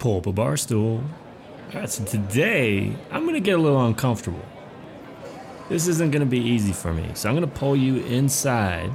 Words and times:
pull 0.00 0.16
up 0.16 0.26
a 0.26 0.32
bar 0.32 0.56
stool. 0.56 1.04
All 1.72 1.80
right, 1.80 1.88
so 1.88 2.02
today 2.04 2.96
I'm 3.12 3.26
gonna 3.26 3.38
get 3.38 3.52
a 3.52 3.62
little 3.62 3.86
uncomfortable. 3.86 4.44
This 5.68 5.86
isn't 5.86 6.10
gonna 6.10 6.26
be 6.26 6.40
easy 6.40 6.72
for 6.72 6.92
me, 6.92 7.10
so 7.14 7.28
I'm 7.28 7.36
gonna 7.36 7.46
pull 7.46 7.76
you 7.76 7.98
inside. 8.06 8.90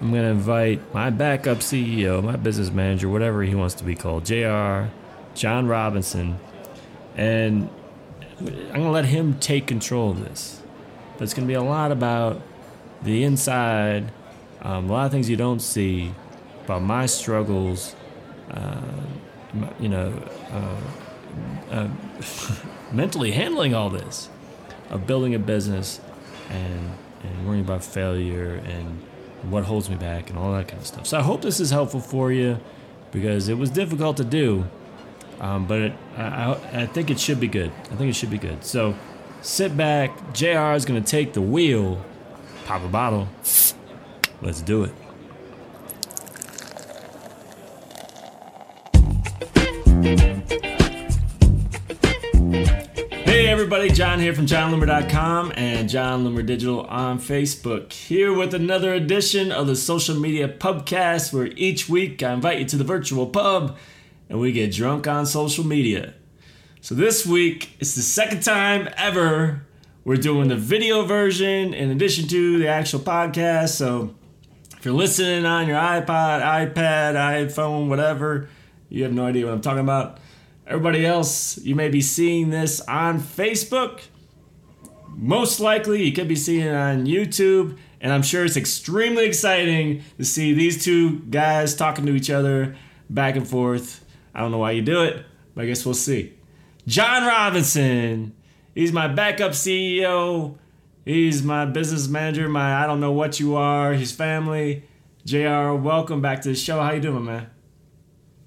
I'm 0.00 0.10
gonna 0.10 0.30
invite 0.30 0.92
my 0.92 1.10
backup 1.10 1.58
CEO, 1.58 2.22
my 2.24 2.36
business 2.36 2.70
manager, 2.70 3.08
whatever 3.08 3.44
he 3.44 3.54
wants 3.54 3.74
to 3.76 3.84
be 3.84 3.94
called, 3.94 4.24
JR, 4.24 4.86
John 5.34 5.68
Robinson, 5.68 6.38
and 7.16 7.68
I'm 8.40 8.72
gonna 8.72 8.90
let 8.90 9.04
him 9.04 9.38
take 9.38 9.66
control 9.66 10.10
of 10.10 10.24
this. 10.24 10.62
But 11.16 11.24
it's 11.24 11.34
gonna 11.34 11.46
be 11.46 11.54
a 11.54 11.62
lot 11.62 11.92
about 11.92 12.40
the 13.02 13.22
inside, 13.22 14.10
um, 14.62 14.88
a 14.88 14.92
lot 14.92 15.06
of 15.06 15.12
things 15.12 15.28
you 15.28 15.36
don't 15.36 15.60
see, 15.60 16.12
about 16.64 16.82
my 16.82 17.04
struggles, 17.06 17.94
uh, 18.50 18.80
you 19.78 19.88
know, 19.88 20.12
uh, 20.50 20.80
uh, 21.70 21.88
mentally 22.92 23.32
handling 23.32 23.74
all 23.74 23.90
this, 23.90 24.28
of 24.90 25.06
building 25.06 25.34
a 25.34 25.38
business, 25.38 26.00
and 26.50 26.90
and 27.22 27.46
worrying 27.46 27.64
about 27.64 27.82
failure 27.82 28.60
and 28.66 29.00
what 29.50 29.64
holds 29.64 29.88
me 29.90 29.96
back 29.96 30.30
and 30.30 30.38
all 30.38 30.52
that 30.52 30.68
kind 30.68 30.80
of 30.80 30.86
stuff. 30.86 31.06
So 31.06 31.18
I 31.18 31.22
hope 31.22 31.42
this 31.42 31.60
is 31.60 31.70
helpful 31.70 32.00
for 32.00 32.32
you, 32.32 32.58
because 33.12 33.48
it 33.48 33.56
was 33.56 33.70
difficult 33.70 34.16
to 34.18 34.24
do. 34.24 34.66
Um, 35.40 35.66
but 35.66 35.80
it, 35.80 35.92
I, 36.16 36.22
I, 36.22 36.82
I 36.82 36.86
think 36.86 37.10
it 37.10 37.18
should 37.18 37.40
be 37.40 37.48
good. 37.48 37.72
I 37.90 37.96
think 37.96 38.10
it 38.10 38.14
should 38.14 38.30
be 38.30 38.38
good. 38.38 38.64
So 38.64 38.94
sit 39.40 39.76
back. 39.76 40.32
JR 40.32 40.72
is 40.74 40.84
going 40.84 41.02
to 41.02 41.08
take 41.08 41.32
the 41.32 41.40
wheel, 41.40 42.04
pop 42.66 42.82
a 42.82 42.88
bottle. 42.88 43.28
Let's 44.42 44.60
do 44.60 44.84
it. 44.84 44.92
Everybody, 53.74 53.96
John 53.96 54.20
here 54.20 54.32
from 54.32 54.46
JonLoomer.com 54.46 55.54
and 55.56 55.88
Jon 55.88 56.24
Loomer 56.24 56.46
Digital 56.46 56.82
on 56.82 57.18
Facebook. 57.18 57.92
Here 57.92 58.32
with 58.32 58.54
another 58.54 58.94
edition 58.94 59.50
of 59.50 59.66
the 59.66 59.74
Social 59.74 60.14
Media 60.14 60.46
Pubcast, 60.46 61.32
where 61.32 61.48
each 61.56 61.88
week 61.88 62.22
I 62.22 62.34
invite 62.34 62.60
you 62.60 62.66
to 62.66 62.76
the 62.76 62.84
virtual 62.84 63.26
pub 63.26 63.76
and 64.28 64.38
we 64.38 64.52
get 64.52 64.72
drunk 64.72 65.08
on 65.08 65.26
social 65.26 65.66
media. 65.66 66.14
So 66.82 66.94
this 66.94 67.26
week, 67.26 67.70
it's 67.80 67.96
the 67.96 68.02
second 68.02 68.44
time 68.44 68.88
ever 68.96 69.66
we're 70.04 70.18
doing 70.18 70.46
the 70.46 70.56
video 70.56 71.04
version 71.04 71.74
in 71.74 71.90
addition 71.90 72.28
to 72.28 72.58
the 72.60 72.68
actual 72.68 73.00
podcast. 73.00 73.70
So 73.70 74.14
if 74.76 74.84
you're 74.84 74.94
listening 74.94 75.46
on 75.46 75.66
your 75.66 75.78
iPod, 75.78 76.42
iPad, 76.42 77.16
iPhone, 77.16 77.88
whatever, 77.88 78.48
you 78.88 79.02
have 79.02 79.12
no 79.12 79.26
idea 79.26 79.46
what 79.46 79.54
I'm 79.54 79.62
talking 79.62 79.80
about. 79.80 80.20
Everybody 80.66 81.04
else, 81.04 81.58
you 81.58 81.74
may 81.74 81.90
be 81.90 82.00
seeing 82.00 82.48
this 82.48 82.80
on 82.82 83.20
Facebook. 83.20 84.00
Most 85.08 85.60
likely, 85.60 86.02
you 86.02 86.12
could 86.12 86.26
be 86.26 86.36
seeing 86.36 86.66
it 86.66 86.74
on 86.74 87.06
YouTube. 87.06 87.76
And 88.00 88.12
I'm 88.12 88.22
sure 88.22 88.44
it's 88.44 88.56
extremely 88.56 89.26
exciting 89.26 90.02
to 90.16 90.24
see 90.24 90.54
these 90.54 90.82
two 90.82 91.20
guys 91.20 91.74
talking 91.74 92.06
to 92.06 92.14
each 92.14 92.30
other 92.30 92.76
back 93.10 93.36
and 93.36 93.46
forth. 93.46 94.04
I 94.34 94.40
don't 94.40 94.50
know 94.50 94.58
why 94.58 94.72
you 94.72 94.82
do 94.82 95.02
it, 95.02 95.24
but 95.54 95.64
I 95.64 95.66
guess 95.66 95.84
we'll 95.84 95.94
see. 95.94 96.32
John 96.86 97.26
Robinson, 97.26 98.34
he's 98.74 98.92
my 98.92 99.06
backup 99.08 99.52
CEO. 99.52 100.56
He's 101.04 101.42
my 101.42 101.66
business 101.66 102.08
manager, 102.08 102.48
my 102.48 102.82
I 102.82 102.86
don't 102.86 103.00
know 103.00 103.12
what 103.12 103.38
you 103.38 103.56
are, 103.56 103.92
his 103.92 104.12
family. 104.12 104.84
JR, 105.26 105.72
welcome 105.74 106.22
back 106.22 106.40
to 106.42 106.48
the 106.48 106.54
show. 106.54 106.80
How 106.80 106.92
you 106.92 107.00
doing, 107.00 107.26
man? 107.26 107.50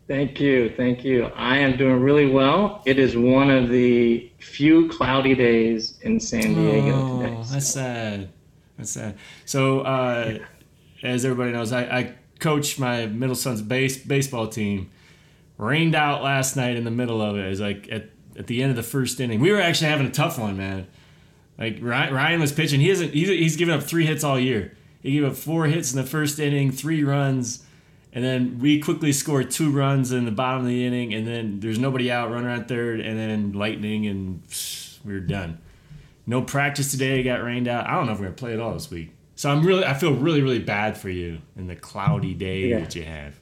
Thank 0.07 0.39
you, 0.39 0.69
thank 0.77 1.03
you. 1.03 1.25
I 1.35 1.57
am 1.57 1.75
doing 1.77 1.99
really 1.99 2.27
well. 2.27 2.81
It 2.85 2.97
is 2.97 3.17
one 3.17 3.49
of 3.49 3.67
the 3.69 4.31
few 4.39 4.87
cloudy 4.87 5.35
days 5.35 5.99
in 6.01 6.19
San 6.19 6.53
Diego 6.53 6.93
Oh, 6.95 7.21
today. 7.21 7.37
that's 7.51 7.67
sad. 7.67 8.29
That's 8.77 8.91
sad. 8.91 9.17
So, 9.45 9.81
uh, 9.81 10.37
as 11.03 11.25
everybody 11.25 11.51
knows, 11.51 11.73
I, 11.73 11.81
I 11.83 12.13
coach 12.39 12.79
my 12.79 13.07
middle 13.07 13.35
son's 13.35 13.61
base 13.61 13.97
baseball 13.97 14.47
team. 14.47 14.91
Rained 15.57 15.95
out 15.95 16.23
last 16.23 16.55
night 16.55 16.75
in 16.77 16.83
the 16.85 16.91
middle 16.91 17.21
of 17.21 17.35
it. 17.35 17.45
It 17.45 17.49
was 17.49 17.59
like 17.59 17.89
at, 17.91 18.09
at 18.37 18.47
the 18.47 18.61
end 18.61 18.69
of 18.69 18.75
the 18.77 18.83
first 18.83 19.19
inning. 19.19 19.39
We 19.41 19.51
were 19.51 19.59
actually 19.59 19.89
having 19.89 20.05
a 20.05 20.11
tough 20.11 20.37
one, 20.39 20.55
man. 20.55 20.87
Like 21.57 21.79
Ryan, 21.81 22.13
Ryan 22.13 22.39
was 22.39 22.51
pitching. 22.51 22.79
He 22.79 22.89
hasn't. 22.89 23.11
He's, 23.13 23.27
he's 23.27 23.55
given 23.57 23.73
up 23.73 23.81
three 23.83 24.05
hits 24.05 24.23
all 24.23 24.39
year. 24.39 24.77
He 25.01 25.13
gave 25.13 25.25
up 25.25 25.35
four 25.35 25.65
hits 25.65 25.91
in 25.91 25.99
the 25.99 26.07
first 26.07 26.37
inning, 26.39 26.71
three 26.71 27.03
runs, 27.03 27.65
and 28.17 28.25
then 28.25 28.57
we 28.57 28.79
quickly 28.79 29.13
scored 29.13 29.51
two 29.51 29.69
runs 29.69 30.11
in 30.11 30.25
the 30.25 30.31
bottom 30.31 30.61
of 30.61 30.65
the 30.67 30.83
inning. 30.83 31.13
And 31.13 31.27
then 31.27 31.59
there's 31.59 31.77
nobody 31.77 32.11
out, 32.11 32.31
runner 32.31 32.49
on 32.49 32.65
third, 32.65 32.99
and 32.99 33.15
then 33.15 33.53
lightning, 33.53 34.07
and 34.07 34.41
we 35.05 35.13
are 35.13 35.19
done. 35.19 35.59
No 36.25 36.41
practice 36.41 36.89
today. 36.89 37.19
It 37.19 37.25
got 37.25 37.43
rained 37.43 37.67
out. 37.67 37.85
I 37.85 37.91
don't 37.91 38.07
know 38.07 38.13
if 38.13 38.17
we're 38.17 38.25
gonna 38.25 38.35
play 38.35 38.53
at 38.53 38.59
all 38.59 38.73
this 38.73 38.89
week. 38.89 39.11
So 39.35 39.51
I'm 39.51 39.63
really, 39.63 39.85
I 39.85 39.93
feel 39.93 40.15
really, 40.15 40.41
really 40.41 40.57
bad 40.57 40.97
for 40.97 41.11
you 41.11 41.37
in 41.55 41.67
the 41.67 41.75
cloudy 41.75 42.33
day 42.33 42.69
Yeah. 42.69 42.79
that 42.79 42.95
you 42.95 43.03
have. 43.03 43.39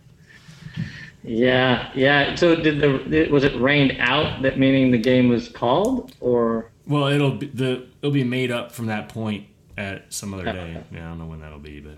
Yeah, 1.24 1.90
yeah. 1.96 2.36
So 2.36 2.54
did 2.58 2.82
the 2.82 3.30
was 3.32 3.46
it 3.46 3.58
rained 3.58 3.96
out? 3.98 4.42
That 4.42 4.60
meaning 4.60 4.92
the 4.92 4.98
game 4.98 5.30
was 5.30 5.48
called, 5.48 6.14
or 6.20 6.70
Well, 6.86 7.08
it'll 7.08 7.32
be 7.32 7.46
the 7.48 7.86
it'll 8.02 8.12
be 8.12 8.26
made 8.26 8.52
up 8.52 8.74
from 8.74 8.88
that 8.88 9.08
point 9.08 9.46
at 9.78 10.14
some 10.14 10.34
other 10.34 10.50
oh, 10.50 10.52
day. 10.52 10.84
Yeah, 10.92 11.06
I 11.06 11.10
don't 11.12 11.20
know 11.20 11.28
when 11.28 11.40
that'll 11.40 11.60
be, 11.60 11.80
but 11.80 11.96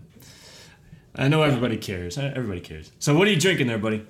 I 1.18 1.28
know 1.28 1.44
everybody 1.44 1.78
cares. 1.78 2.18
Everybody 2.18 2.62
cares. 2.62 2.92
So 3.00 3.16
what 3.18 3.28
are 3.28 3.32
you 3.32 3.40
drinking 3.40 3.68
there, 3.68 3.78
buddy? 3.78 4.06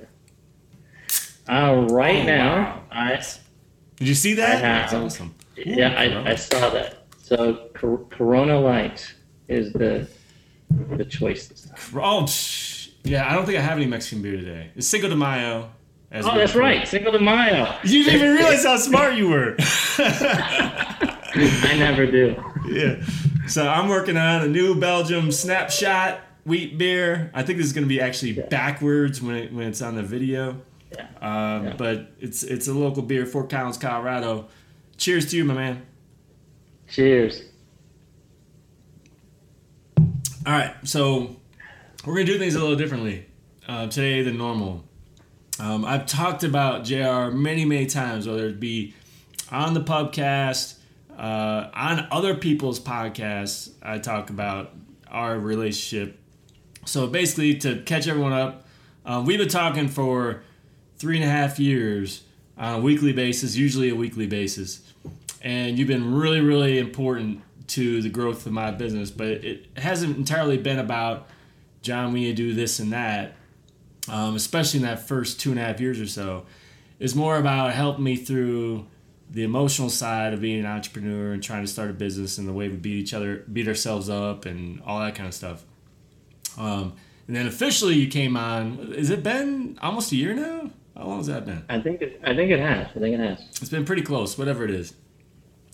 uh, 1.49 1.87
right 1.89 2.23
Oh, 2.23 2.25
now 2.25 2.55
wow. 2.55 2.81
I 2.91 3.23
Did 3.95 4.07
you 4.09 4.15
see 4.15 4.33
that? 4.35 4.57
I 4.57 4.61
That's 4.61 4.91
have. 4.91 5.03
awesome. 5.03 5.33
yeah 5.55 5.93
I, 5.97 6.31
I 6.31 6.35
saw 6.35 6.69
that. 6.71 7.05
So 7.21 7.69
Cor- 7.73 8.05
Corona 8.09 8.59
Light 8.59 9.13
is 9.47 9.71
the 9.73 10.07
the 10.69 11.05
choice 11.05 11.47
this 11.47 11.61
time. 11.61 11.77
Oh, 12.03 12.23
psh, 12.23 12.89
yeah. 13.03 13.31
I 13.31 13.35
don't 13.35 13.45
think 13.45 13.57
I 13.57 13.61
have 13.61 13.77
any 13.77 13.85
Mexican 13.87 14.21
beer 14.21 14.35
today. 14.35 14.71
It's 14.75 14.87
Cinco 14.87 15.07
de 15.07 15.15
Mayo. 15.15 15.69
as 16.11 16.25
Oh, 16.25 16.35
that's 16.35 16.53
record. 16.53 16.59
right, 16.59 16.87
Cinco 16.87 17.11
de 17.11 17.19
Mayo. 17.19 17.73
You 17.85 18.03
didn't 18.03 18.21
even 18.21 18.35
realize 18.35 18.65
how 18.65 18.75
smart 18.75 19.15
you 19.15 19.29
were. 19.29 19.55
I 19.59 21.75
never 21.79 22.05
do. 22.05 22.35
yeah. 22.67 23.01
So 23.47 23.65
I'm 23.67 23.87
working 23.87 24.17
on 24.17 24.41
a 24.43 24.47
new 24.47 24.75
Belgium 24.77 25.31
Snapshot 25.31 26.19
wheat 26.47 26.77
beer. 26.77 27.29
I 27.33 27.43
think 27.43 27.57
this 27.57 27.67
is 27.67 27.73
going 27.73 27.83
to 27.83 27.89
be 27.89 28.01
actually 28.01 28.33
backwards 28.33 29.21
when 29.21 29.35
it, 29.35 29.53
when 29.53 29.67
it's 29.67 29.81
on 29.81 29.95
the 29.95 30.03
video. 30.03 30.61
Yeah. 30.91 31.07
Um, 31.21 31.65
Yeah. 31.65 31.75
But 31.77 32.11
it's 32.19 32.43
it's 32.43 32.67
a 32.67 32.73
local 32.73 33.03
beer, 33.03 33.25
Fort 33.25 33.49
Collins, 33.49 33.77
Colorado. 33.77 34.47
Cheers 34.95 35.29
to 35.31 35.37
you, 35.37 35.43
my 35.45 35.53
man. 35.53 35.85
Cheers. 36.89 37.43
All 39.97 40.53
right, 40.53 40.73
so 40.85 41.35
we're 42.05 42.13
gonna 42.13 42.25
do 42.25 42.39
things 42.39 42.55
a 42.55 42.59
little 42.59 42.77
differently 42.77 43.25
uh, 43.67 43.87
today 43.87 44.21
than 44.21 44.37
normal. 44.37 44.85
Um, 45.59 45.83
I've 45.83 46.05
talked 46.05 46.45
about 46.45 46.85
Jr. 46.85 47.31
many, 47.35 47.65
many 47.65 47.85
times, 47.85 48.27
whether 48.27 48.47
it 48.47 48.57
be 48.59 48.93
on 49.51 49.73
the 49.73 49.81
podcast, 49.81 50.75
uh, 51.17 51.69
on 51.73 52.07
other 52.11 52.33
people's 52.35 52.79
podcasts. 52.79 53.71
I 53.83 53.97
talk 53.97 54.29
about 54.29 54.71
our 55.09 55.37
relationship. 55.37 56.17
So 56.87 57.05
basically, 57.05 57.55
to 57.55 57.81
catch 57.81 58.07
everyone 58.07 58.31
up, 58.31 58.65
um, 59.05 59.25
we've 59.25 59.37
been 59.37 59.49
talking 59.49 59.89
for 59.89 60.41
three 60.97 61.17
and 61.17 61.25
a 61.25 61.29
half 61.29 61.59
years 61.59 62.23
on 62.57 62.75
a 62.75 62.79
weekly 62.79 63.11
basis, 63.11 63.57
usually 63.57 63.89
a 63.89 63.95
weekly 63.95 64.25
basis, 64.25 64.81
and 65.41 65.77
you've 65.77 65.89
been 65.89 66.15
really, 66.15 66.39
really 66.39 66.79
important 66.79 67.41
to 67.67 68.01
the 68.01 68.07
growth 68.07 68.45
of 68.45 68.53
my 68.53 68.71
business. 68.71 69.11
But 69.11 69.27
it 69.27 69.65
hasn't 69.75 70.15
entirely 70.15 70.57
been 70.57 70.79
about 70.79 71.27
John. 71.81 72.13
We 72.13 72.21
need 72.21 72.37
to 72.37 72.43
do 72.43 72.53
this 72.53 72.79
and 72.79 72.93
that, 72.93 73.35
um, 74.07 74.37
especially 74.37 74.79
in 74.79 74.85
that 74.85 75.05
first 75.05 75.41
two 75.41 75.51
and 75.51 75.59
a 75.59 75.63
half 75.63 75.81
years 75.81 75.99
or 75.99 76.07
so. 76.07 76.45
It's 76.99 77.15
more 77.15 77.37
about 77.37 77.73
helping 77.73 78.05
me 78.05 78.15
through 78.15 78.87
the 79.29 79.43
emotional 79.43 79.89
side 79.89 80.33
of 80.33 80.39
being 80.39 80.61
an 80.61 80.65
entrepreneur 80.65 81.33
and 81.33 81.43
trying 81.43 81.63
to 81.63 81.67
start 81.67 81.89
a 81.89 81.93
business 81.93 82.37
and 82.37 82.47
the 82.47 82.53
way 82.53 82.69
we 82.69 82.77
beat 82.77 82.95
each 82.95 83.13
other, 83.13 83.43
beat 83.51 83.67
ourselves 83.67 84.09
up, 84.09 84.45
and 84.45 84.81
all 84.83 85.01
that 85.01 85.13
kind 85.13 85.27
of 85.27 85.33
stuff. 85.33 85.65
Um, 86.57 86.93
and 87.27 87.35
then 87.35 87.47
officially, 87.47 87.95
you 87.95 88.07
came 88.07 88.37
on. 88.37 88.93
Has 88.93 89.09
it 89.09 89.23
been 89.23 89.77
almost 89.81 90.11
a 90.11 90.15
year 90.15 90.33
now? 90.33 90.71
How 90.95 91.05
long 91.05 91.17
has 91.17 91.27
that 91.27 91.45
been? 91.45 91.63
I 91.69 91.79
think 91.79 92.01
it, 92.01 92.19
I 92.23 92.35
think 92.35 92.51
it 92.51 92.59
has. 92.59 92.87
I 92.95 92.99
think 92.99 93.15
it 93.15 93.19
has. 93.19 93.39
It's 93.61 93.69
been 93.69 93.85
pretty 93.85 94.01
close, 94.01 94.37
whatever 94.37 94.63
it 94.63 94.71
is. 94.71 94.93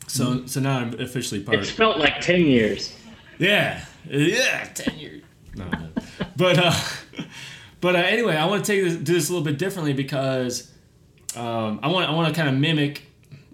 So, 0.08 0.46
so 0.48 0.60
now 0.60 0.80
I'm 0.80 1.00
officially 1.00 1.42
part. 1.42 1.60
It's 1.60 1.70
felt 1.70 1.98
like 1.98 2.20
ten 2.22 2.42
years. 2.42 2.96
Yeah, 3.40 3.84
yeah, 4.10 4.66
ten 4.74 4.98
years. 4.98 5.24
No, 5.56 5.66
no. 5.66 5.90
but 6.36 6.58
uh, 6.58 6.74
but 7.82 7.96
uh, 7.96 8.00
anyway, 8.00 8.36
I 8.36 8.46
want 8.46 8.66
to 8.66 8.72
take 8.72 8.84
this, 8.84 8.96
do 8.96 9.14
this 9.14 9.30
a 9.30 9.32
little 9.32 9.46
bit 9.46 9.58
differently 9.58 9.94
because 9.94 10.72
um, 11.36 11.80
I 11.82 11.88
want 11.88 12.10
I 12.10 12.14
want 12.14 12.34
to 12.34 12.40
kind 12.40 12.54
of 12.54 12.60
mimic, 12.60 13.04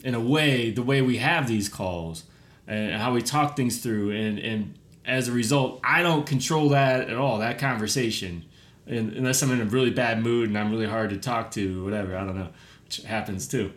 in 0.04 0.16
a 0.16 0.20
way, 0.20 0.72
the 0.72 0.84
way 0.84 1.02
we 1.02 1.18
have 1.18 1.48
these 1.48 1.70
calls 1.70 2.24
and 2.68 2.94
how 2.94 3.14
we 3.14 3.22
talk 3.22 3.56
things 3.56 3.78
through, 3.80 4.12
and 4.12 4.40
and 4.40 4.79
as 5.10 5.28
a 5.28 5.32
result, 5.32 5.80
I 5.84 6.04
don't 6.04 6.26
control 6.26 6.70
that 6.70 7.10
at 7.10 7.18
all. 7.18 7.40
That 7.40 7.60
conversation, 7.60 8.46
and, 8.86 9.14
unless 9.14 9.42
I'm 9.42 9.52
in 9.52 9.62
a 9.62 9.66
really 9.66 9.90
bad 9.92 10.22
mood 10.24 10.50
and 10.50 10.58
I'm 10.58 10.72
really 10.72 10.88
hard 10.88 11.10
to 11.10 11.18
talk 11.18 11.52
to, 11.52 11.84
whatever. 11.84 12.16
I 12.16 12.26
don't 12.26 12.38
know. 12.38 12.50
which 12.86 12.98
happens 12.98 13.48
too. 13.48 13.72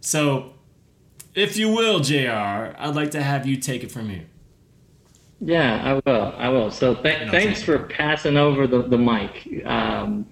So, 0.00 0.54
if 1.34 1.56
you 1.56 1.70
will, 1.70 2.00
JR, 2.00 2.74
I'd 2.76 2.94
like 2.94 3.12
to 3.12 3.22
have 3.22 3.46
you 3.46 3.56
take 3.56 3.84
it 3.84 3.90
from 3.90 4.08
here. 4.08 4.26
Yeah, 5.40 5.82
I 5.82 6.10
will. 6.10 6.34
I 6.36 6.48
will. 6.50 6.70
So 6.70 6.94
th- 6.94 7.30
thanks 7.30 7.62
for 7.62 7.78
passing 7.80 8.36
over 8.36 8.66
the, 8.66 8.82
the 8.82 8.98
mic. 8.98 9.48
Um, 9.64 10.26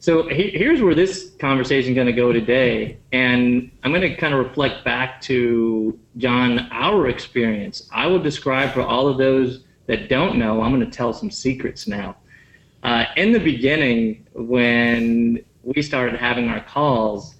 so 0.00 0.28
he, 0.28 0.50
here's 0.50 0.82
where 0.82 0.94
this 0.94 1.32
conversation 1.38 1.92
is 1.92 1.94
going 1.94 2.08
to 2.08 2.12
go 2.12 2.32
today. 2.32 2.98
And 3.12 3.70
I'm 3.84 3.92
going 3.92 4.02
to 4.02 4.16
kind 4.16 4.34
of 4.34 4.44
reflect 4.44 4.84
back 4.84 5.20
to 5.22 5.96
John, 6.16 6.68
our 6.72 7.06
experience. 7.06 7.88
I 7.92 8.08
will 8.08 8.18
describe 8.18 8.72
for 8.72 8.82
all 8.82 9.06
of 9.06 9.18
those 9.18 9.62
that 9.86 10.08
don't 10.08 10.36
know, 10.38 10.62
I'm 10.62 10.72
going 10.72 10.88
to 10.88 10.96
tell 10.96 11.12
some 11.12 11.30
secrets 11.30 11.86
now. 11.86 12.16
Uh, 12.82 13.04
in 13.16 13.32
the 13.32 13.40
beginning, 13.40 14.26
when 14.34 15.44
we 15.62 15.82
started 15.82 16.18
having 16.18 16.48
our 16.48 16.60
calls, 16.60 17.36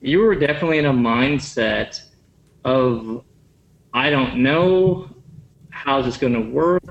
you 0.00 0.20
were 0.20 0.34
definitely 0.34 0.78
in 0.78 0.86
a 0.86 0.92
mindset 0.92 2.02
of, 2.64 3.24
I 3.92 4.10
don't 4.10 4.36
know, 4.42 5.10
how's 5.70 6.04
this 6.04 6.16
going 6.16 6.32
to 6.32 6.40
work? 6.40 6.82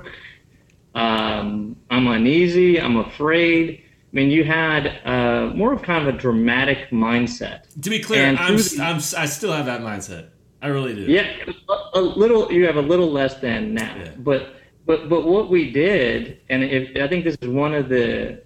Um, 0.94 1.76
I'm 1.90 2.06
uneasy. 2.06 2.80
I'm 2.80 2.96
afraid. 2.96 3.82
I 3.84 4.16
mean, 4.16 4.30
you 4.30 4.44
had 4.44 5.00
uh, 5.04 5.52
more 5.54 5.72
of 5.72 5.82
kind 5.82 6.08
of 6.08 6.14
a 6.14 6.18
dramatic 6.18 6.90
mindset. 6.90 7.80
To 7.82 7.90
be 7.90 8.00
clear, 8.00 8.24
I'm, 8.24 8.38
I'm, 8.38 8.96
i 8.96 9.26
still 9.26 9.52
have 9.52 9.66
that 9.66 9.82
mindset. 9.82 10.30
I 10.62 10.68
really 10.68 10.94
do. 10.94 11.02
Yeah, 11.02 11.26
a, 11.68 11.98
a, 11.98 12.00
little. 12.00 12.50
You 12.50 12.66
have 12.66 12.76
a 12.76 12.82
little 12.82 13.10
less 13.12 13.34
than 13.34 13.74
now, 13.74 13.94
yeah. 13.94 14.12
but 14.16 14.55
but 14.86 15.08
but 15.08 15.26
what 15.26 15.50
we 15.50 15.70
did, 15.72 16.40
and 16.48 16.62
if, 16.62 16.96
I 16.96 17.08
think 17.08 17.24
this 17.24 17.36
is 17.42 17.48
one 17.48 17.74
of 17.74 17.88
the 17.88 18.42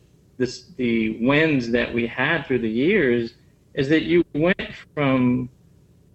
the 0.76 1.18
wins 1.20 1.70
that 1.70 1.92
we 1.92 2.06
had 2.06 2.46
through 2.46 2.60
the 2.60 2.70
years, 2.70 3.34
is 3.74 3.88
that 3.90 4.04
you 4.04 4.24
went 4.34 4.72
from 4.94 5.50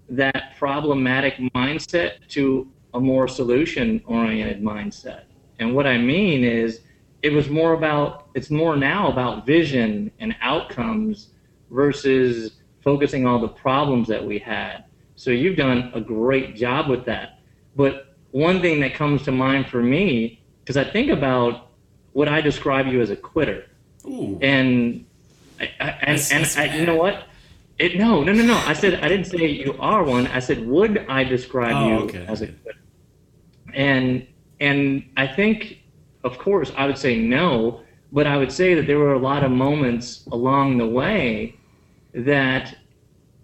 that 0.09 0.55
problematic 0.57 1.35
mindset 1.55 2.27
to 2.29 2.67
a 2.95 2.99
more 2.99 3.27
solution 3.27 4.01
oriented 4.05 4.63
mindset. 4.63 5.23
And 5.59 5.75
what 5.75 5.85
I 5.85 5.97
mean 5.97 6.43
is, 6.43 6.81
it 7.21 7.31
was 7.31 7.49
more 7.49 7.73
about, 7.73 8.29
it's 8.33 8.49
more 8.49 8.75
now 8.75 9.11
about 9.11 9.45
vision 9.45 10.11
and 10.19 10.35
outcomes 10.41 11.29
versus 11.71 12.57
focusing 12.83 13.25
on 13.25 13.41
the 13.41 13.47
problems 13.47 14.07
that 14.07 14.23
we 14.23 14.39
had. 14.39 14.85
So 15.15 15.31
you've 15.31 15.57
done 15.57 15.91
a 15.93 16.01
great 16.01 16.55
job 16.55 16.89
with 16.89 17.05
that. 17.05 17.39
But 17.75 18.14
one 18.35 18.59
thing 18.59 18.81
that 18.81 18.93
comes 18.93 19.23
to 19.23 19.31
mind 19.31 19.65
for 19.67 19.81
me, 19.81 20.41
because 20.59 20.75
I 20.75 20.83
think 20.83 21.09
about 21.09 21.69
what 22.11 22.27
I 22.27 22.41
describe 22.41 22.85
you 22.85 22.99
as 22.99 23.09
a 23.09 23.15
quitter. 23.15 23.63
Ooh. 24.05 24.37
And 24.41 25.05
I, 25.57 25.71
I, 25.79 25.89
and, 26.01 26.27
and 26.33 26.55
I, 26.57 26.77
you 26.77 26.85
know 26.85 26.97
what? 26.97 27.27
It, 27.79 27.97
no, 27.97 28.23
no, 28.23 28.33
no, 28.33 28.43
no. 28.43 28.57
I 28.65 28.73
said 28.73 28.95
I 28.95 29.07
didn't 29.07 29.27
say 29.27 29.47
you 29.47 29.77
are 29.79 30.03
one. 30.03 30.27
I 30.27 30.39
said 30.39 30.67
would 30.67 31.05
I 31.07 31.23
describe 31.23 31.75
oh, 31.77 31.87
you 31.87 31.95
okay. 32.03 32.25
as 32.27 32.41
a 32.41 32.47
quitter? 32.47 32.79
And 33.73 34.27
and 34.59 35.09
I 35.15 35.27
think, 35.27 35.81
of 36.25 36.37
course, 36.37 36.73
I 36.75 36.87
would 36.87 36.97
say 36.97 37.17
no, 37.17 37.83
but 38.11 38.27
I 38.27 38.35
would 38.35 38.51
say 38.51 38.73
that 38.73 38.85
there 38.85 38.99
were 38.99 39.13
a 39.13 39.19
lot 39.19 39.45
of 39.45 39.51
moments 39.51 40.27
along 40.29 40.77
the 40.77 40.87
way 40.87 41.55
that 42.13 42.75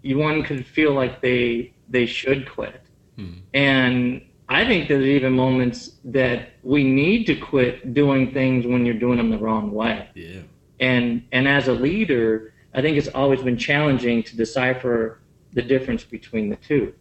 one 0.04 0.42
could 0.42 0.66
feel 0.66 0.92
like 0.92 1.22
they 1.22 1.72
they 1.88 2.04
should 2.04 2.46
quit. 2.46 2.82
Hmm. 3.16 3.32
And 3.54 4.22
I 4.52 4.66
think 4.66 4.86
there's 4.86 5.06
even 5.06 5.32
moments 5.32 5.92
that 6.04 6.50
we 6.62 6.84
need 6.84 7.24
to 7.28 7.34
quit 7.34 7.94
doing 7.94 8.32
things 8.32 8.66
when 8.66 8.84
you're 8.84 9.02
doing 9.06 9.16
them 9.16 9.30
the 9.30 9.38
wrong 9.38 9.72
way. 9.72 10.10
Yeah. 10.14 10.40
And 10.78 11.24
and 11.32 11.48
as 11.48 11.68
a 11.68 11.72
leader, 11.72 12.52
I 12.74 12.82
think 12.82 12.98
it's 12.98 13.08
always 13.08 13.40
been 13.40 13.56
challenging 13.56 14.22
to 14.24 14.36
decipher 14.36 15.20
the 15.54 15.62
difference 15.62 16.04
between 16.04 16.50
the 16.50 16.56
two. 16.56 16.92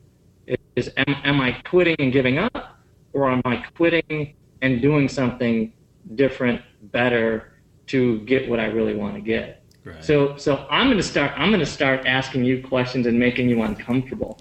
Is 0.77 0.92
am, 0.95 1.15
am 1.25 1.42
I 1.42 1.51
quitting 1.51 1.98
and 2.00 2.13
giving 2.13 2.38
up, 2.38 2.80
or 3.12 3.30
am 3.30 3.42
I 3.44 3.57
quitting 3.75 4.33
and 4.62 4.81
doing 4.81 5.09
something 5.09 5.74
different, 6.15 6.62
better 6.83 7.51
to 7.88 8.19
get 8.21 8.50
what 8.50 8.62
I 8.62 8.68
really 8.68 8.95
want 8.95 9.15
to 9.15 9.21
get? 9.21 9.61
Right. 9.83 10.04
So, 10.04 10.38
so 10.38 10.68
I'm 10.69 10.88
going 10.88 10.98
to 10.98 11.04
start. 11.04 11.33
I'm 11.36 11.51
to 11.57 11.66
start 11.66 12.06
asking 12.06 12.44
you 12.44 12.63
questions 12.63 13.07
and 13.07 13.18
making 13.18 13.50
you 13.50 13.63
uncomfortable. 13.63 14.39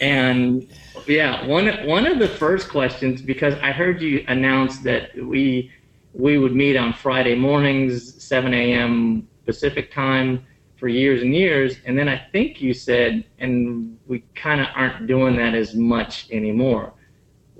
And 0.00 0.68
yeah, 1.06 1.46
one 1.46 1.68
one 1.86 2.06
of 2.06 2.18
the 2.18 2.28
first 2.28 2.68
questions 2.68 3.22
because 3.22 3.54
I 3.62 3.72
heard 3.72 4.02
you 4.02 4.24
announce 4.28 4.78
that 4.80 5.14
we 5.16 5.70
we 6.12 6.36
would 6.36 6.54
meet 6.54 6.76
on 6.76 6.92
Friday 6.92 7.34
mornings, 7.34 8.22
7 8.22 8.52
a.m. 8.52 9.26
Pacific 9.46 9.92
time 9.92 10.44
for 10.76 10.88
years 10.88 11.22
and 11.22 11.34
years, 11.34 11.76
and 11.86 11.98
then 11.98 12.08
I 12.08 12.18
think 12.32 12.60
you 12.60 12.74
said, 12.74 13.24
and 13.38 13.96
we 14.06 14.24
kind 14.34 14.60
of 14.60 14.66
aren't 14.74 15.06
doing 15.06 15.36
that 15.36 15.54
as 15.54 15.74
much 15.74 16.28
anymore 16.30 16.92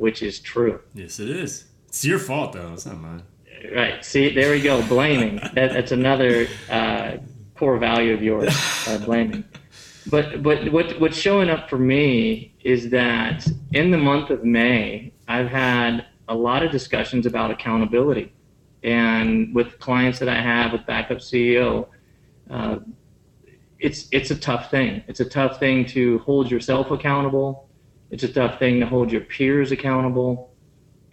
which 0.02 0.22
is 0.22 0.40
true. 0.40 0.80
Yes, 0.94 1.20
it 1.20 1.30
is. 1.30 1.66
It's 1.86 2.04
your 2.04 2.18
fault, 2.18 2.54
though. 2.54 2.72
It's 2.72 2.86
not 2.86 2.98
mine. 2.98 3.22
Right. 3.74 4.04
See, 4.04 4.34
there 4.34 4.50
we 4.50 4.60
go. 4.60 4.86
Blaming. 4.86 5.36
that, 5.54 5.72
that's 5.72 5.92
another 5.92 6.46
uh, 6.70 7.18
core 7.56 7.78
value 7.78 8.14
of 8.14 8.22
yours. 8.22 8.54
Uh, 8.86 8.98
blaming. 8.98 9.44
But 10.10 10.42
but 10.42 10.72
what 10.72 11.00
what's 11.00 11.16
showing 11.16 11.48
up 11.48 11.70
for 11.70 11.78
me 11.78 12.54
is 12.64 12.90
that 12.90 13.46
in 13.72 13.90
the 13.92 13.98
month 13.98 14.30
of 14.30 14.44
May, 14.44 15.12
I've 15.28 15.48
had 15.48 16.06
a 16.28 16.34
lot 16.34 16.64
of 16.64 16.72
discussions 16.72 17.24
about 17.26 17.50
accountability, 17.52 18.32
and 18.82 19.54
with 19.54 19.78
clients 19.78 20.18
that 20.18 20.28
I 20.28 20.40
have 20.40 20.72
with 20.72 20.84
Backup 20.86 21.18
CEO. 21.18 21.86
Uh, 22.50 22.78
it's 23.78 24.08
it's 24.10 24.30
a 24.30 24.36
tough 24.36 24.70
thing. 24.70 25.02
It's 25.06 25.20
a 25.20 25.24
tough 25.24 25.58
thing 25.58 25.86
to 25.86 26.18
hold 26.20 26.50
yourself 26.50 26.90
accountable 26.90 27.68
it's 28.12 28.22
a 28.24 28.32
tough 28.32 28.58
thing 28.58 28.78
to 28.80 28.86
hold 28.86 29.10
your 29.10 29.22
peers 29.22 29.72
accountable. 29.72 30.52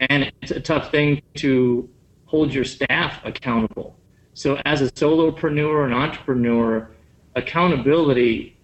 And 0.01 0.31
it's 0.41 0.51
a 0.51 0.59
tough 0.59 0.91
thing 0.91 1.21
to 1.35 1.89
hold 2.29 2.53
your 2.53 2.63
staff 2.63 3.19
accountable. 3.25 3.97
So, 4.35 4.61
as 4.63 4.81
a 4.81 4.91
solopreneur 4.91 5.85
and 5.85 5.93
entrepreneur, 5.93 6.91
accountability 7.35 8.55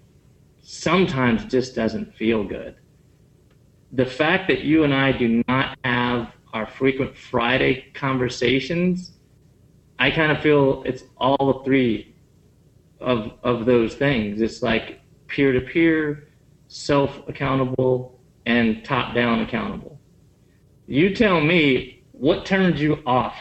sometimes 0.62 1.46
just 1.46 1.76
doesn't 1.76 2.14
feel 2.14 2.44
good. 2.44 2.76
The 3.92 4.06
fact 4.06 4.48
that 4.50 4.62
you 4.62 4.84
and 4.84 4.94
I 4.94 5.12
do 5.12 5.44
not 5.48 5.80
have 5.84 6.32
our 6.54 6.68
frequent 6.68 7.18
Friday 7.18 7.88
conversations, 7.96 9.14
I 9.98 10.12
kind 10.12 10.32
of 10.32 10.42
feel 10.42 10.84
it's 10.86 11.04
all 11.18 11.64
three 11.64 12.16
of 13.00 13.32
of 13.42 13.66
those 13.66 13.96
things. 13.96 14.42
It's 14.42 14.62
like 14.62 15.02
peer 15.28 15.52
to 15.54 15.62
peer, 15.62 16.28
self 16.68 17.28
accountable, 17.28 18.20
and 18.46 18.86
top 18.86 19.16
down 19.16 19.42
accountable. 19.42 20.00
You 20.86 21.16
tell 21.16 21.42
me 21.42 22.04
what 22.12 22.46
turns 22.46 22.80
you 22.80 23.02
off 23.08 23.36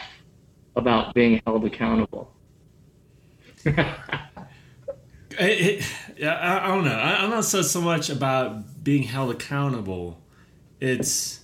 about 0.77 1.15
being 1.15 1.41
held 1.47 1.65
accountable. 1.65 2.33
it, 3.65 3.85
it, 5.39 6.25
I, 6.25 6.65
I, 6.65 6.69
don't 6.69 6.85
know. 6.85 6.93
I, 6.93 7.25
am 7.25 7.31
not 7.31 7.45
so 7.45 7.63
so 7.63 7.81
much 7.81 8.11
about 8.11 8.85
being 8.85 9.05
held 9.05 9.31
accountable. 9.31 10.21
It's 10.81 11.41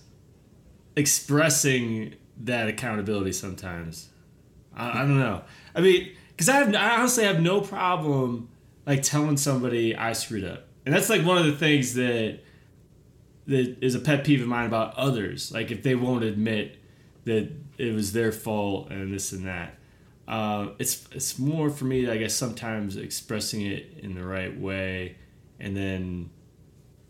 expressing 0.97 2.15
that 2.39 2.69
accountability 2.69 3.33
sometimes. 3.33 4.09
I, 4.75 5.01
I 5.01 5.03
don't 5.03 5.19
know. 5.19 5.43
I 5.75 5.81
mean, 5.81 6.11
because 6.31 6.49
I 6.49 6.57
have, 6.57 6.75
I 6.75 6.97
honestly 6.97 7.25
have 7.25 7.41
no 7.41 7.61
problem 7.61 8.49
like 8.87 9.03
telling 9.03 9.37
somebody 9.37 9.95
I 9.95 10.13
screwed 10.13 10.45
up, 10.45 10.67
and 10.85 10.95
that's 10.95 11.09
like 11.09 11.25
one 11.25 11.39
of 11.39 11.47
the 11.47 11.57
things 11.57 11.95
that 11.95 12.41
that 13.47 13.77
is 13.83 13.95
a 13.95 14.01
pet 14.01 14.25
peeve 14.25 14.43
of 14.43 14.49
mine 14.49 14.67
about 14.67 14.95
others. 14.95 15.53
Like 15.53 15.71
if 15.71 15.83
they 15.83 15.95
won't 15.95 16.25
admit 16.25 16.77
that 17.25 17.70
it 17.81 17.95
was 17.95 18.13
their 18.13 18.31
fault 18.31 18.91
and 18.91 19.13
this 19.13 19.33
and 19.33 19.47
that. 19.47 19.77
Uh, 20.29 20.69
it's 20.79 21.09
it's 21.13 21.39
more 21.39 21.71
for 21.71 21.87
me, 21.87 22.09
I 22.09 22.17
guess, 22.17 22.35
sometimes 22.35 22.97
expressing 22.97 23.63
it 23.63 23.99
in 24.03 24.15
the 24.15 24.25
right 24.25 24.57
way, 24.59 25.17
and 25.59 25.77
then, 25.77 26.31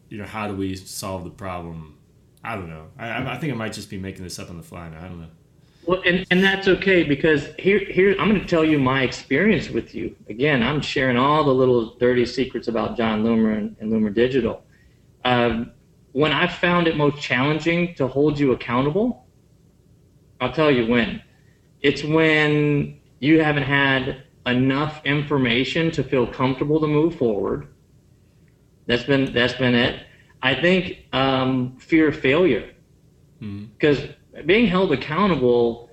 you 0.09 0.17
know, 0.17 0.25
how 0.25 0.49
do 0.49 0.55
we 0.55 0.77
solve 0.77 1.25
the 1.25 1.31
problem? 1.31 1.99
I 2.43 2.55
don't 2.55 2.71
know. 2.71 2.87
I, 2.99 3.35
I 3.35 3.37
think 3.37 3.53
I 3.53 3.57
might 3.57 3.75
just 3.75 3.91
be 3.91 3.99
making 3.99 4.25
this 4.25 4.39
up 4.39 4.49
on 4.49 4.57
the 4.57 4.63
fly 4.63 4.89
now. 4.89 5.05
I 5.05 5.09
don't 5.09 5.21
know. 5.21 5.29
Well, 5.87 6.03
and, 6.07 6.27
and 6.31 6.43
that's 6.43 6.69
okay 6.69 7.03
because 7.03 7.49
here 7.59 7.81
here 7.81 8.13
I'm 8.19 8.29
going 8.29 8.41
to 8.41 8.47
tell 8.47 8.65
you 8.65 8.79
my 8.79 9.03
experience 9.03 9.69
with 9.69 9.95
you. 9.95 10.15
Again, 10.29 10.63
I'm 10.63 10.81
sharing 10.81 11.17
all 11.17 11.45
the 11.45 11.53
little 11.53 11.97
dirty 11.97 12.25
secrets 12.25 12.69
about 12.69 12.97
Jon 12.97 13.25
Loomer 13.25 13.59
and, 13.59 13.77
and 13.81 13.93
Loomer 13.93 14.15
Digital. 14.15 14.63
Um, 15.25 15.73
when 16.13 16.33
I 16.33 16.47
found 16.47 16.87
it 16.89 16.97
most 16.97 17.21
challenging 17.21 17.95
to 17.97 18.07
hold 18.07 18.39
you 18.39 18.53
accountable, 18.53 19.27
I'll 20.41 20.53
tell 20.53 20.71
you 20.71 20.87
when. 20.87 21.23
It's 21.83 22.03
when 22.03 22.99
you 23.21 23.43
haven't 23.43 23.65
had 23.65 24.25
enough 24.47 25.01
information 25.05 25.91
to 25.93 26.03
feel 26.03 26.27
comfortable 26.27 26.81
to 26.81 26.87
move 26.87 27.17
forward. 27.17 27.69
That's 28.87 29.05
been 29.05 29.33
that's 29.33 29.55
been 29.55 29.75
it. 29.75 30.07
I 30.43 30.55
think 30.55 31.05
um, 31.13 31.77
fear 31.79 32.09
of 32.09 32.19
failure, 32.19 32.71
because 33.39 33.99
mm-hmm. 33.99 34.47
being 34.47 34.67
held 34.67 34.93
accountable, 34.93 35.91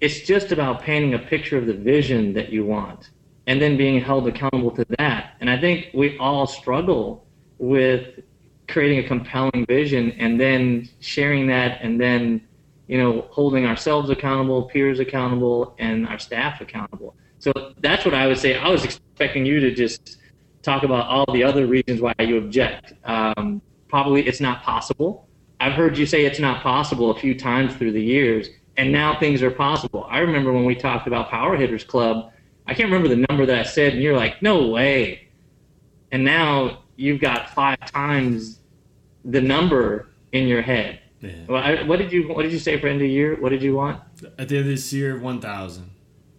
it's 0.00 0.20
just 0.20 0.50
about 0.52 0.80
painting 0.82 1.14
a 1.14 1.18
picture 1.18 1.58
of 1.58 1.66
the 1.66 1.74
vision 1.74 2.32
that 2.34 2.50
you 2.50 2.64
want. 2.64 3.10
and 3.46 3.60
then 3.60 3.76
being 3.76 4.00
held 4.00 4.26
accountable 4.26 4.70
to 4.70 4.86
that. 4.98 5.34
And 5.40 5.50
I 5.50 5.60
think 5.60 5.90
we 5.94 6.16
all 6.18 6.46
struggle 6.46 7.26
with 7.58 8.20
creating 8.68 8.98
a 9.04 9.06
compelling 9.06 9.66
vision 9.66 10.12
and 10.12 10.40
then 10.40 10.88
sharing 11.00 11.46
that 11.48 11.80
and 11.82 12.00
then 12.00 12.40
you 12.86 12.98
know 12.98 13.26
holding 13.30 13.66
ourselves 13.66 14.10
accountable 14.10 14.64
peers 14.64 15.00
accountable 15.00 15.74
and 15.78 16.06
our 16.06 16.18
staff 16.18 16.60
accountable. 16.60 17.16
So 17.38 17.52
that's 17.80 18.04
what 18.04 18.14
i 18.14 18.26
would 18.26 18.38
say. 18.38 18.56
I 18.56 18.68
was 18.68 18.84
expecting 18.84 19.44
you 19.44 19.60
to 19.60 19.74
just 19.74 20.18
talk 20.62 20.82
about 20.82 21.06
all 21.06 21.30
the 21.32 21.44
other 21.44 21.66
reasons 21.66 22.00
why 22.00 22.14
you 22.18 22.38
object. 22.38 22.94
Um, 23.04 23.60
probably 23.88 24.26
it's 24.26 24.40
not 24.40 24.62
possible. 24.62 25.28
I've 25.60 25.74
heard 25.74 25.96
you 25.96 26.06
say 26.06 26.24
it's 26.24 26.40
not 26.40 26.62
possible 26.62 27.10
a 27.10 27.18
few 27.18 27.38
times 27.38 27.74
through 27.74 27.92
the 27.92 28.02
years 28.02 28.48
and 28.76 28.90
now 28.90 29.18
things 29.18 29.42
are 29.42 29.50
possible. 29.50 30.06
I 30.10 30.18
remember 30.18 30.52
when 30.52 30.64
we 30.64 30.74
talked 30.74 31.06
about 31.06 31.30
power 31.30 31.56
hitters 31.56 31.84
club 31.84 32.30
i 32.66 32.72
can't 32.72 32.90
remember 32.90 33.08
the 33.08 33.24
number 33.28 33.44
that 33.44 33.58
i 33.58 33.62
said 33.62 33.92
and 33.92 34.02
you're 34.02 34.16
like 34.16 34.40
no 34.42 34.68
way. 34.68 35.28
And 36.12 36.24
now 36.24 36.84
you've 36.96 37.20
got 37.20 37.50
five 37.50 37.78
times 37.90 38.60
the 39.24 39.40
number 39.40 40.10
in 40.32 40.46
your 40.46 40.62
head. 40.62 41.00
Yeah. 41.24 41.32
Well, 41.48 41.62
I, 41.62 41.82
what 41.84 41.98
did 41.98 42.12
you 42.12 42.28
What 42.28 42.42
did 42.42 42.52
you 42.52 42.58
say 42.58 42.78
for 42.78 42.86
end 42.86 43.00
of 43.00 43.08
year? 43.08 43.36
What 43.40 43.48
did 43.48 43.62
you 43.62 43.74
want? 43.74 44.02
At 44.38 44.48
the 44.48 44.58
end 44.58 44.66
of 44.66 44.70
this 44.70 44.92
year, 44.92 45.18
1,000. 45.18 45.90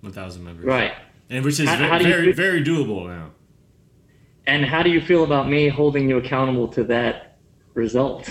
1,000 0.01 0.43
members. 0.43 0.65
Right. 0.65 0.93
And 1.29 1.43
which 1.43 1.59
is 1.59 1.67
how, 1.67 1.77
very, 1.77 1.89
how 1.89 1.99
very, 1.99 2.31
very 2.31 2.63
doable 2.63 3.07
now. 3.07 3.31
And 4.45 4.63
how 4.63 4.83
do 4.83 4.91
you 4.91 5.01
feel 5.01 5.23
about 5.23 5.49
me 5.49 5.69
holding 5.69 6.07
you 6.07 6.17
accountable 6.17 6.67
to 6.69 6.83
that 6.83 7.37
result? 7.73 8.29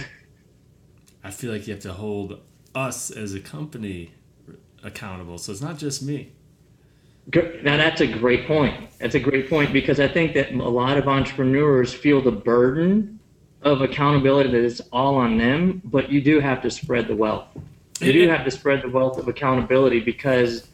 I 1.25 1.31
feel 1.31 1.51
like 1.51 1.67
you 1.67 1.73
have 1.75 1.83
to 1.83 1.93
hold 1.93 2.41
us 2.75 3.11
as 3.11 3.35
a 3.35 3.41
company 3.41 4.13
accountable. 4.85 5.39
So 5.39 5.51
it's 5.51 5.61
not 5.61 5.79
just 5.79 6.03
me. 6.03 6.33
Now 7.35 7.79
that's 7.79 8.01
a 8.01 8.07
great 8.07 8.47
point. 8.47 8.91
That's 8.99 9.15
a 9.15 9.21
great 9.21 9.49
point 9.49 9.73
because 9.73 9.99
I 9.99 10.07
think 10.07 10.35
that 10.35 10.53
a 10.53 10.69
lot 10.69 10.99
of 10.99 11.09
entrepreneurs 11.09 11.93
feel 11.93 12.21
the 12.21 12.31
burden 12.31 13.19
of 13.65 13.81
accountability 13.81 14.51
that 14.51 14.65
it's 14.65 14.81
all 14.93 15.17
on 15.17 15.39
them, 15.39 15.83
but 15.85 16.11
you 16.11 16.21
do 16.21 16.41
have 16.41 16.63
to 16.63 16.71
spread 16.71 17.09
the 17.09 17.17
wealth. 17.17 17.49
You 18.01 18.13
do 18.13 18.29
have 18.29 18.45
to 18.45 18.51
spread 18.51 18.83
the 18.83 18.89
wealth 18.89 19.19
of 19.19 19.29
accountability 19.29 20.01
because 20.01 20.69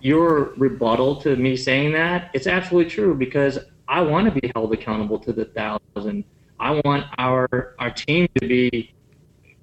your 0.00 0.52
rebuttal 0.56 1.16
to 1.22 1.36
me 1.36 1.56
saying 1.56 1.92
that 1.92 2.30
it's 2.34 2.46
absolutely 2.46 2.90
true 2.90 3.14
because 3.14 3.58
I 3.88 4.02
want 4.02 4.32
to 4.32 4.40
be 4.40 4.50
held 4.54 4.72
accountable 4.72 5.18
to 5.20 5.32
the 5.32 5.46
thousand. 5.46 6.24
I 6.58 6.80
want 6.84 7.06
our 7.18 7.74
our 7.78 7.90
team 7.90 8.28
to 8.40 8.46
be 8.46 8.92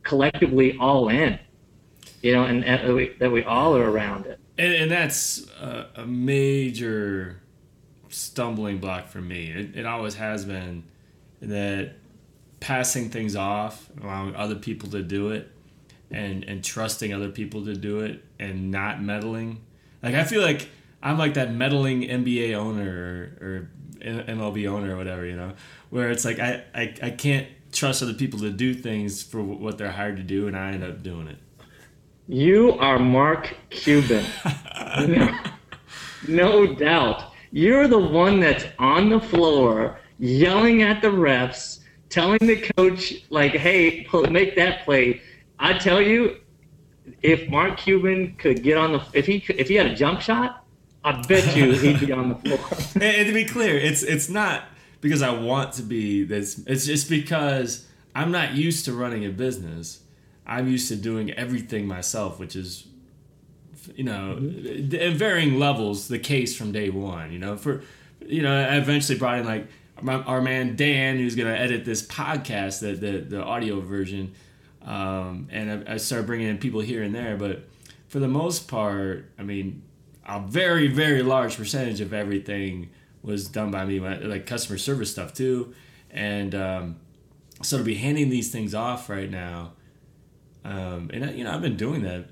collectively 0.03 0.77
all 0.79 1.09
in, 1.09 1.39
you 2.21 2.33
know, 2.33 2.43
and, 2.43 2.63
and 2.63 2.87
that, 2.87 2.93
we, 2.93 3.09
that 3.19 3.31
we 3.31 3.43
all 3.43 3.75
are 3.75 3.89
around 3.89 4.25
it 4.25 4.39
and, 4.57 4.73
and 4.73 4.91
that's 4.91 5.47
a, 5.61 5.87
a, 5.95 6.05
major 6.05 7.41
stumbling 8.09 8.79
block 8.79 9.07
for 9.07 9.21
me. 9.21 9.51
It, 9.51 9.77
it 9.77 9.85
always 9.85 10.15
has 10.15 10.45
been 10.45 10.83
that 11.41 11.93
passing 12.67 13.09
things 13.09 13.33
off, 13.33 13.89
allowing 14.03 14.35
other 14.35 14.55
people 14.55 14.89
to 14.89 15.01
do 15.01 15.29
it, 15.29 15.49
and 16.11 16.43
and 16.43 16.61
trusting 16.61 17.13
other 17.13 17.29
people 17.29 17.63
to 17.63 17.73
do 17.73 18.01
it, 18.01 18.21
and 18.39 18.69
not 18.69 19.01
meddling. 19.01 19.61
Like 20.03 20.15
I 20.15 20.25
feel 20.25 20.41
like 20.41 20.67
I'm 21.01 21.17
like 21.17 21.35
that 21.35 21.53
meddling 21.53 22.01
NBA 22.01 22.53
owner 22.55 23.31
or, 23.41 23.47
or 23.47 23.69
MLB 24.01 24.67
owner 24.67 24.95
or 24.95 24.97
whatever, 24.97 25.25
you 25.25 25.37
know, 25.37 25.53
where 25.91 26.11
it's 26.11 26.25
like 26.25 26.39
I, 26.39 26.65
I, 26.75 26.93
I 27.01 27.09
can't 27.11 27.47
trust 27.71 28.03
other 28.03 28.13
people 28.13 28.39
to 28.39 28.49
do 28.49 28.73
things 28.73 29.23
for 29.23 29.41
what 29.41 29.77
they're 29.77 29.91
hired 29.91 30.17
to 30.17 30.23
do, 30.23 30.47
and 30.47 30.57
I 30.57 30.73
end 30.73 30.83
up 30.83 31.01
doing 31.01 31.29
it. 31.29 31.37
You 32.27 32.73
are 32.73 32.99
Mark 32.99 33.55
Cuban. 33.69 34.25
no, 35.07 35.39
no 36.27 36.75
doubt. 36.75 37.31
You're 37.51 37.87
the 37.87 37.97
one 37.97 38.41
that's 38.41 38.65
on 38.77 39.07
the 39.07 39.21
floor 39.21 40.01
yelling 40.19 40.81
at 40.81 41.01
the 41.01 41.07
refs, 41.07 41.76
telling 42.17 42.39
the 42.39 42.59
coach, 42.75 43.13
like, 43.29 43.51
hey, 43.51 44.07
make 44.31 44.55
that 44.55 44.83
play. 44.85 45.21
I 45.59 45.77
tell 45.77 46.01
you, 46.01 46.37
if 47.21 47.47
Mark 47.47 47.77
Cuban 47.77 48.35
could 48.37 48.63
get 48.63 48.75
on 48.75 48.93
the, 48.93 49.03
if 49.13 49.27
he 49.27 49.45
if 49.49 49.67
he 49.67 49.75
had 49.75 49.85
a 49.85 49.95
jump 49.95 50.21
shot, 50.21 50.65
I 51.03 51.21
bet 51.27 51.55
you 51.55 51.73
he'd 51.73 51.99
be 51.99 52.11
on 52.11 52.29
the 52.29 52.35
floor. 52.35 52.59
and, 53.01 53.27
to 53.27 53.33
be 53.33 53.45
clear, 53.45 53.77
it's 53.77 54.01
it's 54.01 54.29
not 54.29 54.63
because 54.99 55.21
I 55.21 55.29
want 55.29 55.73
to 55.73 55.83
be 55.83 56.23
this. 56.23 56.59
It's 56.65 56.87
just 56.87 57.07
because 57.07 57.87
I'm 58.15 58.31
not 58.31 58.55
used 58.55 58.85
to 58.85 58.93
running 58.93 59.23
a 59.23 59.29
business. 59.29 60.01
I'm 60.47 60.67
used 60.67 60.87
to 60.87 60.95
doing 60.95 61.31
everything 61.31 61.85
myself, 61.85 62.39
which 62.39 62.55
is, 62.55 62.87
you 63.95 64.05
know, 64.05 64.37
mm-hmm. 64.39 64.95
in 64.95 65.17
varying 65.17 65.59
levels, 65.59 66.07
the 66.07 66.19
case 66.19 66.57
from 66.57 66.71
day 66.71 66.89
one. 66.89 67.31
You 67.31 67.37
know, 67.37 67.57
for, 67.57 67.83
you 68.25 68.41
know, 68.41 68.57
I 68.57 68.77
eventually 68.77 69.19
brought 69.19 69.37
in 69.37 69.45
like 69.45 69.67
our 70.05 70.41
man 70.41 70.75
Dan, 70.75 71.17
who's 71.17 71.35
gonna 71.35 71.55
edit 71.55 71.85
this 71.85 72.05
podcast, 72.05 72.79
the 72.79 72.93
the, 72.93 73.17
the 73.19 73.43
audio 73.43 73.79
version, 73.79 74.33
um, 74.83 75.47
and 75.51 75.87
I, 75.87 75.93
I 75.93 75.97
started 75.97 76.27
bringing 76.27 76.47
in 76.47 76.57
people 76.57 76.81
here 76.81 77.03
and 77.03 77.13
there. 77.13 77.37
But 77.37 77.67
for 78.07 78.19
the 78.19 78.27
most 78.27 78.67
part, 78.67 79.31
I 79.37 79.43
mean, 79.43 79.83
a 80.25 80.39
very 80.39 80.87
very 80.87 81.23
large 81.23 81.57
percentage 81.57 82.01
of 82.01 82.13
everything 82.13 82.89
was 83.21 83.47
done 83.47 83.71
by 83.71 83.85
me, 83.85 83.99
like 83.99 84.45
customer 84.45 84.77
service 84.77 85.11
stuff 85.11 85.33
too, 85.33 85.73
and 86.11 86.55
um, 86.55 86.95
so 87.61 87.77
to 87.77 87.83
be 87.83 87.95
handing 87.95 88.29
these 88.29 88.51
things 88.51 88.73
off 88.75 89.09
right 89.09 89.29
now 89.29 89.73
um, 90.67 91.09
and 91.13 91.37
you 91.37 91.45
know 91.45 91.51
I've 91.51 91.61
been 91.61 91.77
doing 91.77 92.03
that 92.03 92.25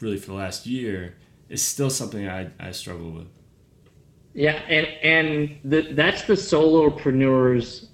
really 0.00 0.18
for 0.18 0.26
the 0.26 0.34
last 0.34 0.66
year. 0.66 1.16
It's 1.48 1.62
still 1.62 1.90
something 1.90 2.28
I, 2.28 2.50
I 2.58 2.72
struggle 2.72 3.10
with. 3.10 3.28
Yeah, 4.36 4.60
and 4.68 4.86
and 5.02 5.58
the, 5.64 5.94
that's 5.94 6.24
the 6.24 6.34
solopreneur's 6.34 7.88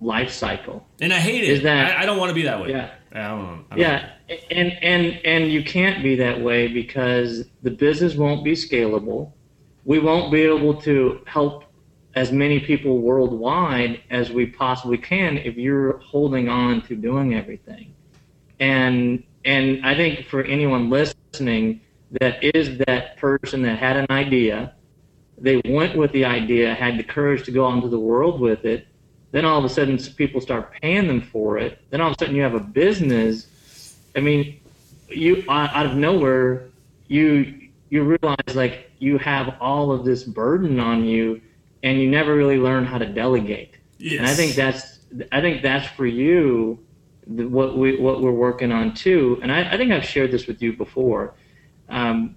life 0.00 0.30
cycle. 0.30 0.86
And 1.00 1.12
I 1.12 1.18
hate 1.18 1.42
it. 1.42 1.50
Is 1.50 1.62
that 1.64 1.98
I, 1.98 2.02
I 2.02 2.06
don't 2.06 2.16
want 2.16 2.30
to 2.30 2.34
be 2.34 2.42
that 2.42 2.62
way. 2.62 2.70
Yeah. 2.70 2.90
I 3.12 3.18
don't, 3.28 3.64
I 3.72 3.74
don't 3.74 3.78
yeah, 3.78 4.10
and 4.52 4.72
and 4.82 5.20
and 5.24 5.50
you 5.50 5.64
can't 5.64 6.00
be 6.00 6.14
that 6.14 6.40
way 6.40 6.68
because 6.68 7.44
the 7.64 7.72
business 7.72 8.14
won't 8.14 8.44
be 8.44 8.52
scalable. 8.52 9.32
We 9.84 9.98
won't 9.98 10.30
be 10.30 10.42
able 10.42 10.80
to 10.82 11.22
help 11.26 11.64
as 12.14 12.30
many 12.30 12.60
people 12.60 12.98
worldwide 12.98 14.00
as 14.10 14.30
we 14.30 14.46
possibly 14.46 14.98
can 14.98 15.38
if 15.38 15.56
you're 15.56 15.98
holding 15.98 16.48
on 16.48 16.82
to 16.82 16.94
doing 16.94 17.34
everything. 17.34 17.92
And 18.60 19.24
and 19.44 19.84
I 19.84 19.96
think 19.96 20.26
for 20.26 20.44
anyone 20.44 20.88
listening 20.88 21.80
that 22.20 22.44
is 22.44 22.78
that 22.86 23.16
person 23.16 23.62
that 23.62 23.78
had 23.78 23.96
an 23.96 24.06
idea, 24.10 24.74
they 25.40 25.60
went 25.64 25.96
with 25.96 26.12
the 26.12 26.24
idea, 26.24 26.74
had 26.74 26.98
the 26.98 27.02
courage 27.02 27.44
to 27.44 27.50
go 27.50 27.66
out 27.66 27.74
into 27.74 27.88
the 27.88 27.98
world 27.98 28.40
with 28.40 28.64
it. 28.64 28.86
Then 29.32 29.44
all 29.44 29.58
of 29.58 29.64
a 29.64 29.68
sudden, 29.68 29.96
people 30.16 30.40
start 30.40 30.72
paying 30.80 31.06
them 31.06 31.22
for 31.22 31.56
it. 31.58 31.80
Then 31.90 32.00
all 32.00 32.08
of 32.10 32.16
a 32.18 32.24
sudden, 32.24 32.36
you 32.36 32.42
have 32.42 32.54
a 32.54 32.60
business. 32.60 33.46
I 34.14 34.20
mean, 34.20 34.60
you 35.08 35.44
out 35.48 35.86
of 35.86 35.96
nowhere, 35.96 36.68
you 37.08 37.68
you 37.88 38.02
realize 38.04 38.54
like 38.54 38.90
you 38.98 39.18
have 39.18 39.56
all 39.60 39.92
of 39.92 40.04
this 40.04 40.24
burden 40.24 40.78
on 40.78 41.04
you, 41.04 41.40
and 41.82 41.98
you 42.00 42.10
never 42.10 42.34
really 42.34 42.58
learn 42.58 42.84
how 42.84 42.98
to 42.98 43.06
delegate. 43.06 43.74
Yes. 43.98 44.18
And 44.18 44.26
I 44.28 44.34
think 44.34 44.54
that's 44.54 44.98
I 45.32 45.40
think 45.40 45.62
that's 45.62 45.86
for 45.88 46.06
you 46.06 46.78
the, 47.26 47.46
what 47.46 47.78
we 47.78 47.96
what 47.96 48.20
we're 48.20 48.32
working 48.32 48.72
on 48.72 48.94
too. 48.94 49.38
And 49.42 49.52
I, 49.52 49.72
I 49.72 49.76
think 49.76 49.92
I've 49.92 50.04
shared 50.04 50.32
this 50.32 50.46
with 50.46 50.60
you 50.60 50.72
before. 50.72 51.34
Um, 51.88 52.36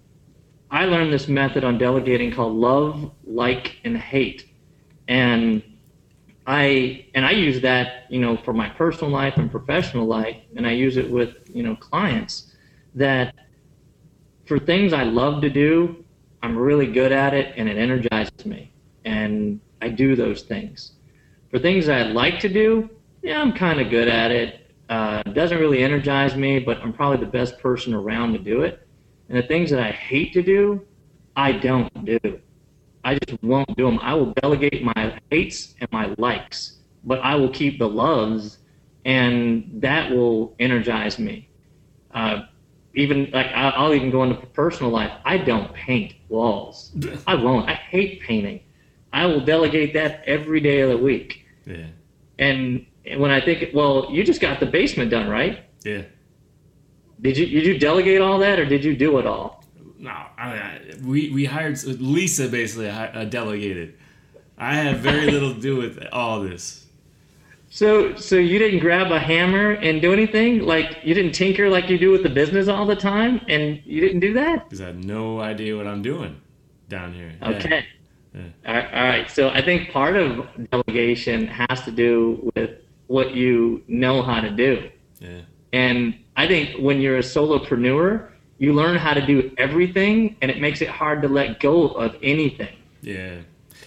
I 0.74 0.86
learned 0.86 1.13
this 1.13 1.27
method 1.27 1.63
on 1.63 1.77
delegating 1.77 2.32
called 2.32 2.56
love, 2.56 3.12
like, 3.25 3.77
and 3.84 3.96
hate, 3.96 4.50
and 5.08 5.62
I 6.48 7.06
and 7.13 7.24
I 7.24 7.32
use 7.32 7.62
that 7.62 8.08
you 8.10 8.20
know 8.20 8.36
for 8.38 8.53
my 8.53 8.70
personal 8.70 9.12
life 9.12 9.38
and 9.38 9.51
professional 9.51 10.08
life, 10.08 10.36
and 10.56 10.65
I 10.65 10.72
use 10.72 10.98
it 10.98 11.08
with 11.10 11.36
you 11.53 11.62
know 11.62 11.75
clients 11.75 12.56
that 12.96 13.36
for 14.48 14.58
things 14.58 14.94
I 14.94 15.03
love 15.03 15.42
to 15.44 15.50
do, 15.50 16.03
I'm 16.42 16.58
really 16.58 16.88
good 16.88 17.12
at 17.12 17.36
it 17.36 17.53
and 17.56 17.70
it 17.70 17.77
energizes 17.77 18.44
me, 18.44 18.74
and 19.06 19.62
I 19.80 19.89
do 19.89 20.15
those 20.15 20.42
things. 20.42 20.94
For 21.51 21.60
things 21.60 21.88
I 21.88 22.01
like 22.01 22.39
to 22.39 22.50
do, 22.50 22.89
yeah, 23.22 23.39
I'm 23.39 23.53
kind 23.53 23.80
of 23.80 23.92
good 23.92 24.08
at 24.08 24.32
it 24.32 24.63
uh, 24.89 25.22
doesn't 25.22 25.60
really 25.60 25.84
energize 25.84 26.36
me, 26.36 26.58
but 26.58 26.80
I'm 26.80 26.94
probably 26.94 27.18
the 27.24 27.32
best 27.32 27.60
person 27.60 27.94
around 27.94 28.34
to 28.34 28.39
do 28.39 28.62
it. 28.62 28.82
And 29.33 29.41
the 29.41 29.47
things 29.47 29.71
that 29.71 29.79
I 29.79 29.89
hate 29.89 30.31
to 30.33 30.43
do, 30.43 30.85
I 31.35 31.53
don't 31.53 32.05
do. 32.05 32.19
I 33.03 33.15
just 33.15 33.41
won't 33.41 33.75
do 33.75 33.85
them. 33.87 33.97
I 33.99 34.13
will 34.13 34.31
delegate 34.33 34.83
my 34.83 35.19
hates 35.31 35.73
and 35.81 35.91
my 35.91 36.13
likes, 36.19 36.77
but 37.03 37.19
I 37.21 37.33
will 37.33 37.49
keep 37.49 37.79
the 37.79 37.89
loves, 37.89 38.59
and 39.05 39.67
that 39.81 40.11
will 40.11 40.53
energize 40.59 41.17
me. 41.17 41.49
Uh, 42.13 42.43
even 42.93 43.31
like 43.31 43.47
I'll 43.55 43.95
even 43.95 44.11
go 44.11 44.21
into 44.21 44.35
personal 44.35 44.91
life. 44.91 45.11
I 45.25 45.39
don't 45.39 45.73
paint 45.73 46.13
walls. 46.29 46.95
I 47.25 47.33
won't. 47.33 47.67
I 47.67 47.73
hate 47.73 48.21
painting. 48.21 48.59
I 49.13 49.25
will 49.25 49.43
delegate 49.43 49.95
that 49.95 50.21
every 50.27 50.59
day 50.59 50.81
of 50.81 50.91
the 50.91 50.97
week. 50.99 51.43
Yeah. 51.65 51.87
And 52.37 52.85
when 53.17 53.31
I 53.31 53.41
think, 53.41 53.71
well, 53.73 54.09
you 54.11 54.23
just 54.23 54.41
got 54.41 54.59
the 54.59 54.67
basement 54.67 55.09
done, 55.09 55.27
right? 55.27 55.65
Yeah. 55.83 56.03
Did 57.24 57.38
you 57.38 57.48
did 57.48 57.65
you 57.65 57.80
delegate 57.80 58.22
all 58.22 58.38
that, 58.39 58.60
or 58.60 58.65
did 58.65 58.84
you 58.84 58.96
do 58.96 59.18
it 59.18 59.25
all? 59.25 59.63
no, 60.03 60.12
I, 60.38 60.80
we 61.06 61.30
we 61.30 61.46
hired 61.46 61.82
Lisa 61.84 62.50
basically 62.50 62.89
uh, 62.89 63.24
delegated. 63.24 63.96
I 64.58 64.75
had 64.75 64.98
very 64.98 65.32
little 65.32 65.53
to 65.56 65.60
do 65.60 65.77
with 65.77 66.06
all 66.12 66.42
this. 66.42 66.86
So, 67.70 68.15
so 68.18 68.36
you 68.36 68.60
didn't 68.60 68.82
grab 68.82 69.12
a 69.12 69.20
hammer 69.20 69.72
and 69.72 70.00
do 70.01 70.13
anything? 70.13 70.60
Like 70.60 71.00
you 71.03 71.13
didn't 71.13 71.32
tinker 71.32 71.70
like 71.70 71.89
you 71.89 71.98
do 71.98 72.12
with 72.12 72.22
the 72.22 72.30
business 72.30 72.68
all 72.68 72.86
the 72.86 72.98
time, 72.98 73.42
and 73.48 73.82
you 73.86 74.01
didn't 74.01 74.20
do 74.20 74.34
that? 74.34 74.65
Because 74.65 74.82
I 74.82 74.88
had 74.88 75.06
no 75.06 75.39
idea 75.39 75.75
what 75.77 75.88
I'm 75.88 76.01
doing 76.01 76.39
down 76.89 77.13
here. 77.13 77.32
Okay. 77.42 77.86
Yeah. 78.36 78.42
All, 78.68 78.74
right, 78.74 78.94
all 78.94 79.03
right. 79.03 79.32
So 79.32 79.50
I 79.50 79.62
think 79.62 79.92
part 79.92 80.18
of 80.18 80.48
delegation 80.70 81.48
has 81.48 81.82
to 81.86 81.92
do 81.92 82.51
with 82.56 82.72
what 83.08 83.34
you 83.34 83.84
know 83.88 84.22
how 84.22 84.42
to 84.42 84.50
do. 84.50 84.89
Yeah. 85.20 85.42
And 85.74 86.18
I 86.38 86.48
think 86.48 86.80
when 86.80 87.01
you're 87.01 87.18
a 87.18 87.24
solopreneur, 87.24 88.30
you 88.60 88.74
learn 88.74 88.96
how 88.96 89.13
to 89.13 89.25
do 89.25 89.51
everything, 89.58 90.38
and 90.42 90.50
it 90.50 90.62
makes 90.62 90.82
it 90.82 90.88
hard 90.88 91.24
to 91.24 91.27
let 91.27 91.60
go 91.60 91.88
of 91.89 92.15
anything. 92.22 92.75
Yeah. 93.01 93.39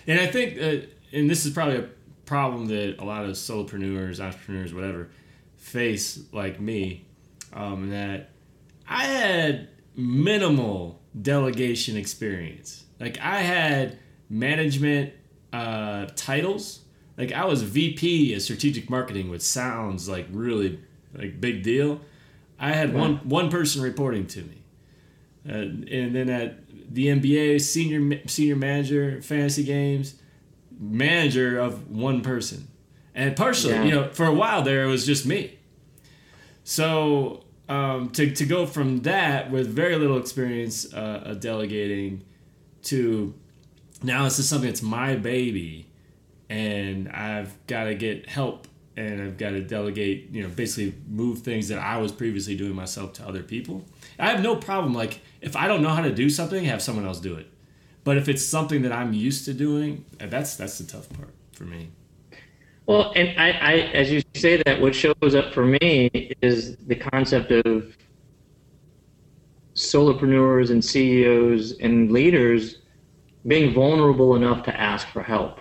And 0.06 0.20
I 0.20 0.26
think, 0.26 0.60
uh, 0.60 0.86
and 1.12 1.30
this 1.30 1.46
is 1.46 1.52
probably 1.52 1.76
a 1.76 1.88
problem 2.26 2.66
that 2.66 2.96
a 2.98 3.04
lot 3.04 3.24
of 3.24 3.30
solopreneurs, 3.30 4.20
entrepreneurs, 4.20 4.74
whatever, 4.74 5.08
face, 5.56 6.24
like 6.32 6.60
me, 6.60 7.06
um, 7.52 7.90
that 7.90 8.30
I 8.88 9.04
had 9.04 9.68
minimal 9.94 11.00
delegation 11.22 11.96
experience. 11.96 12.84
Like 13.00 13.18
I 13.20 13.40
had 13.40 13.98
management 14.28 15.12
uh, 15.52 16.06
titles. 16.16 16.80
Like 17.16 17.32
I 17.32 17.44
was 17.44 17.62
VP 17.62 18.34
of 18.34 18.42
strategic 18.42 18.90
marketing, 18.90 19.30
which 19.30 19.42
sounds 19.42 20.08
like 20.08 20.26
really 20.30 20.80
like 21.16 21.40
big 21.40 21.62
deal. 21.62 22.00
I 22.58 22.72
had 22.72 22.94
one 22.94 23.16
one 23.28 23.50
person 23.50 23.82
reporting 23.82 24.26
to 24.28 24.42
me, 24.42 24.62
uh, 25.48 25.52
and 25.52 26.14
then 26.14 26.30
at 26.30 26.58
the 26.92 27.08
NBA, 27.08 27.60
senior 27.60 28.20
senior 28.26 28.56
manager, 28.56 29.20
fantasy 29.22 29.64
games, 29.64 30.14
manager 30.78 31.58
of 31.58 31.90
one 31.90 32.22
person, 32.22 32.68
and 33.14 33.36
partially, 33.36 33.74
yeah. 33.74 33.84
you 33.84 33.90
know, 33.90 34.08
for 34.10 34.26
a 34.26 34.34
while 34.34 34.62
there 34.62 34.84
it 34.84 34.88
was 34.88 35.04
just 35.04 35.26
me. 35.26 35.58
So 36.64 37.44
um, 37.68 38.10
to 38.10 38.30
to 38.30 38.46
go 38.46 38.66
from 38.66 39.00
that 39.00 39.50
with 39.50 39.68
very 39.68 39.96
little 39.96 40.18
experience 40.18 40.92
uh, 40.92 41.22
of 41.24 41.40
delegating 41.40 42.24
to 42.84 43.34
now 44.02 44.24
this 44.24 44.38
is 44.38 44.48
something 44.48 44.68
that's 44.68 44.82
my 44.82 45.16
baby 45.16 45.88
and 46.48 47.08
I've 47.08 47.54
got 47.66 47.84
to 47.84 47.94
get 47.94 48.28
help 48.28 48.68
and 48.96 49.20
I've 49.20 49.36
got 49.36 49.50
to 49.50 49.60
delegate, 49.60 50.30
you 50.30 50.42
know, 50.42 50.48
basically 50.48 50.98
move 51.08 51.40
things 51.40 51.68
that 51.68 51.78
I 51.78 51.98
was 51.98 52.12
previously 52.12 52.56
doing 52.56 52.74
myself 52.74 53.12
to 53.14 53.28
other 53.28 53.42
people. 53.42 53.84
I 54.18 54.30
have 54.30 54.42
no 54.42 54.56
problem 54.56 54.94
like 54.94 55.20
if 55.40 55.54
I 55.54 55.68
don't 55.68 55.82
know 55.82 55.90
how 55.90 56.02
to 56.02 56.12
do 56.12 56.30
something, 56.30 56.64
have 56.64 56.80
someone 56.80 57.04
else 57.04 57.20
do 57.20 57.34
it. 57.34 57.46
But 58.04 58.16
if 58.16 58.28
it's 58.28 58.44
something 58.44 58.82
that 58.82 58.92
I'm 58.92 59.12
used 59.12 59.44
to 59.46 59.54
doing, 59.54 60.04
uh, 60.20 60.26
that's 60.26 60.56
that's 60.56 60.78
the 60.78 60.84
tough 60.84 61.08
part 61.10 61.34
for 61.52 61.64
me. 61.64 61.90
Well, 62.86 63.12
and 63.16 63.38
I, 63.38 63.50
I 63.50 63.72
as 63.92 64.10
you 64.10 64.22
say 64.34 64.62
that, 64.64 64.80
what 64.80 64.94
shows 64.94 65.34
up 65.34 65.52
for 65.52 65.66
me 65.66 66.32
is 66.40 66.76
the 66.76 66.94
concept 66.94 67.50
of 67.50 67.96
solopreneurs 69.74 70.70
and 70.70 70.82
CEOs 70.82 71.78
and 71.80 72.10
leaders 72.10 72.78
being 73.46 73.74
vulnerable 73.74 74.36
enough 74.36 74.62
to 74.64 74.80
ask 74.80 75.06
for 75.08 75.22
help. 75.22 75.60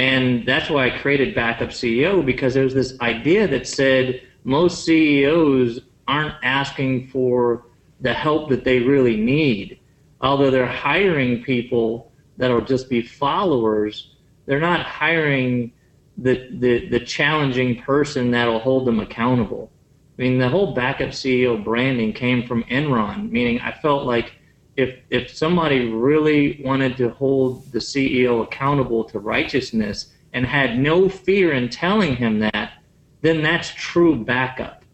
And 0.00 0.46
that's 0.46 0.70
why 0.70 0.86
I 0.86 0.98
created 0.98 1.34
Backup 1.34 1.68
CEO 1.68 2.24
because 2.24 2.54
there 2.54 2.64
was 2.64 2.72
this 2.72 2.98
idea 3.02 3.46
that 3.48 3.68
said 3.68 4.22
most 4.44 4.82
CEOs 4.86 5.80
aren't 6.08 6.36
asking 6.42 7.08
for 7.08 7.66
the 8.00 8.14
help 8.14 8.48
that 8.48 8.64
they 8.64 8.78
really 8.78 9.18
need. 9.18 9.78
Although 10.22 10.50
they're 10.50 10.64
hiring 10.64 11.44
people 11.44 12.10
that'll 12.38 12.62
just 12.62 12.88
be 12.88 13.02
followers, 13.02 14.14
they're 14.46 14.58
not 14.58 14.86
hiring 14.86 15.70
the, 16.16 16.48
the, 16.50 16.88
the 16.88 17.00
challenging 17.00 17.82
person 17.82 18.30
that'll 18.30 18.58
hold 18.58 18.86
them 18.86 19.00
accountable. 19.00 19.70
I 20.18 20.22
mean, 20.22 20.38
the 20.38 20.48
whole 20.48 20.72
backup 20.72 21.10
CEO 21.10 21.62
branding 21.62 22.14
came 22.14 22.46
from 22.46 22.64
Enron, 22.64 23.30
meaning 23.30 23.60
I 23.60 23.72
felt 23.72 24.06
like 24.06 24.32
if 24.80 24.98
if 25.10 25.36
somebody 25.36 25.90
really 25.90 26.60
wanted 26.64 26.96
to 26.96 27.10
hold 27.10 27.70
the 27.72 27.78
CEO 27.78 28.42
accountable 28.42 29.04
to 29.04 29.18
righteousness 29.18 30.12
and 30.32 30.46
had 30.46 30.78
no 30.78 31.08
fear 31.08 31.52
in 31.52 31.68
telling 31.68 32.16
him 32.16 32.40
that, 32.40 32.72
then 33.20 33.42
that's 33.42 33.72
true 33.74 34.16
backup. 34.16 34.84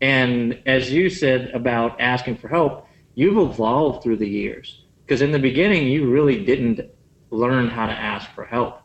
And 0.00 0.60
as 0.66 0.92
you 0.92 1.08
said 1.10 1.50
about 1.50 2.00
asking 2.00 2.36
for 2.36 2.48
help, 2.48 2.86
you've 3.14 3.38
evolved 3.38 4.02
through 4.02 4.18
the 4.18 4.28
years 4.28 4.84
because 5.04 5.22
in 5.22 5.32
the 5.32 5.38
beginning 5.38 5.88
you 5.88 6.10
really 6.10 6.44
didn't 6.44 6.80
learn 7.30 7.68
how 7.68 7.86
to 7.86 7.92
ask 7.92 8.30
for 8.30 8.44
help. 8.44 8.82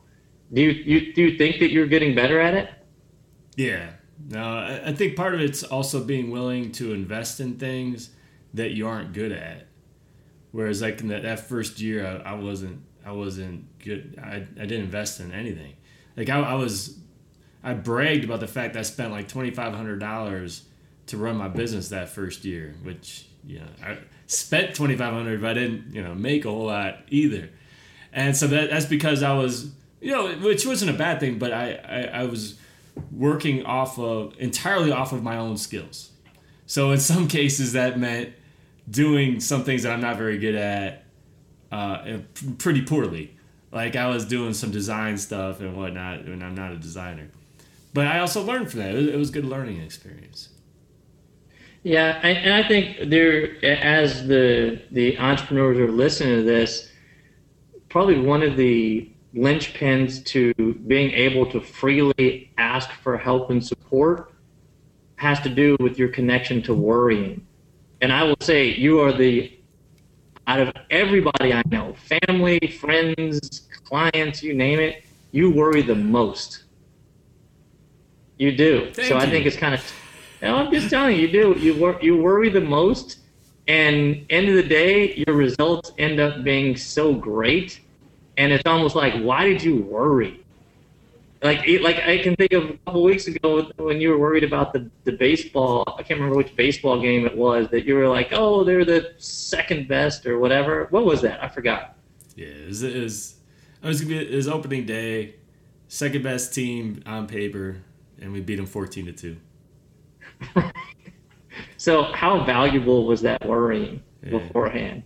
Do 0.53 0.61
you, 0.61 0.71
you 0.71 1.13
do 1.13 1.21
you 1.23 1.37
think 1.37 1.59
that 1.59 1.71
you're 1.71 1.87
getting 1.87 2.15
better 2.15 2.39
at 2.39 2.53
it? 2.53 2.69
Yeah. 3.55 3.91
No, 4.29 4.81
I 4.85 4.93
think 4.93 5.15
part 5.15 5.33
of 5.33 5.41
it's 5.41 5.63
also 5.63 6.03
being 6.03 6.29
willing 6.29 6.71
to 6.73 6.93
invest 6.93 7.39
in 7.39 7.57
things 7.57 8.11
that 8.53 8.71
you 8.71 8.87
aren't 8.87 9.13
good 9.13 9.31
at. 9.31 9.67
Whereas 10.51 10.81
like 10.81 11.01
in 11.01 11.07
that, 11.09 11.23
that 11.23 11.39
first 11.39 11.79
year, 11.79 12.05
I, 12.05 12.31
I, 12.31 12.33
wasn't 12.33 12.81
I 13.05 13.11
wasn't 13.11 13.79
good. 13.79 14.19
I, 14.21 14.35
I 14.35 14.65
didn't 14.65 14.83
invest 14.83 15.19
in 15.19 15.31
anything. 15.31 15.75
Like 16.17 16.29
I, 16.29 16.39
I 16.39 16.53
was, 16.55 16.99
I 17.63 17.73
bragged 17.73 18.25
about 18.25 18.41
the 18.41 18.47
fact 18.47 18.75
I 18.75 18.81
spent 18.81 19.11
like 19.11 19.27
twenty 19.27 19.51
five 19.51 19.73
hundred 19.73 19.99
dollars 19.99 20.63
to 21.07 21.17
run 21.17 21.37
my 21.37 21.47
business 21.47 21.89
that 21.89 22.09
first 22.09 22.43
year, 22.43 22.75
which 22.83 23.27
you 23.45 23.59
know 23.59 23.67
I 23.83 23.97
spent 24.27 24.75
twenty 24.75 24.95
five 24.95 25.13
hundred, 25.13 25.41
but 25.41 25.51
I 25.51 25.53
didn't 25.53 25.93
you 25.93 26.03
know 26.03 26.13
make 26.13 26.45
a 26.45 26.49
whole 26.49 26.65
lot 26.65 26.99
either. 27.09 27.49
And 28.11 28.35
so 28.35 28.47
that 28.47 28.69
that's 28.69 28.85
because 28.85 29.23
I 29.23 29.33
was 29.33 29.71
you 30.01 30.11
know 30.11 30.33
which 30.35 30.65
wasn't 30.65 30.91
a 30.91 30.97
bad 30.97 31.19
thing, 31.19 31.39
but 31.39 31.53
I, 31.53 31.79
I, 31.87 32.21
I 32.21 32.23
was 32.25 32.57
working 33.11 33.63
off 33.65 33.97
of 33.97 34.33
entirely 34.37 34.91
off 34.91 35.13
of 35.13 35.23
my 35.23 35.37
own 35.37 35.57
skills. 35.57 36.11
So 36.65 36.91
in 36.91 36.99
some 36.99 37.27
cases 37.27 37.73
that 37.73 37.97
meant 37.97 38.33
doing 38.89 39.39
some 39.39 39.63
things 39.63 39.83
that 39.83 39.93
I'm 39.93 40.01
not 40.01 40.17
very 40.17 40.37
good 40.37 40.55
at 40.55 41.05
uh, 41.71 42.17
pretty 42.57 42.81
poorly. 42.81 43.37
Like 43.71 43.95
I 43.95 44.07
was 44.07 44.25
doing 44.25 44.53
some 44.53 44.71
design 44.71 45.17
stuff 45.17 45.61
and 45.61 45.77
whatnot, 45.77 46.19
and 46.19 46.43
I'm 46.43 46.55
not 46.55 46.71
a 46.71 46.77
designer. 46.77 47.29
But 47.93 48.07
I 48.07 48.19
also 48.19 48.41
learned 48.41 48.69
from 48.71 48.81
that. 48.81 48.95
It 48.95 49.15
was, 49.15 49.29
a 49.29 49.33
good 49.33 49.45
learning 49.45 49.81
experience. 49.81 50.49
Yeah, 51.83 52.19
and 52.23 52.53
I 52.53 52.67
think 52.67 53.09
there, 53.09 53.63
as 53.65 54.27
the 54.27 54.81
the 54.91 55.17
entrepreneurs 55.17 55.77
are 55.77 55.91
listening 55.91 56.37
to 56.37 56.43
this, 56.43 56.91
probably 57.89 58.19
one 58.19 58.43
of 58.43 58.55
the 58.55 59.11
linchpins 59.33 60.23
to 60.25 60.53
being 60.87 61.11
able 61.11 61.49
to 61.51 61.61
freely 61.61 62.51
ask 62.57 62.91
for 62.91 63.17
help 63.17 63.49
and 63.49 63.65
support 63.65 64.33
has 65.15 65.39
to 65.39 65.49
do 65.49 65.77
with 65.79 65.97
your 65.97 66.09
connection 66.09 66.61
to 66.63 66.73
worrying. 66.73 67.45
And 68.01 68.11
I 68.11 68.23
will 68.23 68.37
say, 68.41 68.69
you 68.69 68.99
are 68.99 69.13
the, 69.13 69.57
out 70.47 70.59
of 70.59 70.73
everybody 70.89 71.53
I 71.53 71.61
know, 71.69 71.95
family, 72.25 72.59
friends, 72.79 73.67
clients, 73.83 74.41
you 74.41 74.53
name 74.53 74.79
it, 74.79 75.05
you 75.31 75.51
worry 75.51 75.81
the 75.81 75.95
most. 75.95 76.63
You 78.37 78.51
do. 78.55 78.89
Thank 78.91 79.07
so 79.07 79.15
you. 79.15 79.21
I 79.21 79.29
think 79.29 79.45
it's 79.45 79.55
kind 79.55 79.75
of, 79.75 79.93
you 80.41 80.47
know, 80.47 80.55
I'm 80.55 80.71
just 80.71 80.89
telling 80.89 81.15
you, 81.15 81.27
you 81.27 81.31
do. 81.31 81.59
You, 81.59 81.75
wor- 81.75 81.99
you 82.01 82.17
worry 82.17 82.49
the 82.49 82.61
most. 82.61 83.19
And 83.67 84.25
end 84.31 84.49
of 84.49 84.55
the 84.55 84.63
day, 84.63 85.13
your 85.13 85.35
results 85.35 85.91
end 85.99 86.19
up 86.19 86.43
being 86.43 86.75
so 86.75 87.13
great. 87.13 87.79
And 88.37 88.51
it's 88.51 88.65
almost 88.65 88.95
like, 88.95 89.13
why 89.21 89.47
did 89.47 89.61
you 89.61 89.77
worry? 89.83 90.43
Like 91.43 91.65
like 91.81 91.97
I 91.97 92.19
can 92.19 92.35
think 92.35 92.53
of 92.53 92.69
a 92.69 92.77
couple 92.85 93.03
weeks 93.03 93.27
ago 93.27 93.71
when 93.77 93.99
you 93.99 94.09
were 94.09 94.19
worried 94.19 94.43
about 94.43 94.73
the 94.73 94.89
the 95.05 95.13
baseball. 95.13 95.83
I 95.97 96.03
can't 96.03 96.19
remember 96.19 96.37
which 96.37 96.55
baseball 96.55 97.01
game 97.01 97.25
it 97.25 97.35
was 97.35 97.67
that 97.69 97.85
you 97.85 97.95
were 97.95 98.07
like, 98.07 98.29
oh, 98.31 98.63
they're 98.63 98.85
the 98.85 99.13
second 99.17 99.87
best 99.87 100.25
or 100.27 100.37
whatever. 100.37 100.87
What 100.91 101.05
was 101.05 101.21
that? 101.21 101.43
I 101.43 101.49
forgot. 101.49 101.95
Yeah, 102.35 102.47
it 102.47 102.67
was 102.67 102.83
it 102.83 103.01
was, 103.01 103.35
it 103.81 103.87
was 103.87 104.01
gonna 104.01 104.19
be 104.19 104.25
his 104.27 104.47
opening 104.47 104.85
day, 104.85 105.35
second 105.87 106.23
best 106.23 106.53
team 106.53 107.01
on 107.07 107.25
paper, 107.25 107.77
and 108.19 108.31
we 108.31 108.41
beat 108.41 108.57
them 108.57 108.67
fourteen 108.67 109.07
to 109.07 109.11
two. 109.11 109.37
so 111.77 112.03
how 112.03 112.43
valuable 112.45 113.07
was 113.07 113.21
that 113.23 113.43
worrying 113.47 114.03
yeah. 114.23 114.37
beforehand? 114.37 115.01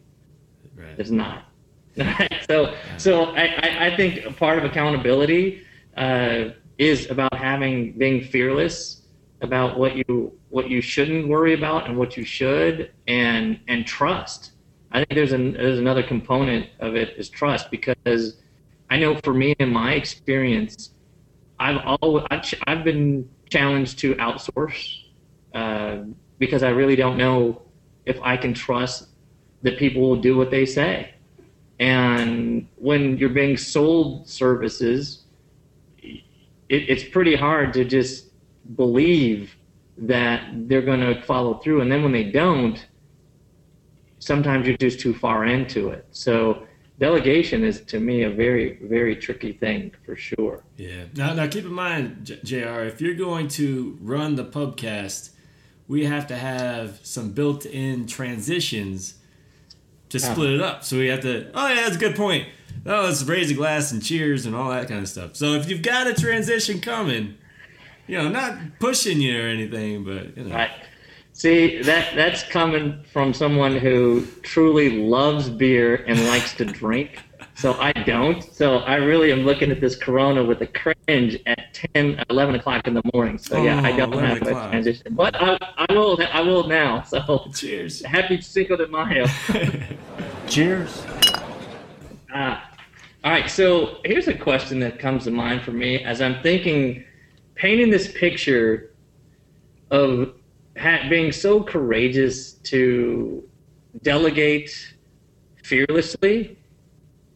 Right. 0.75 0.95
It's 0.97 1.11
not. 1.11 1.45
so 2.49 2.75
so 2.97 3.23
I, 3.35 3.87
I 3.87 3.95
think 3.95 4.35
part 4.35 4.57
of 4.57 4.65
accountability 4.65 5.61
uh, 5.95 6.49
is 6.77 7.09
about 7.09 7.33
having 7.33 7.93
being 7.93 8.21
fearless 8.23 9.01
about 9.41 9.77
what 9.77 9.95
you 9.95 10.37
what 10.49 10.69
you 10.69 10.81
shouldn't 10.81 11.27
worry 11.27 11.53
about 11.53 11.87
and 11.87 11.97
what 11.97 12.17
you 12.17 12.23
should 12.25 12.91
and 13.07 13.59
and 13.67 13.85
trust. 13.85 14.51
I 14.91 14.99
think 14.99 15.09
there's 15.11 15.31
an 15.31 15.53
there's 15.53 15.79
another 15.79 16.03
component 16.03 16.69
of 16.79 16.95
it 16.95 17.15
is 17.17 17.29
trust 17.29 17.71
because 17.71 18.37
I 18.89 18.97
know 18.97 19.15
for 19.23 19.33
me 19.33 19.55
in 19.59 19.71
my 19.71 19.93
experience, 19.93 20.91
I've 21.59 21.81
always 21.85 22.25
I've 22.67 22.83
been 22.83 23.29
challenged 23.49 23.99
to 23.99 24.15
outsource 24.15 25.03
uh, 25.53 26.03
because 26.39 26.63
I 26.63 26.69
really 26.69 26.95
don't 26.95 27.17
know 27.17 27.61
if 28.05 28.19
I 28.21 28.37
can 28.37 28.53
trust 28.53 29.09
that 29.63 29.77
people 29.77 30.01
will 30.01 30.21
do 30.21 30.37
what 30.37 30.51
they 30.51 30.65
say. 30.65 31.13
And 31.79 32.67
when 32.77 33.17
you're 33.17 33.29
being 33.29 33.57
sold 33.57 34.29
services, 34.29 35.24
it, 36.69 36.89
it's 36.89 37.03
pretty 37.03 37.35
hard 37.35 37.73
to 37.73 37.85
just 37.85 38.31
believe 38.75 39.55
that 39.97 40.67
they're 40.67 40.81
going 40.81 40.99
to 40.99 41.21
follow 41.23 41.55
through. 41.55 41.81
And 41.81 41.91
then 41.91 42.03
when 42.03 42.11
they 42.11 42.23
don't, 42.23 42.85
sometimes 44.19 44.67
you're 44.67 44.77
just 44.77 44.99
too 44.99 45.13
far 45.13 45.45
into 45.45 45.89
it. 45.89 46.07
So 46.11 46.65
delegation 46.99 47.63
is 47.63 47.81
to 47.81 47.99
me 47.99 48.23
a 48.23 48.29
very 48.29 48.79
very 48.81 49.15
tricky 49.15 49.53
thing 49.53 49.91
for 50.05 50.15
sure. 50.15 50.63
Yeah. 50.77 51.05
Now 51.15 51.33
now 51.33 51.47
keep 51.47 51.65
in 51.65 51.73
mind, 51.73 52.25
J- 52.25 52.39
Jr. 52.43 52.81
If 52.83 53.01
you're 53.01 53.15
going 53.15 53.47
to 53.49 53.97
run 54.01 54.35
the 54.35 54.45
pubcast, 54.45 55.31
we 55.87 56.05
have 56.05 56.27
to 56.27 56.35
have 56.35 56.99
some 57.03 57.31
built-in 57.31 58.07
transitions 58.07 59.15
to 60.09 60.19
split 60.19 60.47
uh-huh. 60.47 60.55
it 60.55 60.61
up. 60.61 60.83
So 60.83 60.97
we 60.97 61.07
have 61.07 61.21
to. 61.21 61.51
Oh 61.53 61.67
yeah, 61.67 61.83
that's 61.83 61.95
a 61.95 61.99
good 61.99 62.15
point. 62.15 62.47
Oh, 62.87 63.03
let's 63.03 63.23
raise 63.23 63.49
a 63.49 63.53
glass 63.55 63.91
and 63.91 64.03
cheers 64.03 64.45
and 64.45 64.55
all 64.55 64.69
that 64.69 64.87
kind 64.87 64.99
of 65.01 65.09
stuff. 65.09 65.35
So 65.35 65.53
if 65.53 65.69
you've 65.69 65.81
got 65.81 66.05
a 66.07 66.13
transition 66.13 66.79
coming, 66.81 67.35
you 68.07 68.17
know, 68.17 68.29
not 68.29 68.57
pushing 68.79 69.19
you 69.21 69.41
or 69.41 69.47
anything, 69.47 70.03
but 70.03 70.37
you 70.37 70.43
know. 70.43 70.55
Right. 70.55 70.69
See 71.33 71.81
that 71.81 72.15
that's 72.15 72.43
coming 72.43 73.03
from 73.11 73.33
someone 73.33 73.75
who 73.75 74.25
truly 74.43 75.01
loves 75.01 75.49
beer 75.49 75.95
and 76.07 76.23
likes 76.27 76.53
to 76.55 76.65
drink. 76.65 77.19
So 77.55 77.73
I 77.73 77.91
don't. 77.91 78.43
So 78.43 78.77
I 78.79 78.95
really 78.95 79.31
am 79.31 79.39
looking 79.39 79.71
at 79.71 79.81
this 79.81 79.95
Corona 79.95 80.43
with 80.43 80.61
a 80.61 80.67
cringe 80.67 81.37
at 81.45 81.73
10, 81.95 82.23
11 82.29 82.55
o'clock 82.55 82.85
in 82.87 82.93
the 82.93 83.01
morning. 83.13 83.37
So 83.37 83.61
yeah, 83.63 83.81
I 83.81 83.93
Oh, 83.93 83.97
don't 83.97 84.13
11 84.13 84.29
have 84.29 84.41
a 84.47 84.69
transition, 84.69 85.13
but 85.15 85.35
I, 85.35 85.57
I 85.77 85.85
will. 85.93 86.19
I 86.31 86.41
will 86.41 86.67
now. 86.67 87.01
So 87.03 87.49
Cheers. 87.55 88.03
happy 88.05 88.39
Cinco 88.41 88.75
de 88.77 88.87
Mayo. 88.87 89.25
Cheers. 90.47 91.03
Ah. 92.33 92.71
All 93.25 93.31
right, 93.31 93.49
so 93.49 93.97
here's 94.05 94.27
a 94.27 94.35
question 94.35 94.79
that 94.81 94.99
comes 94.99 95.23
to 95.23 95.31
mind 95.31 95.63
for 95.63 95.71
me 95.71 96.03
as 96.03 96.21
I'm 96.21 96.43
thinking, 96.43 97.03
painting 97.55 97.89
this 97.89 98.11
picture 98.11 98.93
of 99.89 100.35
being 101.09 101.31
so 101.31 101.63
courageous 101.63 102.53
to 102.65 103.43
delegate 104.03 104.93
fearlessly. 105.63 106.59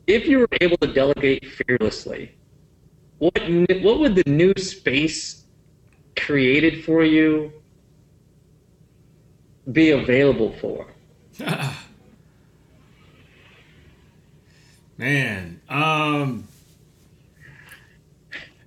If 0.05 0.27
you 0.27 0.37
were 0.37 0.49
able 0.61 0.77
to 0.77 0.93
delegate 0.93 1.47
fearlessly, 1.47 2.37
what 3.17 3.41
what 3.81 3.99
would 3.99 4.13
the 4.13 4.29
new 4.29 4.53
space 4.57 5.43
created 6.15 6.85
for 6.85 7.03
you 7.03 7.51
be 9.71 9.89
available 9.89 10.55
for? 10.61 10.85
Man, 14.99 15.61
um, 15.69 16.45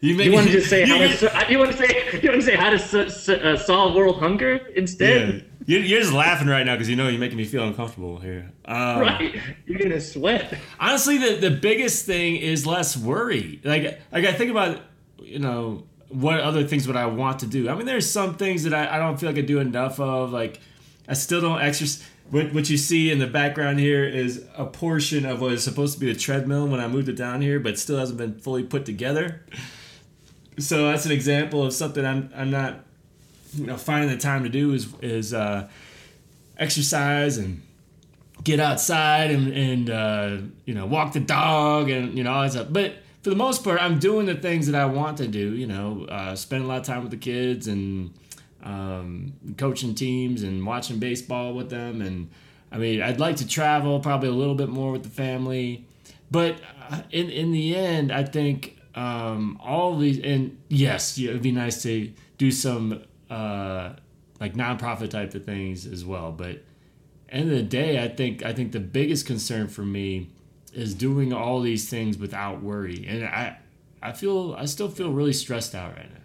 you 0.00 0.14
make 0.16 0.26
You 0.26 0.32
want 0.32 0.46
to 0.46 0.52
just 0.52 0.70
say 0.70 0.86
how 0.88 0.96
you, 0.96 1.08
to 1.08 1.16
so- 1.16 1.30
you 1.50 1.58
want 1.58 1.72
to 1.72 1.76
say 1.76 2.20
you 2.22 2.30
want 2.30 2.40
to 2.40 2.46
say 2.46 2.56
how 2.56 2.70
to 2.70 2.78
so, 2.78 3.06
so, 3.08 3.34
uh, 3.34 3.56
solve 3.58 3.94
world 3.94 4.16
hunger 4.18 4.54
Yeah, 4.70 4.76
instead? 4.78 5.44
you're, 5.66 5.80
you're 5.82 6.00
just 6.00 6.14
laughing 6.14 6.48
right 6.48 6.64
now 6.64 6.74
because 6.74 6.88
you 6.88 6.96
know 6.96 7.08
you're 7.08 7.20
making 7.20 7.36
me 7.36 7.44
feel 7.44 7.64
uncomfortable 7.64 8.18
here. 8.18 8.50
Um, 8.64 9.00
Right, 9.00 9.38
you're 9.66 9.78
gonna 9.78 10.00
sweat. 10.00 10.58
Honestly, 10.80 11.18
the 11.18 11.36
the 11.36 11.50
biggest 11.50 12.06
thing 12.06 12.36
is 12.36 12.66
less 12.66 12.96
worry. 12.96 13.60
Like 13.62 14.00
like 14.10 14.24
I 14.24 14.32
think 14.32 14.50
about 14.50 14.80
you 15.20 15.38
know 15.38 15.84
what 16.08 16.40
other 16.40 16.64
things 16.64 16.86
would 16.86 16.96
I 16.96 17.06
want 17.06 17.40
to 17.40 17.46
do. 17.46 17.68
I 17.68 17.74
mean, 17.74 17.84
there's 17.86 18.10
some 18.10 18.36
things 18.36 18.64
that 18.64 18.72
I, 18.72 18.96
I 18.96 18.98
don't 18.98 19.20
feel 19.20 19.28
like 19.28 19.38
I 19.38 19.42
do 19.42 19.60
enough 19.60 20.00
of. 20.00 20.32
Like 20.32 20.60
I 21.06 21.12
still 21.12 21.42
don't 21.42 21.60
exercise. 21.60 22.08
What, 22.32 22.54
what 22.54 22.70
you 22.70 22.78
see 22.78 23.10
in 23.10 23.18
the 23.18 23.26
background 23.26 23.78
here 23.78 24.04
is 24.04 24.46
a 24.56 24.64
portion 24.64 25.26
of 25.26 25.42
what 25.42 25.52
is 25.52 25.62
supposed 25.62 25.92
to 25.92 26.00
be 26.00 26.10
a 26.10 26.14
treadmill 26.14 26.66
when 26.66 26.80
I 26.80 26.88
moved 26.88 27.10
it 27.10 27.16
down 27.16 27.42
here, 27.42 27.60
but 27.60 27.78
still 27.78 27.98
hasn't 27.98 28.16
been 28.16 28.38
fully 28.38 28.62
put 28.62 28.86
together. 28.86 29.42
So 30.58 30.90
that's 30.90 31.04
an 31.04 31.12
example 31.12 31.62
of 31.62 31.74
something 31.74 32.06
I'm, 32.06 32.30
I'm 32.34 32.50
not 32.50 32.86
you 33.54 33.66
know 33.66 33.76
finding 33.76 34.08
the 34.08 34.16
time 34.16 34.44
to 34.44 34.48
do 34.48 34.72
is 34.72 34.88
is 35.02 35.34
uh, 35.34 35.68
exercise 36.56 37.36
and 37.36 37.60
get 38.42 38.60
outside 38.60 39.30
and, 39.30 39.52
and 39.52 39.90
uh, 39.90 40.36
you 40.64 40.72
know 40.72 40.86
walk 40.86 41.12
the 41.12 41.20
dog 41.20 41.90
and 41.90 42.16
you 42.16 42.24
know 42.24 42.32
all 42.32 42.42
that 42.44 42.52
stuff. 42.52 42.68
But 42.70 42.94
for 43.22 43.28
the 43.28 43.36
most 43.36 43.62
part, 43.62 43.78
I'm 43.78 43.98
doing 43.98 44.24
the 44.24 44.36
things 44.36 44.66
that 44.68 44.74
I 44.74 44.86
want 44.86 45.18
to 45.18 45.28
do. 45.28 45.54
You 45.54 45.66
know, 45.66 46.06
uh, 46.08 46.34
spend 46.34 46.64
a 46.64 46.66
lot 46.66 46.78
of 46.78 46.86
time 46.86 47.02
with 47.02 47.10
the 47.10 47.18
kids 47.18 47.68
and 47.68 48.14
um, 48.62 49.34
coaching 49.56 49.94
teams 49.94 50.42
and 50.42 50.64
watching 50.64 50.98
baseball 50.98 51.54
with 51.54 51.70
them. 51.70 52.00
And 52.00 52.30
I 52.70 52.78
mean, 52.78 53.02
I'd 53.02 53.20
like 53.20 53.36
to 53.36 53.46
travel 53.46 54.00
probably 54.00 54.28
a 54.28 54.32
little 54.32 54.54
bit 54.54 54.68
more 54.68 54.92
with 54.92 55.02
the 55.02 55.10
family. 55.10 55.86
But 56.30 56.60
uh, 56.90 57.02
in 57.10 57.28
in 57.30 57.52
the 57.52 57.76
end, 57.76 58.10
I 58.12 58.24
think 58.24 58.78
um, 58.94 59.58
all 59.62 59.98
these 59.98 60.18
and 60.20 60.58
yes, 60.68 61.18
it'd 61.18 61.42
be 61.42 61.52
nice 61.52 61.82
to 61.82 62.12
do 62.38 62.50
some 62.50 63.02
uh, 63.30 63.92
like 64.40 64.54
nonprofit 64.54 65.10
type 65.10 65.34
of 65.34 65.44
things 65.44 65.86
as 65.86 66.04
well. 66.04 66.32
But 66.32 66.62
end 67.28 67.50
of 67.50 67.56
the 67.56 67.62
day, 67.62 68.02
I 68.02 68.08
think 68.08 68.44
I 68.44 68.52
think 68.52 68.72
the 68.72 68.80
biggest 68.80 69.26
concern 69.26 69.68
for 69.68 69.82
me 69.82 70.30
is 70.72 70.94
doing 70.94 71.32
all 71.32 71.60
these 71.60 71.88
things 71.88 72.16
without 72.16 72.62
worry, 72.62 73.04
and 73.06 73.24
I 73.24 73.58
I 74.02 74.12
feel 74.12 74.54
I 74.54 74.64
still 74.64 74.88
feel 74.88 75.12
really 75.12 75.32
stressed 75.32 75.74
out 75.74 75.96
right 75.96 76.12
now. 76.12 76.21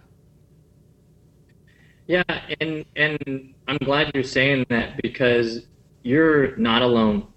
Yeah, 2.07 2.23
and 2.61 2.85
and 2.95 3.53
I'm 3.67 3.77
glad 3.77 4.11
you're 4.13 4.23
saying 4.23 4.65
that 4.69 4.99
because 5.01 5.67
you're 6.03 6.55
not 6.55 6.81
alone 6.81 7.27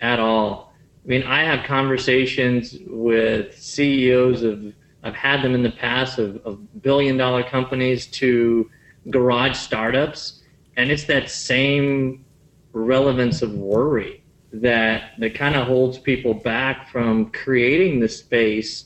at 0.00 0.20
all. 0.20 0.72
I 1.04 1.08
mean, 1.08 1.24
I 1.24 1.42
have 1.42 1.66
conversations 1.66 2.76
with 2.86 3.60
CEOs 3.60 4.42
of 4.42 4.72
I've 5.02 5.16
had 5.16 5.42
them 5.42 5.54
in 5.54 5.64
the 5.64 5.70
past 5.72 6.18
of, 6.18 6.36
of 6.44 6.82
billion 6.82 7.16
dollar 7.16 7.42
companies 7.42 8.06
to 8.06 8.70
garage 9.08 9.56
startups, 9.56 10.42
and 10.76 10.92
it's 10.92 11.04
that 11.04 11.28
same 11.28 12.24
relevance 12.72 13.42
of 13.42 13.52
worry 13.54 14.22
that 14.52 15.12
that 15.18 15.34
kind 15.34 15.56
of 15.56 15.66
holds 15.66 15.98
people 15.98 16.34
back 16.34 16.88
from 16.88 17.32
creating 17.32 17.98
the 17.98 18.08
space 18.08 18.84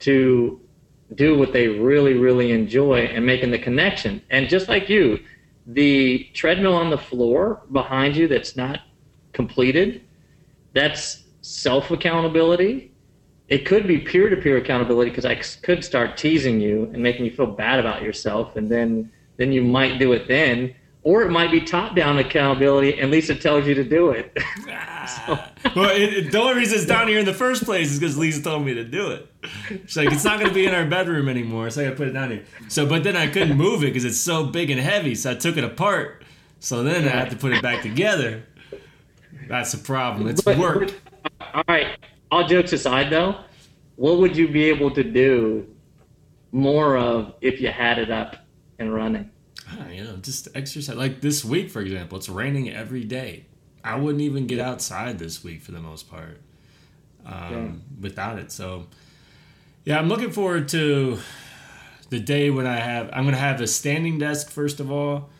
to 0.00 0.60
do 1.14 1.38
what 1.38 1.52
they 1.52 1.68
really, 1.68 2.14
really 2.14 2.52
enjoy 2.52 3.00
and 3.00 3.24
making 3.24 3.50
the 3.50 3.58
connection. 3.58 4.22
And 4.30 4.48
just 4.48 4.68
like 4.68 4.88
you, 4.88 5.20
the 5.66 6.28
treadmill 6.34 6.74
on 6.74 6.90
the 6.90 6.98
floor 6.98 7.62
behind 7.72 8.16
you 8.16 8.28
that's 8.28 8.56
not 8.56 8.80
completed, 9.32 10.02
that's 10.72 11.24
self 11.40 11.90
accountability. 11.90 12.92
It 13.48 13.66
could 13.66 13.86
be 13.86 13.98
peer 13.98 14.30
to 14.30 14.36
peer 14.36 14.56
accountability 14.56 15.10
because 15.10 15.26
I 15.26 15.34
could 15.34 15.84
start 15.84 16.16
teasing 16.16 16.60
you 16.60 16.84
and 16.92 17.02
making 17.02 17.26
you 17.26 17.30
feel 17.30 17.46
bad 17.46 17.78
about 17.78 18.02
yourself, 18.02 18.56
and 18.56 18.68
then 18.68 19.12
then 19.36 19.52
you 19.52 19.62
might 19.62 19.98
do 19.98 20.12
it 20.12 20.28
then. 20.28 20.74
Or 21.04 21.22
it 21.22 21.30
might 21.30 21.50
be 21.50 21.60
top 21.60 21.94
down 21.94 22.18
accountability, 22.18 22.98
and 22.98 23.10
Lisa 23.10 23.34
tells 23.34 23.66
you 23.66 23.74
to 23.74 23.84
do 23.84 24.10
it. 24.10 24.36
Ah. 25.06 25.52
well, 25.76 25.90
it, 25.90 26.00
it- 26.14 26.32
the 26.32 26.40
only 26.40 26.54
reason 26.54 26.78
it's 26.78 26.86
down 26.86 27.06
here 27.08 27.18
in 27.18 27.26
the 27.26 27.34
first 27.34 27.64
place 27.66 27.92
is 27.92 27.98
because 28.00 28.16
Lisa 28.16 28.42
told 28.42 28.64
me 28.64 28.72
to 28.72 28.84
do 28.84 29.10
it. 29.10 29.28
She's 29.84 29.98
like, 29.98 30.10
it's 30.10 30.24
not 30.24 30.38
going 30.38 30.48
to 30.48 30.54
be 30.54 30.64
in 30.64 30.72
our 30.74 30.86
bedroom 30.86 31.28
anymore, 31.28 31.68
so 31.68 31.82
I 31.82 31.84
got 31.84 31.90
to 31.90 31.96
put 31.96 32.08
it 32.08 32.12
down 32.12 32.30
here. 32.30 32.44
So, 32.68 32.86
but 32.86 33.04
then 33.04 33.14
I 33.14 33.26
couldn't 33.26 33.54
move 33.58 33.82
it 33.82 33.88
because 33.88 34.06
it's 34.06 34.16
so 34.18 34.46
big 34.46 34.70
and 34.70 34.80
heavy, 34.80 35.14
so 35.14 35.32
I 35.32 35.34
took 35.34 35.58
it 35.58 35.64
apart. 35.64 36.24
So 36.58 36.82
then 36.82 37.04
I 37.04 37.08
have 37.10 37.28
to 37.30 37.36
put 37.36 37.52
it 37.52 37.60
back 37.62 37.82
together. 37.82 38.44
That's 39.46 39.74
a 39.74 39.78
problem. 39.78 40.26
It's 40.26 40.40
But- 40.40 40.56
work. 40.56 40.90
All 41.52 41.62
right. 41.68 41.98
All 42.30 42.48
jokes 42.48 42.72
aside, 42.72 43.10
though, 43.10 43.36
what 43.96 44.16
would 44.20 44.34
you 44.34 44.48
be 44.48 44.64
able 44.64 44.90
to 44.92 45.04
do 45.04 45.66
more 46.50 46.96
of 46.96 47.34
if 47.42 47.60
you 47.60 47.68
had 47.68 47.98
it 47.98 48.10
up 48.10 48.36
and 48.78 48.92
running? 48.94 49.30
Ah, 49.78 49.88
you 49.88 50.04
know, 50.04 50.16
just 50.16 50.48
exercise. 50.54 50.96
Like 50.96 51.20
this 51.20 51.44
week, 51.44 51.70
for 51.70 51.80
example, 51.80 52.18
it's 52.18 52.28
raining 52.28 52.70
every 52.70 53.04
day. 53.04 53.46
I 53.82 53.96
wouldn't 53.96 54.22
even 54.22 54.46
get 54.46 54.60
outside 54.60 55.18
this 55.18 55.44
week 55.44 55.60
for 55.62 55.72
the 55.72 55.80
most 55.80 56.10
part 56.10 56.40
um, 57.26 57.82
without 58.00 58.38
it. 58.38 58.50
So, 58.52 58.86
yeah, 59.84 59.98
I'm 59.98 60.08
looking 60.08 60.30
forward 60.30 60.68
to 60.68 61.18
the 62.10 62.18
day 62.20 62.50
when 62.50 62.66
I 62.66 62.76
have. 62.76 63.10
I'm 63.12 63.24
going 63.24 63.34
to 63.34 63.40
have 63.40 63.60
a 63.60 63.66
standing 63.66 64.18
desk 64.18 64.50
first 64.50 64.80
of 64.80 64.90
all, 64.90 65.30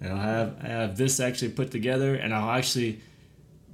and 0.00 0.12
I'll 0.12 0.18
have 0.18 0.56
I 0.62 0.66
have 0.68 0.96
this 0.96 1.20
actually 1.20 1.52
put 1.52 1.70
together, 1.70 2.14
and 2.14 2.34
I'll 2.34 2.50
actually 2.50 3.00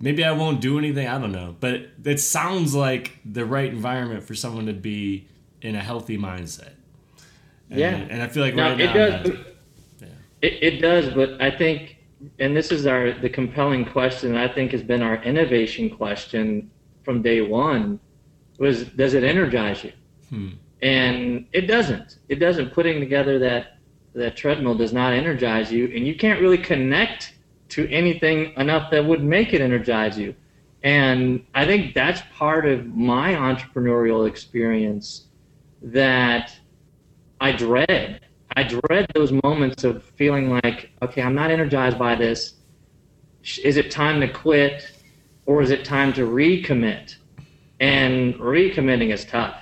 maybe 0.00 0.24
I 0.24 0.32
won't 0.32 0.60
do 0.60 0.78
anything. 0.78 1.06
I 1.08 1.18
don't 1.18 1.32
know, 1.32 1.56
but 1.60 1.88
it 2.04 2.20
sounds 2.20 2.74
like 2.74 3.18
the 3.24 3.44
right 3.44 3.70
environment 3.70 4.24
for 4.24 4.34
someone 4.34 4.66
to 4.66 4.72
be 4.72 5.26
in 5.60 5.74
a 5.74 5.80
healthy 5.80 6.16
mindset. 6.18 6.72
And, 7.68 7.78
Yeah. 7.78 7.88
and 8.10 8.22
I 8.22 8.28
feel 8.28 8.42
like 8.42 8.54
Now, 8.54 8.70
right 8.70 8.78
now, 8.78 8.92
does. 9.22 9.32
It, 10.42 10.62
it 10.62 10.80
does, 10.80 11.12
but 11.14 11.40
I 11.40 11.50
think, 11.50 11.98
and 12.38 12.56
this 12.56 12.70
is 12.70 12.86
our 12.86 13.12
the 13.12 13.28
compelling 13.28 13.84
question. 13.84 14.36
I 14.36 14.48
think 14.48 14.72
has 14.72 14.82
been 14.82 15.02
our 15.02 15.22
innovation 15.22 15.90
question 15.90 16.70
from 17.04 17.22
day 17.22 17.40
one. 17.40 18.00
Was 18.58 18.84
does 18.84 19.14
it 19.14 19.24
energize 19.24 19.84
you? 19.84 19.92
Hmm. 20.28 20.48
And 20.82 21.46
it 21.52 21.62
doesn't. 21.62 22.18
It 22.28 22.36
doesn't. 22.36 22.72
Putting 22.72 23.00
together 23.00 23.38
that 23.38 23.78
that 24.14 24.36
treadmill 24.36 24.74
does 24.74 24.92
not 24.92 25.12
energize 25.12 25.70
you, 25.72 25.86
and 25.94 26.06
you 26.06 26.16
can't 26.16 26.40
really 26.40 26.58
connect 26.58 27.34
to 27.70 27.88
anything 27.88 28.52
enough 28.56 28.90
that 28.90 29.04
would 29.04 29.22
make 29.22 29.52
it 29.54 29.60
energize 29.60 30.18
you. 30.18 30.34
And 30.82 31.44
I 31.54 31.66
think 31.66 31.94
that's 31.94 32.22
part 32.34 32.66
of 32.66 32.86
my 32.86 33.34
entrepreneurial 33.34 34.26
experience 34.26 35.26
that 35.82 36.56
I 37.40 37.52
dread. 37.52 38.20
I 38.56 38.64
dread 38.64 39.06
those 39.14 39.32
moments 39.32 39.84
of 39.84 40.02
feeling 40.02 40.50
like, 40.50 40.90
okay, 41.02 41.22
I'm 41.22 41.34
not 41.34 41.50
energized 41.50 41.98
by 41.98 42.14
this. 42.14 42.54
Is 43.62 43.76
it 43.76 43.90
time 43.90 44.20
to 44.20 44.28
quit 44.28 44.92
or 45.46 45.62
is 45.62 45.70
it 45.70 45.84
time 45.84 46.12
to 46.14 46.26
recommit? 46.26 47.16
And 47.80 48.34
recommitting 48.34 49.12
is 49.12 49.24
tough. 49.24 49.56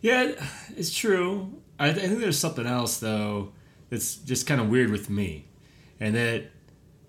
Yeah, 0.00 0.32
it's 0.76 0.94
true. 0.94 1.60
I, 1.78 1.92
th- 1.92 2.04
I 2.04 2.08
think 2.08 2.20
there's 2.20 2.38
something 2.38 2.66
else 2.66 2.98
though 2.98 3.52
that's 3.90 4.16
just 4.16 4.46
kind 4.46 4.60
of 4.60 4.68
weird 4.68 4.90
with 4.90 5.08
me, 5.08 5.46
and 6.00 6.14
that 6.14 6.44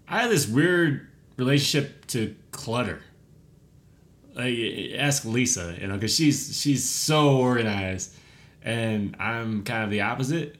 I 0.08 0.22
have 0.22 0.30
this 0.30 0.48
weird 0.48 1.08
relationship 1.38 2.06
to 2.08 2.36
clutter. 2.52 3.02
Like, 4.36 4.56
ask 4.96 5.26
Lisa, 5.26 5.76
you 5.80 5.88
know, 5.88 5.96
because 5.96 6.16
she's 6.16 6.60
she's 6.60 6.88
so 6.88 7.38
organized, 7.38 8.14
and 8.64 9.16
I'm 9.20 9.64
kind 9.64 9.84
of 9.84 9.90
the 9.90 10.02
opposite. 10.02 10.56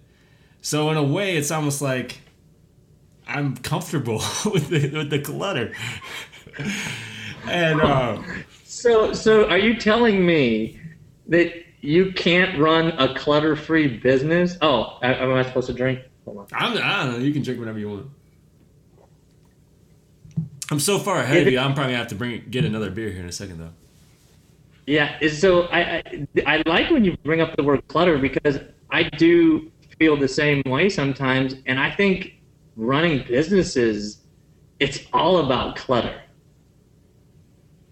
So 0.62 0.90
in 0.90 0.98
a 0.98 1.04
way, 1.04 1.38
it's 1.38 1.52
almost 1.52 1.82
like 1.82 2.20
I'm 3.28 3.56
comfortable 3.58 4.22
with 4.46 4.70
the 4.70 4.90
with 4.90 5.10
the 5.10 5.20
clutter. 5.20 5.74
and 7.48 7.82
uh, 7.82 8.22
so, 8.64 9.14
so 9.14 9.48
are 9.50 9.58
you 9.58 9.76
telling 9.76 10.26
me 10.26 10.80
that 11.28 11.54
you 11.82 12.12
can't 12.12 12.60
run 12.60 12.88
a 12.98 13.14
clutter-free 13.16 14.00
business? 14.00 14.58
Oh, 14.62 14.98
am 15.02 15.34
I 15.34 15.44
supposed 15.44 15.68
to 15.68 15.74
drink? 15.74 16.00
I'm, 16.28 16.46
I 16.52 17.04
don't 17.04 17.14
know. 17.14 17.18
You 17.20 17.32
can 17.32 17.42
drink 17.42 17.60
whatever 17.60 17.80
you 17.80 17.90
want. 17.90 18.08
I'm 20.72 20.80
so 20.80 21.00
far 21.00 21.20
ahead 21.20 21.48
of 21.48 21.54
you. 21.54 21.60
I'm 21.60 21.74
probably 21.74 21.94
gonna 21.94 21.98
have 21.98 22.08
to 22.10 22.16
bring 22.16 22.44
get 22.50 22.66
another 22.66 22.92
beer 22.92 23.10
here 23.10 23.22
in 23.22 23.30
a 23.30 23.32
second, 23.32 23.60
though. 23.60 23.72
Yeah. 24.86 25.28
So 25.30 25.64
I, 25.64 25.80
I 25.80 26.28
I 26.46 26.64
like 26.66 26.92
when 26.92 27.06
you 27.06 27.18
bring 27.24 27.42
up 27.42 27.56
the 27.56 27.64
word 27.64 27.88
clutter 27.88 28.18
because 28.18 28.60
I 28.92 29.04
do 29.04 29.72
feel 30.00 30.18
the 30.18 30.28
same 30.28 30.64
way 30.66 30.90
sometimes, 30.90 31.56
and 31.66 31.80
I 31.80 31.92
think 31.92 32.40
running 32.76 33.26
businesses, 33.28 34.22
it's 34.80 35.02
all 35.14 35.46
about 35.46 35.76
clutter. 35.76 36.22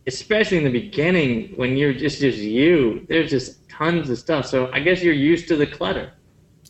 Especially 0.08 0.58
in 0.58 0.63
the 0.63 0.72
beginning 0.72 1.54
when 1.58 1.76
you're 1.76 1.93
just 1.93 2.22
just 2.22 2.38
you, 2.38 3.06
there's 3.10 3.30
just 3.30 3.67
tons 3.70 4.10
of 4.10 4.17
stuff. 4.17 4.46
So 4.46 4.72
I 4.72 4.80
guess 4.80 5.04
you're 5.04 5.13
used 5.13 5.50
to 5.50 5.58
the 5.58 5.67
clutter. 5.67 6.13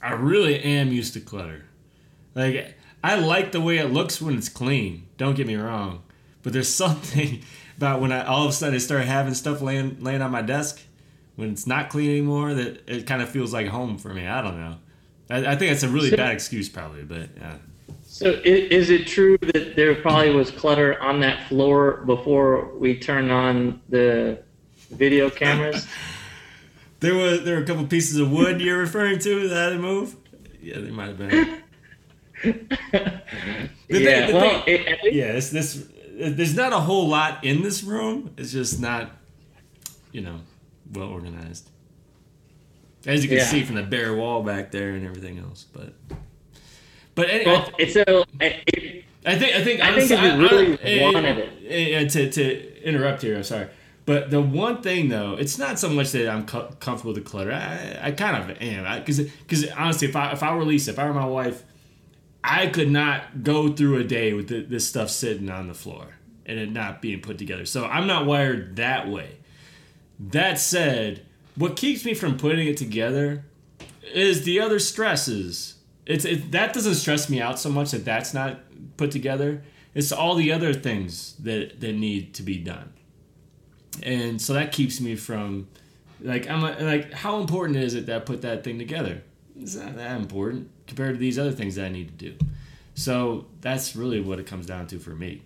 I 0.01 0.13
really 0.13 0.59
am 0.59 0.91
used 0.91 1.13
to 1.13 1.19
clutter. 1.19 1.65
Like 2.33 2.75
I 3.03 3.15
like 3.19 3.51
the 3.51 3.61
way 3.61 3.77
it 3.77 3.91
looks 3.91 4.19
when 4.19 4.35
it's 4.37 4.49
clean. 4.49 5.07
Don't 5.17 5.35
get 5.35 5.45
me 5.45 5.55
wrong, 5.55 6.01
but 6.41 6.51
there's 6.51 6.69
something 6.73 7.43
about 7.77 8.01
when 8.01 8.11
I 8.11 8.25
all 8.25 8.43
of 8.43 8.49
a 8.49 8.53
sudden 8.53 8.73
I 8.73 8.79
start 8.79 9.05
having 9.05 9.35
stuff 9.35 9.61
laying 9.61 10.03
laying 10.03 10.23
on 10.23 10.31
my 10.31 10.41
desk 10.41 10.81
when 11.35 11.51
it's 11.51 11.67
not 11.67 11.89
clean 11.89 12.09
anymore 12.09 12.55
that 12.55 12.81
it 12.87 13.05
kind 13.05 13.21
of 13.21 13.29
feels 13.29 13.53
like 13.53 13.67
home 13.67 13.99
for 13.99 14.11
me. 14.11 14.27
I 14.27 14.41
don't 14.41 14.59
know. 14.59 14.77
I, 15.29 15.37
I 15.37 15.55
think 15.55 15.71
that's 15.71 15.83
a 15.83 15.89
really 15.89 16.09
so, 16.09 16.17
bad 16.17 16.33
excuse 16.33 16.69
probably, 16.69 17.03
but 17.03 17.29
yeah. 17.37 17.57
So 18.03 18.41
is 18.43 18.89
it 18.89 19.05
true 19.05 19.37
that 19.53 19.75
there 19.75 19.93
probably 19.95 20.31
was 20.31 20.49
clutter 20.49 20.99
on 21.01 21.19
that 21.19 21.47
floor 21.47 22.03
before 22.05 22.73
we 22.77 22.97
turned 22.97 23.31
on 23.31 23.81
the 23.89 24.41
video 24.89 25.29
cameras? 25.29 25.87
there 26.99 27.15
were 27.15 27.37
there 27.37 27.57
were 27.57 27.63
a 27.63 27.65
couple 27.65 27.85
pieces 27.85 28.17
of 28.17 28.31
wood 28.31 28.61
you're 28.61 28.79
referring 28.79 29.19
to 29.19 29.47
that 29.49 29.55
had 29.55 29.69
to 29.69 29.79
move. 29.79 30.15
Yeah, 30.61 30.79
there 30.79 30.91
might 30.91 31.07
have 31.09 31.17
been. 31.17 31.63
yeah, 32.43 34.25
thing, 34.25 34.35
well, 34.35 34.63
thing, 34.63 34.83
it, 34.85 35.13
yeah. 35.13 35.25
It's 35.25 35.49
this. 35.49 35.87
There's 36.19 36.55
not 36.55 36.73
a 36.73 36.79
whole 36.79 37.07
lot 37.07 37.43
in 37.43 37.61
this 37.61 37.83
room. 37.83 38.33
It's 38.37 38.51
just 38.51 38.79
not, 38.79 39.11
you 40.11 40.21
know, 40.21 40.39
well 40.91 41.09
organized. 41.09 41.69
As 43.07 43.23
you 43.23 43.29
can 43.29 43.37
yeah. 43.39 43.45
see 43.45 43.63
from 43.63 43.75
the 43.75 43.83
bare 43.83 44.13
wall 44.13 44.43
back 44.43 44.69
there 44.69 44.91
and 44.91 45.05
everything 45.07 45.39
else, 45.39 45.65
but 45.73 45.93
but 47.15 47.29
anyway, 47.29 47.51
well, 47.53 47.69
it's 47.79 47.95
a. 47.95 48.25
It, 48.39 49.05
I 49.25 49.37
think 49.37 49.55
I 49.55 49.63
think 49.63 49.81
I 49.81 49.99
think 49.99 50.11
if 50.11 50.21
you 50.21 50.41
really 50.41 50.73
I, 50.73 50.81
eh, 50.83 51.11
wanted 51.11 51.37
it. 51.37 51.53
Eh, 51.65 51.95
eh, 51.95 52.07
to 52.07 52.31
to 52.31 52.83
interrupt 52.83 53.21
here, 53.23 53.37
I'm 53.37 53.43
sorry. 53.43 53.69
But 54.05 54.29
the 54.29 54.41
one 54.41 54.81
thing 54.81 55.09
though, 55.09 55.33
it's 55.33 55.57
not 55.57 55.79
so 55.79 55.89
much 55.89 56.11
that 56.11 56.29
I'm 56.29 56.45
co- 56.45 56.69
comfortable 56.79 57.13
with 57.13 57.23
the 57.23 57.29
clutter. 57.29 57.51
I, 57.51 58.07
I 58.07 58.11
kind 58.11 58.51
of 58.51 58.61
am 58.61 58.99
because 58.99 59.19
because 59.19 59.69
honestly, 59.71 60.07
if 60.07 60.15
I 60.15 60.31
if 60.31 60.43
I 60.43 60.55
were 60.55 60.63
Lisa, 60.63 60.91
if 60.91 60.99
I 60.99 61.07
were 61.07 61.13
my 61.13 61.25
wife, 61.25 61.63
I 62.43 62.67
could 62.67 62.89
not 62.89 63.43
go 63.43 63.73
through 63.73 63.97
a 63.97 64.03
day 64.03 64.33
with 64.33 64.47
the, 64.49 64.61
this 64.61 64.87
stuff 64.87 65.09
sitting 65.09 65.49
on 65.49 65.67
the 65.67 65.73
floor 65.73 66.15
and 66.45 66.59
it 66.59 66.71
not 66.71 67.01
being 67.01 67.19
put 67.19 67.37
together. 67.37 67.65
So 67.65 67.85
I'm 67.85 68.07
not 68.07 68.25
wired 68.25 68.77
that 68.77 69.09
way. 69.09 69.37
That 70.19 70.59
said, 70.59 71.25
what 71.57 71.75
keeps 71.75 72.05
me 72.05 72.13
from 72.13 72.37
putting 72.37 72.67
it 72.67 72.77
together 72.77 73.43
is 74.13 74.43
the 74.43 74.59
other 74.59 74.79
stresses. 74.79 75.75
It's 76.05 76.23
it, 76.23 76.51
that 76.51 76.73
doesn't 76.73 76.95
stress 76.95 77.29
me 77.29 77.41
out 77.41 77.59
so 77.59 77.69
much 77.69 77.91
that 77.91 78.05
that's 78.05 78.33
not 78.33 78.59
put 78.95 79.11
together. 79.11 79.63
It's 79.93 80.11
all 80.11 80.35
the 80.35 80.51
other 80.51 80.73
things 80.73 81.35
that 81.39 81.81
that 81.81 81.93
need 81.93 82.33
to 82.35 82.43
be 82.43 82.57
done 82.57 82.93
and 84.03 84.41
so 84.41 84.53
that 84.53 84.71
keeps 84.71 84.99
me 84.99 85.15
from 85.15 85.67
like 86.21 86.49
I'm 86.49 86.63
a, 86.63 86.71
like 86.83 87.13
how 87.13 87.39
important 87.39 87.77
is 87.77 87.93
it 87.93 88.05
that 88.07 88.15
I 88.15 88.19
put 88.19 88.41
that 88.41 88.63
thing 88.63 88.77
together? 88.77 89.23
It's 89.59 89.75
not 89.75 89.95
that 89.95 90.19
important 90.19 90.69
compared 90.87 91.15
to 91.15 91.19
these 91.19 91.39
other 91.39 91.51
things 91.51 91.75
that 91.75 91.85
I 91.85 91.89
need 91.89 92.07
to 92.19 92.31
do. 92.31 92.45
So 92.93 93.45
that's 93.61 93.95
really 93.95 94.21
what 94.21 94.39
it 94.39 94.47
comes 94.47 94.65
down 94.65 94.87
to 94.87 94.99
for 94.99 95.11
me. 95.11 95.43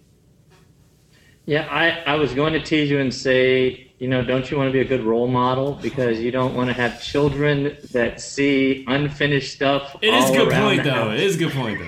Yeah, 1.45 1.67
I, 1.69 2.13
I 2.13 2.15
was 2.15 2.33
going 2.33 2.53
to 2.53 2.61
tease 2.61 2.89
you 2.89 2.99
and 2.99 3.13
say, 3.13 3.90
you 4.01 4.07
know, 4.07 4.23
don't 4.23 4.49
you 4.49 4.57
want 4.57 4.67
to 4.67 4.71
be 4.71 4.79
a 4.79 4.83
good 4.83 5.03
role 5.03 5.27
model 5.27 5.73
because 5.73 6.19
you 6.19 6.31
don't 6.31 6.55
want 6.55 6.67
to 6.69 6.73
have 6.73 6.99
children 7.03 7.77
that 7.91 8.19
see 8.19 8.83
unfinished 8.87 9.53
stuff. 9.53 9.95
It 10.01 10.11
is 10.11 10.31
a 10.31 10.33
good 10.33 10.51
point, 10.51 10.83
though. 10.83 10.89
House. 10.89 11.13
It 11.13 11.19
is 11.19 11.35
a 11.35 11.37
good 11.37 11.51
point, 11.51 11.79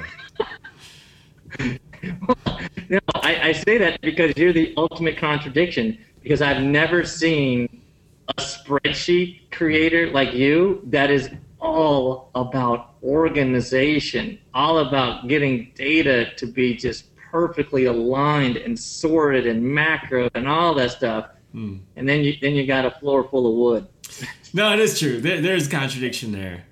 though. 1.57 1.65
no, 2.89 2.99
I, 3.15 3.49
I 3.49 3.51
say 3.53 3.79
that 3.79 3.99
because 4.01 4.37
you're 4.37 4.53
the 4.53 4.75
ultimate 4.77 5.17
contradiction 5.17 5.97
because 6.21 6.43
I've 6.43 6.61
never 6.61 7.03
seen 7.03 7.81
a 8.27 8.33
spreadsheet 8.35 9.49
creator 9.49 10.11
like 10.11 10.33
you 10.33 10.83
that 10.91 11.09
is 11.09 11.31
all 11.59 12.29
about 12.35 12.93
organization, 13.01 14.37
all 14.53 14.77
about 14.77 15.27
getting 15.27 15.71
data 15.73 16.31
to 16.35 16.45
be 16.45 16.75
just 16.75 17.05
perfectly 17.31 17.85
aligned 17.85 18.57
and 18.57 18.79
sorted 18.79 19.47
and 19.47 19.63
macro 19.63 20.29
and 20.35 20.47
all 20.47 20.75
that 20.75 20.91
stuff. 20.91 21.29
Hmm. 21.53 21.77
And 21.95 22.09
then 22.09 22.23
you 22.23 22.35
then 22.41 22.55
you 22.55 22.67
got 22.67 22.85
a 22.85 22.91
floor 22.91 23.23
full 23.23 23.47
of 23.47 23.53
wood. 23.55 23.87
no, 24.53 24.73
it 24.73 24.79
is 24.79 24.99
true. 24.99 25.21
There, 25.21 25.39
there's 25.39 25.67
contradiction 25.67 26.33
there. 26.33 26.65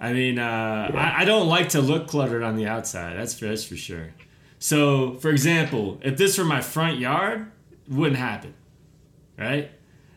I 0.00 0.12
mean, 0.12 0.38
uh, 0.38 0.90
yeah. 0.92 1.14
I, 1.16 1.22
I, 1.22 1.24
don't 1.24 1.46
like 1.46 1.70
to 1.70 1.80
look 1.80 2.08
cluttered 2.08 2.42
on 2.42 2.56
the 2.56 2.66
outside. 2.66 3.16
That's 3.16 3.38
for, 3.38 3.46
that's 3.46 3.64
for 3.64 3.76
sure. 3.76 4.12
So, 4.58 5.14
for 5.14 5.30
example, 5.30 5.98
if 6.02 6.16
this 6.18 6.36
were 6.36 6.44
my 6.44 6.60
front 6.60 6.98
yard, 6.98 7.50
it 7.86 7.92
wouldn't 7.92 8.18
happen 8.18 8.54
right? 9.36 9.70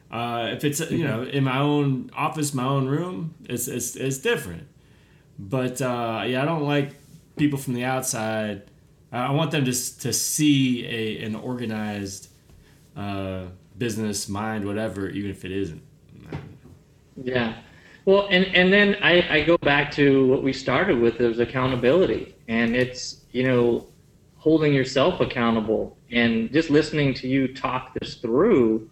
Uh, 0.09 0.49
if 0.53 0.63
it's 0.63 0.79
you 0.91 1.03
know 1.03 1.23
in 1.23 1.43
my 1.43 1.59
own 1.59 2.09
office, 2.15 2.53
my 2.53 2.65
own 2.65 2.87
room, 2.87 3.35
it's 3.45 3.67
it's, 3.67 3.95
it's 3.95 4.19
different. 4.19 4.67
But 5.37 5.81
uh, 5.81 6.23
yeah, 6.25 6.41
I 6.41 6.45
don't 6.45 6.63
like 6.63 6.93
people 7.35 7.59
from 7.59 7.73
the 7.73 7.83
outside. 7.83 8.63
I 9.11 9.31
want 9.31 9.51
them 9.51 9.65
to 9.65 9.71
to 9.99 10.13
see 10.13 10.85
a 10.85 11.25
an 11.25 11.35
organized 11.35 12.29
uh, 12.95 13.45
business 13.77 14.27
mind, 14.27 14.65
whatever, 14.65 15.09
even 15.09 15.31
if 15.31 15.45
it 15.45 15.51
isn't. 15.51 15.81
Yeah. 17.21 17.61
Well, 18.05 18.27
and, 18.31 18.45
and 18.55 18.71
then 18.71 18.95
I, 19.01 19.27
I 19.29 19.43
go 19.43 19.57
back 19.57 19.91
to 19.93 20.27
what 20.27 20.43
we 20.43 20.53
started 20.53 20.99
with 20.99 21.19
is 21.19 21.39
accountability. 21.39 22.35
And 22.47 22.75
it's, 22.75 23.25
you 23.31 23.43
know, 23.43 23.87
holding 24.37 24.73
yourself 24.73 25.19
accountable 25.19 25.97
and 26.11 26.51
just 26.53 26.69
listening 26.69 27.13
to 27.15 27.27
you 27.27 27.53
talk 27.53 27.93
this 27.99 28.15
through 28.15 28.89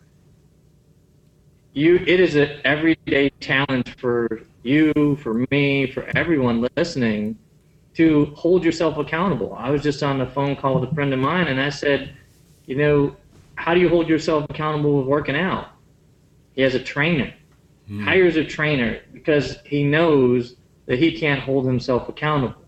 you 1.75 1.97
it 2.07 2.19
is 2.21 2.35
an 2.35 2.61
everyday 2.63 3.29
challenge 3.41 3.95
for 3.97 4.41
you, 4.63 5.17
for 5.21 5.45
me, 5.51 5.91
for 5.91 6.09
everyone 6.15 6.67
listening 6.75 7.37
to 7.93 8.25
hold 8.35 8.63
yourself 8.63 8.97
accountable. 8.97 9.53
I 9.57 9.69
was 9.69 9.83
just 9.83 10.01
on 10.01 10.21
a 10.21 10.29
phone 10.31 10.55
call 10.55 10.79
with 10.79 10.89
a 10.89 10.95
friend 10.95 11.13
of 11.13 11.19
mine 11.19 11.47
and 11.47 11.61
I 11.61 11.69
said, 11.69 12.15
you 12.65 12.77
know, 12.77 13.15
how 13.55 13.73
do 13.73 13.79
you 13.79 13.89
hold 13.89 14.07
yourself 14.07 14.45
accountable 14.49 14.97
with 14.97 15.07
working 15.07 15.35
out? 15.35 15.69
He 16.53 16.61
has 16.61 16.75
a 16.75 16.83
trainer. 16.83 17.33
Hmm. 17.87 18.03
Hires 18.03 18.35
a 18.35 18.43
trainer 18.43 19.01
because 19.13 19.57
he 19.65 19.83
knows 19.83 20.55
that 20.85 20.99
he 20.99 21.17
can't 21.17 21.39
hold 21.39 21.65
himself 21.65 22.09
accountable. 22.09 22.61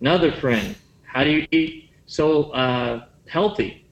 Another 0.00 0.32
friend, 0.32 0.74
how 1.04 1.24
do 1.24 1.30
you 1.30 1.46
eat 1.50 1.90
so 2.06 2.50
uh, 2.50 3.06
healthy? 3.28 3.86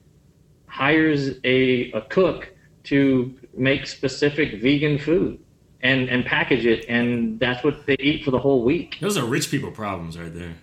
Hires 0.67 1.31
a, 1.43 1.91
a 1.91 2.01
cook 2.01 2.53
to 2.83 3.33
make 3.55 3.85
specific 3.85 4.61
vegan 4.61 4.97
food 4.97 5.39
and 5.81 6.09
and 6.09 6.25
package 6.25 6.65
it, 6.65 6.85
and 6.87 7.39
that's 7.39 7.63
what 7.63 7.85
they 7.85 7.95
eat 7.99 8.23
for 8.23 8.31
the 8.31 8.39
whole 8.39 8.63
week. 8.63 8.97
Those 9.01 9.17
are 9.17 9.25
rich 9.25 9.49
people 9.49 9.71
problems 9.71 10.17
right 10.17 10.33
there. 10.33 10.55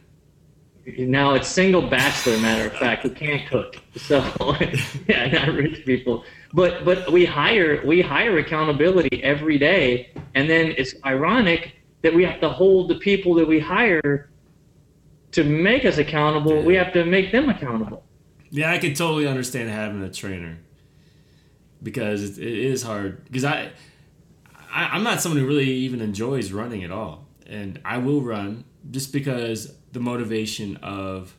Now 0.99 1.35
it's 1.35 1.49
single 1.49 1.83
bachelor, 1.83 2.39
matter 2.39 2.67
of 2.67 2.73
fact, 2.75 3.03
who 3.03 3.11
can't 3.11 3.49
cook. 3.49 3.77
So 3.97 4.19
yeah, 5.09 5.27
not 5.29 5.49
rich 5.49 5.85
people. 5.85 6.25
But 6.53 6.85
but 6.85 7.11
we 7.13 7.25
hire 7.25 7.85
we 7.85 8.01
hire 8.01 8.39
accountability 8.39 9.23
every 9.23 9.59
day, 9.59 10.13
and 10.35 10.49
then 10.49 10.75
it's 10.77 10.95
ironic 11.05 11.77
that 12.03 12.15
we 12.15 12.25
have 12.25 12.41
to 12.41 12.49
hold 12.49 12.89
the 12.89 12.95
people 12.97 13.35
that 13.35 13.47
we 13.47 13.59
hire 13.59 14.31
to 15.33 15.45
make 15.45 15.85
us 15.85 15.99
accountable. 15.99 16.63
We 16.63 16.75
have 16.75 16.93
to 16.95 17.05
make 17.05 17.33
them 17.33 17.49
accountable. 17.49 18.05
Yeah, 18.51 18.73
I 18.73 18.79
can 18.79 18.95
totally 18.95 19.27
understand 19.27 19.69
having 19.69 20.03
a 20.03 20.11
trainer 20.11 20.59
because 21.83 22.39
it, 22.39 22.43
it 22.43 22.59
is 22.59 22.83
hard. 22.83 23.25
Because 23.25 23.45
I, 23.45 23.71
I, 24.73 24.85
I'm 24.87 25.03
not 25.03 25.21
someone 25.21 25.41
who 25.41 25.47
really 25.47 25.67
even 25.67 26.01
enjoys 26.01 26.53
running 26.53 26.83
at 26.85 26.91
all, 26.91 27.27
and 27.47 27.81
I 27.85 27.99
will 27.99 28.23
run 28.23 28.65
just 28.91 29.13
because 29.13 29.75
the 29.93 30.01
motivation 30.01 30.77
of 30.79 31.35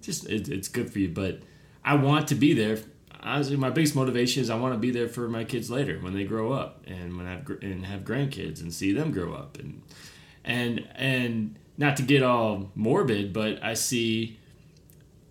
just 0.00 0.28
it, 0.28 0.48
it's 0.48 0.68
good 0.68 0.92
for 0.92 0.98
you. 0.98 1.08
But 1.08 1.40
I 1.84 1.94
want 1.96 2.28
to 2.28 2.34
be 2.34 2.54
there. 2.54 2.78
Honestly, 3.22 3.56
my 3.56 3.70
biggest 3.70 3.96
motivation 3.96 4.42
is 4.42 4.50
I 4.50 4.56
want 4.56 4.74
to 4.74 4.78
be 4.78 4.90
there 4.90 5.08
for 5.08 5.28
my 5.28 5.44
kids 5.44 5.70
later 5.70 5.98
when 5.98 6.12
they 6.12 6.24
grow 6.24 6.52
up 6.52 6.82
and 6.86 7.16
when 7.16 7.26
I 7.26 7.32
have, 7.32 7.50
and 7.62 7.86
have 7.86 8.02
grandkids 8.02 8.60
and 8.60 8.72
see 8.72 8.92
them 8.92 9.12
grow 9.12 9.32
up 9.32 9.58
and 9.58 9.80
and 10.44 10.86
and 10.94 11.58
not 11.76 11.96
to 11.96 12.02
get 12.02 12.22
all 12.22 12.70
morbid, 12.74 13.32
but 13.32 13.62
I 13.62 13.74
see 13.74 14.38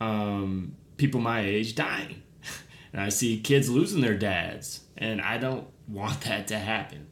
um, 0.02 0.76
people 0.98 1.22
my 1.22 1.42
age 1.42 1.76
dying, 1.76 2.22
and 2.94 3.02
I 3.02 3.10
see 3.10 3.40
kids 3.40 3.70
losing 3.70 4.02
their 4.02 4.18
dads, 4.18 4.82
and 4.98 5.22
I 5.22 5.38
don't 5.38 5.68
want 5.88 6.22
that 6.26 6.48
to 6.48 6.58
happen. 6.58 7.08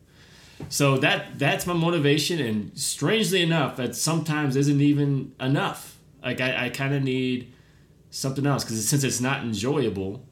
So 0.70 0.98
that 0.98 1.38
that's 1.38 1.66
my 1.66 1.74
motivation, 1.74 2.40
and 2.40 2.78
strangely 2.78 3.42
enough, 3.42 3.78
that 3.78 3.96
sometimes 3.96 4.56
isn't 4.56 4.82
even 4.82 5.34
enough. 5.40 5.98
Like 6.24 6.42
I, 6.42 6.66
I 6.66 6.70
kind 6.70 6.94
of 6.94 7.04
need 7.04 7.52
something 8.10 8.46
else 8.46 8.64
because 8.64 8.88
since 8.88 9.04
it's 9.04 9.22
not 9.22 9.44
enjoyable, 9.44 10.24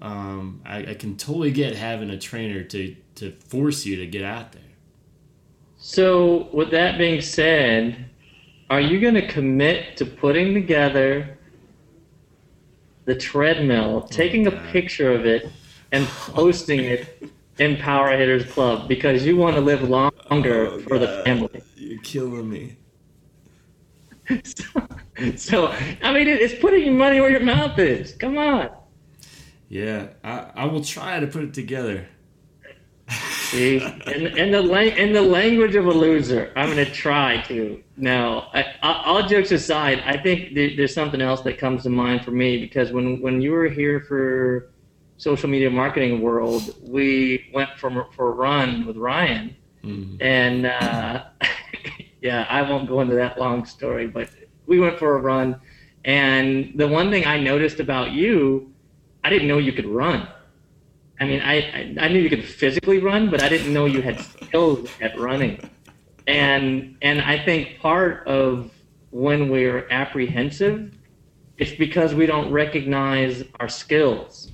um, 0.00 0.60
I, 0.64 0.78
I 0.90 0.94
can 0.94 1.16
totally 1.16 1.50
get 1.50 1.74
having 1.74 2.10
a 2.10 2.18
trainer 2.18 2.62
to 2.64 2.96
to 3.16 3.32
force 3.32 3.84
you 3.86 3.96
to 3.96 4.06
get 4.06 4.22
out 4.22 4.52
there. 4.52 4.62
So, 5.76 6.48
with 6.52 6.70
that 6.70 6.96
being 6.96 7.20
said, 7.20 8.06
are 8.70 8.80
you 8.80 9.00
going 9.00 9.14
to 9.14 9.26
commit 9.26 9.96
to 9.98 10.06
putting 10.06 10.54
together 10.54 11.38
the 13.04 13.14
treadmill, 13.14 14.02
taking 14.02 14.46
a 14.46 14.50
picture 14.50 15.12
of 15.12 15.26
it, 15.26 15.50
and 15.92 16.06
posting 16.06 16.80
it 16.80 17.30
in 17.58 17.76
Power 17.76 18.16
Hitters 18.16 18.44
Club 18.52 18.88
because 18.88 19.24
you 19.24 19.36
want 19.36 19.54
to 19.56 19.60
live 19.60 19.82
longer 19.88 20.66
Oh, 20.66 20.80
for 20.80 20.98
the 20.98 21.22
family? 21.24 21.62
You're 21.76 22.00
killing 22.02 22.48
me. 22.48 22.76
so, 24.44 24.64
so, 25.36 25.66
I 26.02 26.12
mean, 26.12 26.28
it's 26.28 26.54
putting 26.60 26.84
your 26.84 26.94
money 26.94 27.20
where 27.20 27.30
your 27.30 27.40
mouth 27.40 27.78
is. 27.78 28.12
Come 28.14 28.38
on. 28.38 28.70
Yeah, 29.68 30.08
I, 30.22 30.50
I 30.54 30.64
will 30.66 30.84
try 30.84 31.20
to 31.20 31.26
put 31.26 31.44
it 31.44 31.54
together. 31.54 32.06
See, 33.08 33.76
in, 34.06 34.26
in 34.38 34.50
the 34.50 34.62
lang- 34.62 34.96
in 34.96 35.12
the 35.12 35.20
language 35.22 35.74
of 35.74 35.86
a 35.86 35.90
loser, 35.90 36.52
I'm 36.56 36.70
going 36.72 36.84
to 36.84 36.90
try 36.90 37.42
to. 37.42 37.82
Now, 37.96 38.48
I, 38.54 38.64
I, 38.82 39.02
all 39.04 39.22
jokes 39.26 39.52
aside, 39.52 40.02
I 40.06 40.16
think 40.16 40.54
there, 40.54 40.70
there's 40.74 40.94
something 40.94 41.20
else 41.20 41.42
that 41.42 41.58
comes 41.58 41.82
to 41.82 41.90
mind 41.90 42.24
for 42.24 42.30
me 42.30 42.58
because 42.58 42.92
when 42.92 43.20
when 43.20 43.40
you 43.42 43.52
were 43.52 43.68
here 43.68 44.00
for 44.00 44.70
social 45.16 45.48
media 45.48 45.70
marketing 45.70 46.20
world, 46.20 46.74
we 46.82 47.46
went 47.52 47.70
for 47.78 48.06
for 48.16 48.28
a 48.28 48.32
run 48.32 48.86
with 48.86 48.96
Ryan, 48.96 49.56
Mhm. 49.84 50.16
and 50.20 50.66
uh, 50.66 51.24
yeah, 52.20 52.46
I 52.48 52.62
won't 52.62 52.88
go 52.88 53.00
into 53.00 53.14
that 53.16 53.38
long 53.38 53.64
story, 53.64 54.06
but 54.06 54.28
we 54.66 54.80
went 54.80 54.98
for 54.98 55.16
a 55.16 55.20
run, 55.20 55.56
and 56.04 56.72
the 56.76 56.88
one 56.88 57.10
thing 57.10 57.26
I 57.26 57.38
noticed 57.38 57.80
about 57.80 58.12
you, 58.12 58.72
I 59.22 59.30
didn't 59.30 59.48
know 59.48 59.58
you 59.58 59.72
could 59.72 59.86
run. 59.86 60.26
I 61.20 61.24
mean, 61.26 61.40
I, 61.40 61.54
I, 61.54 61.94
I 62.00 62.08
knew 62.08 62.18
you 62.18 62.28
could 62.28 62.44
physically 62.44 62.98
run, 62.98 63.30
but 63.30 63.40
I 63.42 63.48
didn't 63.48 63.72
know 63.72 63.84
you 63.86 64.02
had 64.02 64.20
skills 64.20 64.88
at 65.00 65.18
running. 65.18 65.70
And 66.26 66.96
and 67.02 67.20
I 67.20 67.38
think 67.44 67.78
part 67.78 68.26
of 68.26 68.70
when 69.10 69.48
we're 69.48 69.86
apprehensive, 69.90 70.92
it's 71.58 71.70
because 71.72 72.14
we 72.14 72.26
don't 72.26 72.50
recognize 72.50 73.44
our 73.60 73.68
skills. 73.68 74.50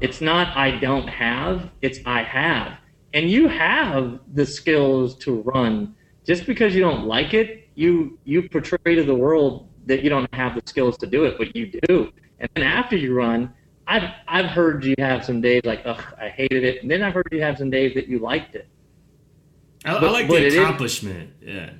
It's 0.00 0.20
not 0.20 0.56
I 0.56 0.78
don't 0.78 1.08
have, 1.08 1.70
it's 1.82 1.98
I 2.06 2.22
have. 2.22 2.78
And 3.14 3.30
you 3.30 3.48
have 3.48 4.20
the 4.32 4.46
skills 4.46 5.16
to 5.18 5.40
run. 5.42 5.94
Just 6.24 6.46
because 6.46 6.74
you 6.74 6.82
don't 6.82 7.06
like 7.06 7.34
it, 7.34 7.68
you 7.74 8.18
you 8.24 8.48
portray 8.48 8.94
to 8.94 9.02
the 9.02 9.14
world 9.14 9.68
that 9.86 10.02
you 10.02 10.10
don't 10.10 10.32
have 10.34 10.54
the 10.54 10.62
skills 10.66 10.98
to 10.98 11.06
do 11.06 11.24
it, 11.24 11.38
but 11.38 11.56
you 11.56 11.72
do. 11.88 12.12
And 12.38 12.48
then 12.54 12.64
after 12.64 12.96
you 12.96 13.14
run, 13.14 13.52
I've 13.86 14.10
I've 14.28 14.46
heard 14.46 14.84
you 14.84 14.94
have 14.98 15.24
some 15.24 15.40
days 15.40 15.62
like, 15.64 15.82
ugh, 15.84 16.02
I 16.20 16.28
hated 16.28 16.64
it, 16.64 16.82
and 16.82 16.90
then 16.90 17.02
I've 17.02 17.14
heard 17.14 17.28
you 17.32 17.40
have 17.40 17.56
some 17.58 17.70
days 17.70 17.94
that 17.94 18.06
you 18.06 18.18
liked 18.18 18.54
it. 18.54 18.68
I, 19.84 19.94
I 19.94 20.10
like 20.10 20.28
but 20.28 20.40
the 20.40 20.46
is- 20.46 20.54
accomplishment. 20.56 21.30
Yeah. 21.40 21.70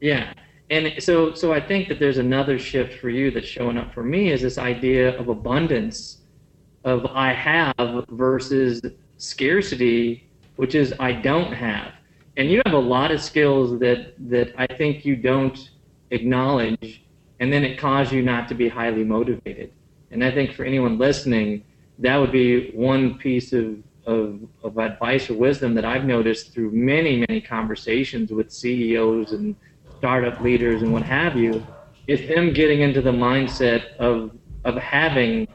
Yeah. 0.00 0.32
And 0.70 1.02
so 1.02 1.34
so 1.34 1.52
I 1.52 1.60
think 1.60 1.88
that 1.88 1.98
there's 1.98 2.18
another 2.18 2.58
shift 2.58 3.00
for 3.00 3.10
you 3.10 3.32
that's 3.32 3.46
showing 3.46 3.76
up 3.76 3.92
for 3.92 4.04
me 4.04 4.30
is 4.30 4.40
this 4.40 4.56
idea 4.56 5.18
of 5.18 5.28
abundance 5.28 6.19
of 6.84 7.06
I 7.06 7.32
have 7.32 7.74
versus 8.10 8.80
scarcity, 9.18 10.28
which 10.56 10.74
is 10.74 10.94
I 10.98 11.12
don't 11.12 11.52
have. 11.52 11.92
And 12.36 12.50
you 12.50 12.62
have 12.64 12.74
a 12.74 12.78
lot 12.78 13.10
of 13.10 13.20
skills 13.20 13.78
that 13.80 14.14
that 14.30 14.54
I 14.56 14.66
think 14.66 15.04
you 15.04 15.16
don't 15.16 15.70
acknowledge 16.10 17.02
and 17.40 17.50
then 17.50 17.64
it 17.64 17.78
causes 17.78 18.12
you 18.12 18.22
not 18.22 18.48
to 18.48 18.54
be 18.54 18.68
highly 18.68 19.02
motivated. 19.02 19.72
And 20.10 20.22
I 20.22 20.30
think 20.30 20.52
for 20.52 20.64
anyone 20.64 20.98
listening, 20.98 21.64
that 21.98 22.16
would 22.16 22.32
be 22.32 22.70
one 22.72 23.16
piece 23.16 23.52
of, 23.54 23.78
of, 24.04 24.40
of 24.62 24.76
advice 24.76 25.30
or 25.30 25.34
wisdom 25.34 25.74
that 25.74 25.84
I've 25.84 26.04
noticed 26.04 26.52
through 26.52 26.70
many, 26.72 27.24
many 27.28 27.40
conversations 27.40 28.30
with 28.30 28.52
CEOs 28.52 29.32
and 29.32 29.56
startup 29.98 30.40
leaders 30.40 30.82
and 30.82 30.92
what 30.92 31.02
have 31.02 31.36
you, 31.36 31.66
is 32.06 32.28
them 32.28 32.52
getting 32.52 32.80
into 32.80 33.00
the 33.00 33.12
mindset 33.12 33.96
of, 33.96 34.32
of 34.64 34.76
having 34.76 35.48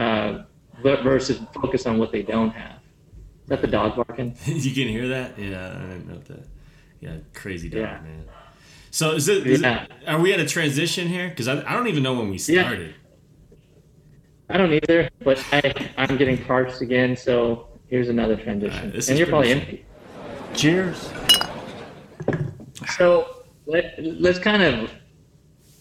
uh, 0.00 0.44
versus 0.82 1.40
focus 1.54 1.86
on 1.86 1.98
what 1.98 2.10
they 2.10 2.22
don't 2.22 2.50
have. 2.50 2.78
Is 3.44 3.48
that 3.48 3.60
the 3.60 3.66
dog 3.68 3.96
barking? 3.96 4.34
you 4.46 4.72
can 4.72 4.88
hear 4.88 5.08
that? 5.08 5.38
Yeah, 5.38 5.76
I 5.76 5.80
didn't 5.82 6.08
know 6.08 6.18
that. 6.28 6.46
Yeah, 7.00 7.16
crazy 7.34 7.68
dog, 7.68 7.80
Yeah. 7.80 8.00
man. 8.02 8.24
So 8.90 9.12
is 9.12 9.28
it? 9.28 9.46
Is 9.46 9.60
Yeah. 9.62 9.84
it 9.84 9.90
are 10.06 10.20
we 10.20 10.32
at 10.32 10.40
a 10.40 10.46
transition 10.46 11.06
here? 11.08 11.28
Because 11.28 11.48
I, 11.48 11.60
I 11.68 11.74
don't 11.74 11.86
even 11.88 12.02
know 12.02 12.14
when 12.14 12.30
we 12.30 12.38
Yeah. 12.38 12.62
started. 12.62 12.94
I 14.48 14.56
don't 14.56 14.72
either, 14.72 15.08
but 15.22 15.44
I, 15.52 15.72
I'm 15.96 16.16
getting 16.16 16.36
parched 16.44 16.80
again, 16.80 17.16
so 17.16 17.68
here's 17.86 18.08
another 18.08 18.34
transition. 18.36 18.90
This 18.90 19.08
and 19.08 19.16
you're 19.16 19.28
probably 19.28 19.52
empty. 19.52 19.84
Cheers. 20.54 21.08
So 22.96 23.44
let, 23.66 23.94
let's 24.02 24.40
kind 24.40 24.62
of 24.62 24.90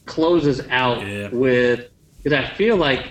close 0.05 0.43
this 0.43 0.61
out 0.69 1.01
Yeah. 1.07 1.29
with 1.29 1.89
because 2.21 2.33
I 2.33 2.47
feel 2.53 2.77
like 2.77 3.07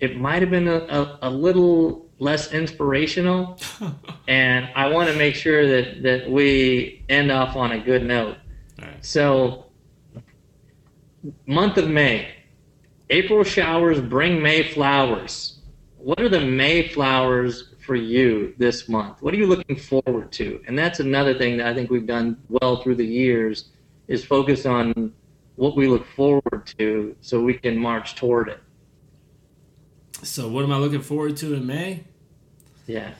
it 0.00 0.16
might 0.16 0.42
have 0.42 0.50
been 0.50 0.68
a, 0.68 0.78
a, 0.78 1.18
a 1.22 1.30
little 1.30 2.06
less 2.18 2.52
inspirational, 2.52 3.58
and 4.28 4.68
I 4.74 4.88
want 4.88 5.10
to 5.10 5.16
make 5.16 5.34
sure 5.34 5.66
that, 5.66 6.02
that 6.02 6.30
we 6.30 7.04
end 7.08 7.30
off 7.30 7.56
on 7.56 7.72
a 7.72 7.78
good 7.78 8.04
note. 8.04 8.36
Right. 8.80 9.04
So, 9.04 9.66
month 11.46 11.78
of 11.78 11.88
May, 11.88 12.28
April 13.10 13.44
showers 13.44 14.00
bring 14.00 14.42
May 14.42 14.62
flowers. 14.62 15.58
What 15.98 16.20
are 16.20 16.28
the 16.28 16.40
May 16.40 16.88
flowers 16.88 17.74
for 17.84 17.94
you 17.94 18.54
this 18.58 18.88
month? 18.88 19.22
What 19.22 19.32
are 19.32 19.36
you 19.36 19.46
looking 19.46 19.76
forward 19.76 20.32
to? 20.32 20.60
And 20.66 20.78
that's 20.78 21.00
another 21.00 21.36
thing 21.38 21.56
that 21.58 21.66
I 21.66 21.74
think 21.74 21.90
we've 21.90 22.06
done 22.06 22.36
well 22.48 22.82
through 22.82 22.96
the 22.96 23.06
years 23.06 23.66
is 24.08 24.24
focus 24.24 24.66
on 24.66 25.12
what 25.56 25.76
we 25.76 25.86
look 25.86 26.06
forward 26.06 26.70
to 26.78 27.16
so 27.20 27.40
we 27.40 27.54
can 27.54 27.78
march 27.78 28.14
toward 28.14 28.48
it. 28.48 28.60
So 30.22 30.48
what 30.48 30.64
am 30.64 30.72
I 30.72 30.78
looking 30.78 31.02
forward 31.02 31.36
to 31.38 31.54
in 31.54 31.66
May? 31.66 32.04
Yeah. 32.86 33.12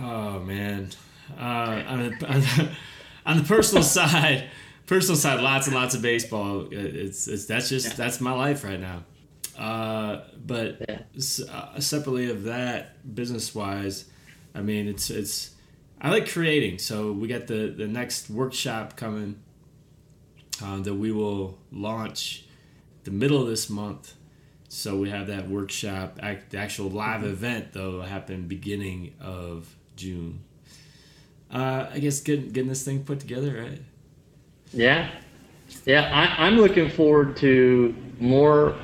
Oh 0.00 0.40
man, 0.40 0.90
uh, 1.38 1.42
on, 1.86 1.98
the, 2.18 2.26
on, 2.28 2.40
the, 2.40 2.70
on 3.26 3.36
the 3.38 3.44
personal 3.44 3.82
side, 3.82 4.48
personal 4.86 5.16
side, 5.16 5.40
lots 5.40 5.66
and 5.66 5.76
lots 5.76 5.94
of 5.94 6.02
baseball. 6.02 6.68
It's, 6.70 7.28
it's 7.28 7.46
that's 7.46 7.68
just 7.68 7.88
Yeah. 7.88 7.94
that's 7.94 8.20
my 8.20 8.32
life 8.32 8.64
right 8.64 8.80
now. 8.80 9.04
Uh, 9.58 10.22
but 10.46 10.82
Yeah. 10.88 11.00
s- 11.16 11.40
uh, 11.48 11.78
separately 11.80 12.30
of 12.30 12.44
that, 12.44 13.14
business 13.14 13.54
wise, 13.54 14.06
I 14.54 14.62
mean 14.62 14.88
it's 14.88 15.10
it's 15.10 15.50
I 16.00 16.10
like 16.10 16.28
creating. 16.30 16.78
So 16.78 17.12
we 17.12 17.28
got 17.28 17.46
the 17.46 17.68
the 17.76 17.86
next 17.86 18.28
workshop 18.30 18.96
coming 18.96 19.36
uh, 20.62 20.78
that 20.80 20.94
we 20.94 21.12
will 21.12 21.58
launch 21.70 22.46
the 23.04 23.10
middle 23.10 23.40
of 23.40 23.48
this 23.48 23.70
month. 23.70 24.14
So 24.72 24.96
we 24.96 25.10
have 25.10 25.26
that 25.26 25.48
workshop. 25.48 26.20
Act, 26.22 26.50
the 26.50 26.58
actual 26.58 26.90
live 26.90 27.24
event 27.24 27.72
though 27.72 28.02
happened 28.02 28.48
beginning 28.48 29.14
of 29.20 29.74
June. 29.96 30.44
Uh, 31.52 31.88
I 31.92 31.98
guess 31.98 32.20
getting 32.20 32.50
getting 32.50 32.68
this 32.68 32.84
thing 32.84 33.02
put 33.02 33.18
together, 33.18 33.52
right? 33.68 33.82
Yeah. 34.72 35.10
Yeah, 35.86 36.08
I, 36.14 36.46
I'm 36.46 36.56
looking 36.56 36.88
forward 36.88 37.36
to 37.38 37.94
more 38.20 38.76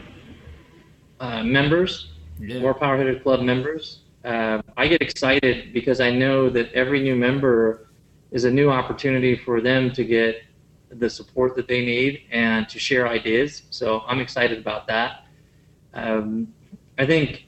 uh, 1.20 1.44
members, 1.44 2.10
Yeah. 2.40 2.58
more 2.58 2.74
Power 2.74 2.96
Hitter 2.96 3.20
Club 3.20 3.42
members. 3.42 4.00
Uh, 4.24 4.62
I 4.76 4.88
get 4.88 5.00
excited 5.00 5.72
because 5.72 6.00
I 6.00 6.10
know 6.10 6.50
that 6.50 6.72
every 6.72 7.00
new 7.00 7.14
member 7.14 7.90
is 8.32 8.42
a 8.42 8.50
new 8.50 8.70
opportunity 8.70 9.36
for 9.36 9.60
them 9.60 9.92
to 9.92 10.04
get 10.04 10.42
the 10.88 11.08
support 11.08 11.54
that 11.54 11.68
they 11.68 11.86
need 11.86 12.22
and 12.32 12.68
to 12.68 12.80
share 12.80 13.06
ideas. 13.06 13.62
So 13.70 14.02
I'm 14.08 14.18
excited 14.18 14.58
about 14.58 14.88
that. 14.88 15.25
Um, 15.96 16.52
I 16.98 17.06
think 17.06 17.46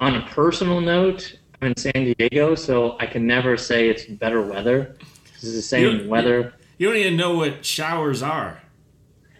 on 0.00 0.14
a 0.14 0.22
personal 0.28 0.80
note, 0.80 1.36
I'm 1.60 1.68
in 1.68 1.76
San 1.76 2.14
Diego, 2.16 2.54
so 2.54 2.96
I 2.98 3.06
can 3.06 3.26
never 3.26 3.56
say 3.56 3.88
it's 3.88 4.04
better 4.04 4.40
weather. 4.40 4.96
It's 5.34 5.42
the 5.42 5.60
same 5.60 6.00
You- 6.00 6.08
weather. 6.08 6.54
You 6.78 6.88
don't 6.88 6.96
even 6.96 7.16
know 7.16 7.34
what 7.36 7.64
showers 7.64 8.22
are. 8.22 8.62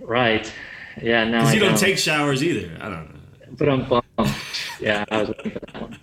Right. 0.00 0.52
Yeah, 1.00 1.24
no. 1.24 1.38
Because 1.38 1.54
you 1.54 1.60
don't 1.60 1.70
don't. 1.70 1.78
take 1.78 1.96
showers 1.96 2.44
either. 2.44 2.70
I 2.80 2.88
don't 2.90 3.14
know. 3.14 3.20
But 3.52 3.68
I'm 3.68 3.88
bummed. 3.88 4.34
Yeah, 4.80 5.04
I 5.10 5.20
was 5.20 5.28
waiting 5.28 5.52
for 5.52 5.60
that 5.60 5.80
one. 5.80 5.98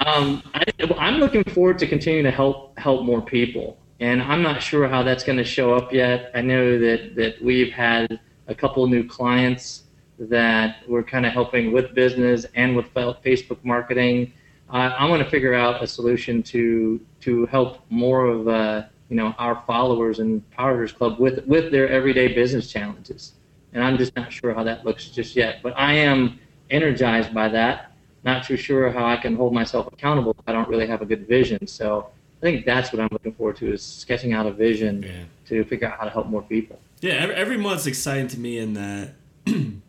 Um, 0.00 0.42
I, 0.54 0.64
I'm 0.98 1.18
looking 1.18 1.44
forward 1.44 1.78
to 1.80 1.86
continuing 1.86 2.24
to 2.24 2.30
help 2.30 2.78
help 2.78 3.04
more 3.04 3.20
people, 3.22 3.78
and 4.00 4.22
I'm 4.22 4.42
not 4.42 4.62
sure 4.62 4.88
how 4.88 5.02
that's 5.02 5.24
going 5.24 5.38
to 5.38 5.44
show 5.44 5.74
up 5.74 5.92
yet. 5.92 6.30
I 6.34 6.40
know 6.42 6.78
that 6.78 7.14
that 7.16 7.42
we've 7.42 7.72
had 7.72 8.20
a 8.48 8.54
couple 8.54 8.86
new 8.86 9.06
clients 9.06 9.84
that 10.18 10.76
we're 10.88 11.02
kind 11.02 11.26
of 11.26 11.32
helping 11.32 11.72
with 11.72 11.94
business 11.94 12.46
and 12.54 12.74
with 12.76 12.92
Facebook 12.94 13.58
marketing. 13.64 14.32
Uh, 14.70 14.94
I 14.98 15.08
want 15.08 15.22
to 15.22 15.30
figure 15.30 15.54
out 15.54 15.82
a 15.82 15.86
solution 15.86 16.42
to 16.44 17.00
to 17.20 17.46
help 17.46 17.80
more 17.90 18.26
of 18.26 18.48
uh, 18.48 18.82
you 19.08 19.16
know 19.16 19.34
our 19.38 19.62
followers 19.66 20.18
and 20.18 20.48
Power 20.50 20.72
Hitters 20.72 20.92
Club 20.92 21.18
with 21.20 21.44
with 21.46 21.70
their 21.70 21.88
everyday 21.88 22.28
business 22.34 22.70
challenges. 22.70 23.32
And 23.72 23.84
I'm 23.84 23.98
just 23.98 24.16
not 24.16 24.32
sure 24.32 24.54
how 24.54 24.62
that 24.64 24.84
looks 24.84 25.08
just 25.08 25.36
yet. 25.36 25.60
But 25.62 25.74
I 25.76 25.92
am 25.94 26.38
energized 26.70 27.34
by 27.34 27.48
that. 27.50 27.92
Not 28.24 28.44
too 28.44 28.56
sure 28.56 28.90
how 28.90 29.04
I 29.06 29.16
can 29.16 29.36
hold 29.36 29.52
myself 29.52 29.86
accountable. 29.92 30.34
I 30.46 30.52
don't 30.52 30.68
really 30.68 30.86
have 30.86 31.02
a 31.02 31.06
good 31.06 31.28
vision. 31.28 31.66
So 31.66 32.08
I 32.38 32.40
think 32.40 32.64
that's 32.66 32.92
what 32.92 33.00
I'm 33.00 33.08
looking 33.12 33.32
forward 33.34 33.56
to 33.58 33.72
is 33.72 33.82
sketching 33.82 34.32
out 34.32 34.46
a 34.46 34.50
vision 34.52 35.02
Yeah. 35.02 35.10
to 35.48 35.64
figure 35.64 35.88
out 35.88 35.98
how 35.98 36.04
to 36.04 36.10
help 36.10 36.26
more 36.26 36.42
people. 36.42 36.80
Yeah, 37.02 37.12
every, 37.14 37.34
every 37.34 37.56
month's 37.58 37.86
exciting 37.86 38.28
to 38.28 38.40
me 38.40 38.58
in 38.58 38.72
that 38.74 39.14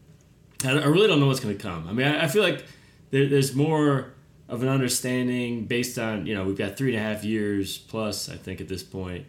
I 0.64 0.72
I 0.72 0.86
really 0.86 1.08
don't 1.08 1.20
know 1.20 1.28
what's 1.28 1.40
going 1.40 1.56
to 1.58 1.62
come. 1.62 1.88
I 1.88 1.94
mean, 1.94 2.08
I, 2.08 2.26
I 2.26 2.28
feel 2.28 2.44
like 2.44 2.66
there, 3.12 3.28
there's 3.28 3.56
more 3.56 4.14
of 4.50 4.64
an 4.64 4.70
understanding 4.70 5.66
based 5.66 6.00
on 6.00 6.26
you 6.26 6.36
know 6.36 6.46
we've 6.46 6.58
got 6.58 6.78
three 6.78 6.96
and 6.96 7.00
a 7.00 7.04
half 7.04 7.24
years 7.24 7.78
plus 7.78 8.30
I 8.30 8.36
think 8.36 8.62
at 8.62 8.68
this 8.68 8.84
point 8.84 9.26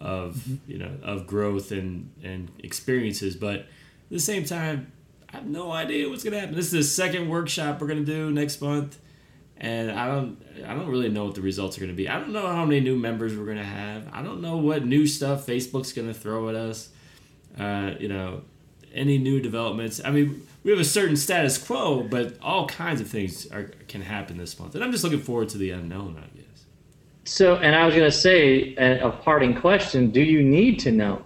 of 0.00 0.44
you 0.66 0.78
know 0.78 0.92
of 1.02 1.26
growth 1.26 1.72
and 1.72 2.10
and 2.22 2.50
experiences, 2.62 3.36
but 3.36 3.60
at 3.60 3.66
the 4.10 4.20
same 4.20 4.44
time 4.44 4.92
I 5.32 5.36
have 5.36 5.46
no 5.46 5.72
idea 5.72 6.08
what's 6.08 6.24
going 6.24 6.34
to 6.34 6.40
happen. 6.40 6.54
This 6.54 6.66
is 6.66 6.72
the 6.72 6.82
second 6.82 7.28
workshop 7.28 7.80
we're 7.80 7.86
going 7.86 8.04
to 8.04 8.10
do 8.10 8.30
next 8.30 8.60
month. 8.60 8.98
And 9.58 9.92
I 9.92 10.08
don't, 10.08 10.42
I 10.66 10.74
don't 10.74 10.88
really 10.88 11.08
know 11.08 11.26
what 11.26 11.36
the 11.36 11.40
results 11.40 11.76
are 11.76 11.80
going 11.80 11.92
to 11.92 11.96
be. 11.96 12.08
I 12.08 12.18
don't 12.18 12.32
know 12.32 12.48
how 12.48 12.64
many 12.64 12.80
new 12.80 12.96
members 12.96 13.36
we're 13.36 13.44
going 13.44 13.58
to 13.58 13.62
have. 13.62 14.08
I 14.12 14.20
don't 14.20 14.42
know 14.42 14.56
what 14.56 14.84
new 14.84 15.06
stuff 15.06 15.46
Facebook's 15.46 15.92
going 15.92 16.08
to 16.08 16.14
throw 16.14 16.48
at 16.48 16.56
us 16.56 16.88
uh, 17.58 17.94
you 17.98 18.08
know, 18.08 18.42
any 18.94 19.18
new 19.18 19.40
developments. 19.40 20.00
I 20.04 20.10
mean, 20.10 20.46
we 20.64 20.70
have 20.70 20.80
a 20.80 20.84
certain 20.84 21.16
status 21.16 21.58
quo, 21.58 22.02
but 22.02 22.36
all 22.40 22.66
kinds 22.68 23.00
of 23.00 23.08
things 23.08 23.50
are, 23.50 23.64
can 23.88 24.02
happen 24.02 24.36
this 24.36 24.58
month, 24.60 24.74
and 24.74 24.82
I'm 24.84 24.92
just 24.92 25.02
looking 25.04 25.20
forward 25.20 25.48
to 25.50 25.58
the 25.58 25.70
unknown. 25.70 26.16
I 26.18 26.36
guess. 26.36 26.64
So, 27.24 27.56
and 27.56 27.74
I 27.74 27.84
was 27.86 27.94
going 27.94 28.10
to 28.10 28.16
say 28.16 28.74
a, 28.76 29.08
a 29.08 29.10
parting 29.10 29.54
question: 29.54 30.10
Do 30.10 30.20
you 30.22 30.42
need 30.42 30.78
to 30.80 30.92
know? 30.92 31.24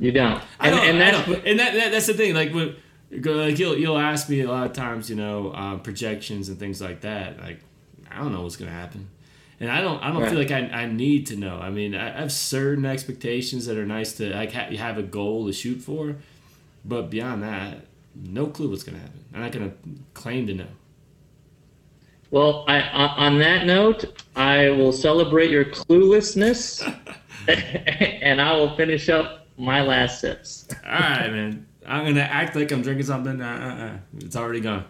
You 0.00 0.12
don't. 0.12 0.40
I 0.60 0.68
And, 0.68 0.76
don't, 0.76 0.88
and 0.88 1.00
that's 1.00 1.26
don't- 1.26 1.46
and 1.46 1.58
that, 1.58 1.74
that 1.74 1.90
that's 1.92 2.06
the 2.06 2.14
thing. 2.14 2.34
Like, 2.34 2.52
when, 2.52 2.76
like 3.10 3.58
you'll 3.58 3.76
you'll 3.76 3.98
ask 3.98 4.28
me 4.28 4.40
a 4.42 4.48
lot 4.50 4.66
of 4.66 4.72
times, 4.72 5.10
you 5.10 5.16
know, 5.16 5.52
um, 5.54 5.80
projections 5.80 6.48
and 6.48 6.58
things 6.58 6.80
like 6.80 7.00
that. 7.00 7.40
Like, 7.40 7.60
I 8.10 8.18
don't 8.18 8.32
know 8.32 8.42
what's 8.42 8.56
gonna 8.56 8.70
happen, 8.70 9.08
and 9.58 9.70
I 9.70 9.80
don't 9.80 10.00
I 10.02 10.12
don't 10.12 10.22
Right. 10.22 10.30
feel 10.30 10.38
like 10.38 10.52
I, 10.52 10.82
I 10.82 10.86
need 10.86 11.26
to 11.28 11.36
know. 11.36 11.58
I 11.58 11.70
mean, 11.70 11.94
I, 11.96 12.16
I 12.16 12.20
have 12.20 12.30
certain 12.32 12.84
expectations 12.86 13.66
that 13.66 13.76
are 13.76 13.86
nice 13.86 14.12
to 14.18 14.30
like 14.32 14.52
ha- 14.52 14.70
have 14.76 14.98
a 14.98 15.02
goal 15.02 15.46
to 15.48 15.52
shoot 15.52 15.80
for, 15.80 16.14
but 16.88 17.10
beyond 17.10 17.42
that, 17.42 17.84
no 18.14 18.46
clue 18.46 18.70
what's 18.70 18.82
gonna 18.82 18.98
happen. 18.98 19.24
I'm 19.34 19.40
not 19.42 19.52
gonna 19.52 19.72
claim 20.14 20.46
to 20.46 20.54
know. 20.54 20.66
Well, 22.30 22.64
I, 22.68 22.80
on 22.80 23.10
on 23.10 23.38
that 23.38 23.66
note, 23.66 24.22
I 24.34 24.70
will 24.70 24.92
celebrate 24.92 25.50
your 25.50 25.66
cluelessness, 25.66 26.82
and 27.48 28.40
I 28.40 28.52
will 28.54 28.74
finish 28.76 29.08
up 29.08 29.46
my 29.56 29.82
last 29.82 30.20
sips. 30.20 30.66
All 30.84 30.92
right, 30.92 31.30
man. 31.30 31.66
I'm 31.86 32.04
gonna 32.04 32.20
act 32.20 32.54
like 32.54 32.70
I'm 32.70 32.82
drinking 32.82 33.06
something. 33.06 33.40
Uh, 33.40 33.46
uh, 33.46 33.84
uh. 33.84 34.24
It's 34.24 34.36
already 34.36 34.60
gone. 34.60 34.84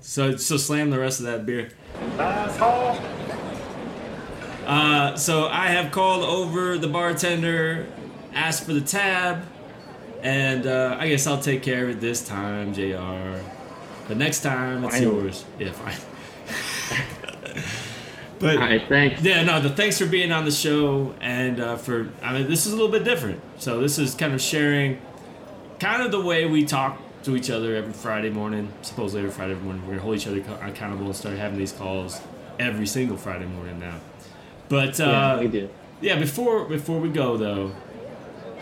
So 0.00 0.36
so 0.36 0.56
slam 0.56 0.90
the 0.90 0.98
rest 0.98 1.20
of 1.20 1.26
that 1.26 1.46
beer. 1.46 1.70
Asshole. 2.18 2.98
Uh, 4.66 5.14
so 5.16 5.46
I 5.46 5.68
have 5.68 5.92
called 5.92 6.22
over 6.24 6.78
the 6.78 6.88
bartender, 6.88 7.86
asked 8.32 8.64
for 8.64 8.72
the 8.72 8.80
tab, 8.80 9.44
and 10.24 10.66
uh, 10.66 10.96
I 10.98 11.08
guess 11.08 11.26
I'll 11.28 11.38
take 11.40 11.62
care 11.62 11.84
of 11.84 11.90
it 11.90 12.00
this 12.00 12.26
time, 12.26 12.74
Jr. 12.74 13.38
But 14.08 14.16
next 14.16 14.40
time 14.40 14.82
it's 14.84 14.94
Finally. 14.98 15.16
yours. 15.22 15.44
Yeah, 15.58 15.70
fine. 15.72 15.96
but 18.38 18.56
All 18.56 18.62
right, 18.62 18.82
thanks. 18.88 19.22
yeah, 19.22 19.42
no, 19.44 19.60
the 19.60 19.70
thanks 19.70 19.98
for 19.98 20.06
being 20.06 20.32
on 20.32 20.44
the 20.44 20.50
show 20.50 21.14
and 21.20 21.60
uh, 21.60 21.76
for 21.76 22.08
I 22.22 22.32
mean 22.32 22.48
this 22.48 22.66
is 22.66 22.72
a 22.72 22.76
little 22.76 22.90
bit 22.90 23.04
different. 23.04 23.40
So 23.58 23.80
this 23.80 23.98
is 23.98 24.14
kind 24.14 24.34
of 24.34 24.40
sharing 24.42 25.00
kind 25.78 26.02
of 26.02 26.10
the 26.10 26.20
way 26.20 26.46
we 26.46 26.64
talk 26.64 27.00
to 27.24 27.36
each 27.36 27.48
other 27.50 27.74
every 27.76 27.92
Friday 27.92 28.30
morning. 28.30 28.72
Supposedly 28.82 29.20
every 29.22 29.32
Friday 29.32 29.54
morning, 29.54 29.82
we're 29.82 29.92
gonna 29.92 30.02
hold 30.02 30.16
each 30.16 30.26
other 30.26 30.40
accountable 30.62 31.06
and 31.06 31.16
start 31.16 31.38
having 31.38 31.58
these 31.58 31.72
calls 31.72 32.20
every 32.58 32.86
single 32.86 33.16
Friday 33.16 33.46
morning 33.46 33.78
now. 33.78 33.98
But 34.68 35.00
uh, 35.00 35.04
Yeah, 35.04 35.40
we 35.40 35.48
do. 35.48 35.68
yeah, 36.00 36.18
before 36.18 36.64
before 36.66 37.00
we 37.00 37.08
go 37.08 37.36
though, 37.36 37.72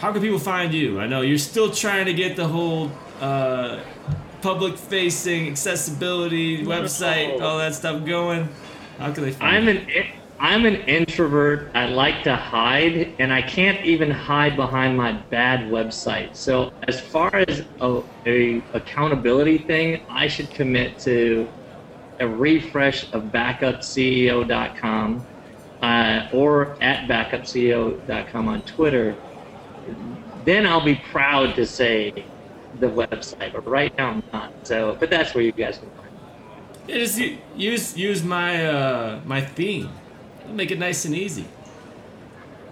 how 0.02 0.12
can 0.12 0.20
people 0.20 0.40
find 0.40 0.74
you? 0.74 0.98
I 0.98 1.06
know 1.06 1.20
you're 1.20 1.38
still 1.38 1.70
trying 1.70 2.06
to 2.06 2.12
get 2.12 2.34
the 2.34 2.48
whole 2.48 2.90
uh, 3.20 3.78
public 4.40 4.76
facing 4.76 5.48
accessibility 5.48 6.64
website, 6.64 7.40
all 7.40 7.58
that 7.58 7.76
stuff 7.76 8.04
going. 8.04 8.48
How 8.98 9.12
can 9.12 9.22
they 9.22 9.30
find 9.30 9.56
I'm 9.56 9.68
you? 9.68 9.80
an 9.80 10.06
I'm 10.40 10.66
an 10.66 10.74
introvert. 10.88 11.70
I 11.72 11.86
like 11.86 12.24
to 12.24 12.34
hide, 12.34 13.14
and 13.20 13.32
I 13.32 13.42
can't 13.42 13.86
even 13.86 14.10
hide 14.10 14.56
behind 14.56 14.96
my 14.96 15.12
bad 15.12 15.70
website. 15.70 16.34
So, 16.34 16.72
as 16.88 17.00
far 17.00 17.32
as 17.36 17.64
a, 17.80 18.02
a 18.26 18.60
accountability 18.72 19.58
thing, 19.58 20.02
I 20.10 20.26
should 20.26 20.50
commit 20.50 20.98
to 21.00 21.48
a 22.18 22.26
refresh 22.26 23.04
of 23.12 23.26
backupceo.com 23.26 25.26
uh, 25.80 26.28
or 26.32 26.82
at 26.82 27.08
backupceo.com 27.08 28.48
on 28.48 28.62
Twitter. 28.62 29.16
Then 30.44 30.66
I'll 30.66 30.84
be 30.84 31.00
proud 31.10 31.54
to 31.56 31.66
say 31.66 32.24
the 32.80 32.88
website. 32.88 33.52
But 33.52 33.66
right 33.66 33.96
now, 33.96 34.10
I'm 34.10 34.22
not. 34.32 34.52
So, 34.66 34.96
but 34.98 35.10
that's 35.10 35.34
where 35.34 35.44
you 35.44 35.52
guys 35.52 35.78
can 35.78 35.90
find. 35.90 36.08
Yeah, 36.88 36.98
just 36.98 37.20
use 37.56 37.96
use 37.96 38.24
my 38.24 38.66
uh, 38.66 39.20
my 39.24 39.40
theme. 39.40 39.90
I'll 40.46 40.54
make 40.54 40.70
it 40.70 40.78
nice 40.78 41.04
and 41.04 41.14
easy. 41.14 41.46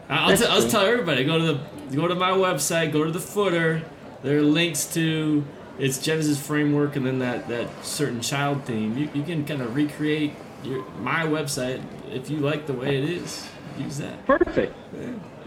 I'll, 0.08 0.36
t- 0.36 0.44
I'll 0.44 0.68
tell 0.68 0.84
everybody 0.84 1.24
go 1.24 1.38
to 1.38 1.44
the 1.52 1.96
go 1.96 2.08
to 2.08 2.16
my 2.16 2.30
website, 2.30 2.92
go 2.92 3.04
to 3.04 3.12
the 3.12 3.20
footer. 3.20 3.82
There 4.22 4.38
are 4.38 4.42
links 4.42 4.84
to 4.94 5.44
its 5.78 5.98
Genesis 5.98 6.44
framework 6.44 6.96
and 6.96 7.06
then 7.06 7.20
that, 7.20 7.48
that 7.48 7.68
certain 7.84 8.20
child 8.20 8.64
theme. 8.64 8.98
You, 8.98 9.08
you 9.14 9.22
can 9.22 9.46
kind 9.46 9.62
of 9.62 9.74
recreate 9.74 10.34
your 10.62 10.84
my 10.98 11.24
website 11.24 11.82
if 12.10 12.28
you 12.28 12.38
like 12.38 12.66
the 12.66 12.74
way 12.74 12.98
it 12.98 13.04
is. 13.04 13.48
Use 13.78 13.98
that. 13.98 14.26
Perfect. 14.26 14.74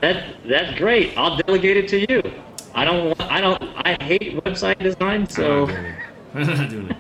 That 0.04 0.36
that's 0.46 0.78
great. 0.78 1.18
I'll 1.18 1.38
delegate 1.38 1.78
it 1.78 1.88
to 1.88 2.00
you. 2.12 2.22
I 2.76 2.84
don't. 2.84 3.06
want- 3.08 3.22
I 3.32 3.40
don't. 3.40 3.62
I 3.78 3.94
hate 4.04 4.36
website 4.44 4.80
design, 4.80 5.30
so 5.30 5.68
I'm 6.36 6.46
not 6.46 6.70
doing 6.70 6.90
it. 6.90 6.98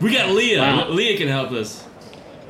We 0.00 0.12
got 0.12 0.30
Leah. 0.30 0.58
Wow. 0.60 0.88
Leah 0.88 1.16
can 1.16 1.28
help 1.28 1.52
us. 1.52 1.86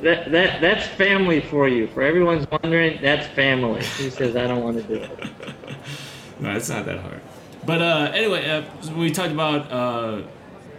that 0.01 0.31
that 0.31 0.59
that's 0.59 0.87
family 0.87 1.39
for 1.41 1.67
you. 1.67 1.85
For 1.93 2.01
everyone's 2.01 2.47
wondering, 2.49 2.99
that's 2.99 3.27
family. 3.35 3.83
He 4.01 4.09
says 4.09 4.35
I 4.35 4.47
don't 4.47 4.63
want 4.63 4.77
to 4.77 4.83
do 4.83 4.95
it. 4.95 5.29
No, 6.39 6.49
it's 6.55 6.69
not 6.69 6.85
that 6.87 6.97
hard. 7.01 7.21
But 7.67 7.81
uh, 7.83 8.11
anyway, 8.15 8.49
uh, 8.49 8.63
we 8.95 9.11
talked 9.11 9.31
about 9.31 9.71
uh, 9.71 10.23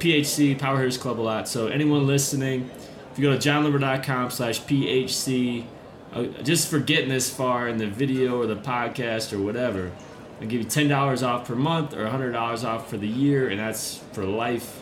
PHC 0.01 0.59
Power 0.59 0.79
Hitters 0.79 0.99
Club 0.99 1.21
a 1.21 1.23
lot. 1.23 1.47
So 1.47 1.69
anyone 1.69 2.05
listening, 2.09 2.69
if 3.13 3.19
you 3.21 3.31
go 3.31 3.39
to 3.39 3.49
jonloomer.com 3.49 4.31
slash 4.33 4.61
PHC, 4.63 5.65
uh, 6.13 6.25
just 6.43 6.69
for 6.69 6.79
getting 6.79 7.09
this 7.09 7.31
far 7.31 7.69
in 7.69 7.79
the 7.79 7.87
video 7.87 8.41
or 8.41 8.47
the 8.47 8.57
podcast 8.57 9.33
or 9.33 9.41
whatever, 9.41 9.93
I'll 10.41 10.47
give 10.47 10.63
you 10.63 10.69
ten 10.69 10.89
dollars 10.89 11.23
off 11.23 11.47
per 11.47 11.55
month 11.55 11.95
or 11.95 12.07
hundred 12.09 12.33
dollars 12.33 12.65
off 12.65 12.91
for 12.91 12.97
the 12.97 13.09
year, 13.09 13.49
and 13.49 13.59
that's 13.59 13.99
for 14.13 14.25
life. 14.25 14.81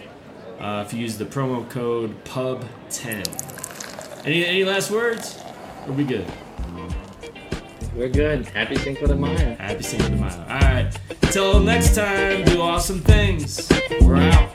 Uh, 0.59 0.85
if 0.87 0.93
you 0.93 1.01
use 1.01 1.16
the 1.16 1.24
promo 1.24 1.68
code 1.70 2.22
PUB10. 2.24 4.26
Any 4.26 4.45
any 4.45 4.64
last 4.64 4.91
words? 4.91 5.39
We're 5.87 5.95
we 5.95 6.05
good? 6.05 6.26
We're 7.95 8.09
good. 8.09 8.47
Happy 8.49 8.76
Cinco 8.76 9.07
de 9.07 9.16
Mayo. 9.16 9.55
Happy 9.57 9.83
Cinco 9.83 10.09
de 10.09 10.16
Mayo. 10.16 10.47
All 10.49 10.61
right. 10.61 10.99
Until 11.22 11.61
next 11.61 11.97
time, 11.97 12.45
do 12.45 12.61
awesome 12.61 13.01
things. 13.01 13.68
We're 14.01 14.16
out. 14.16 14.51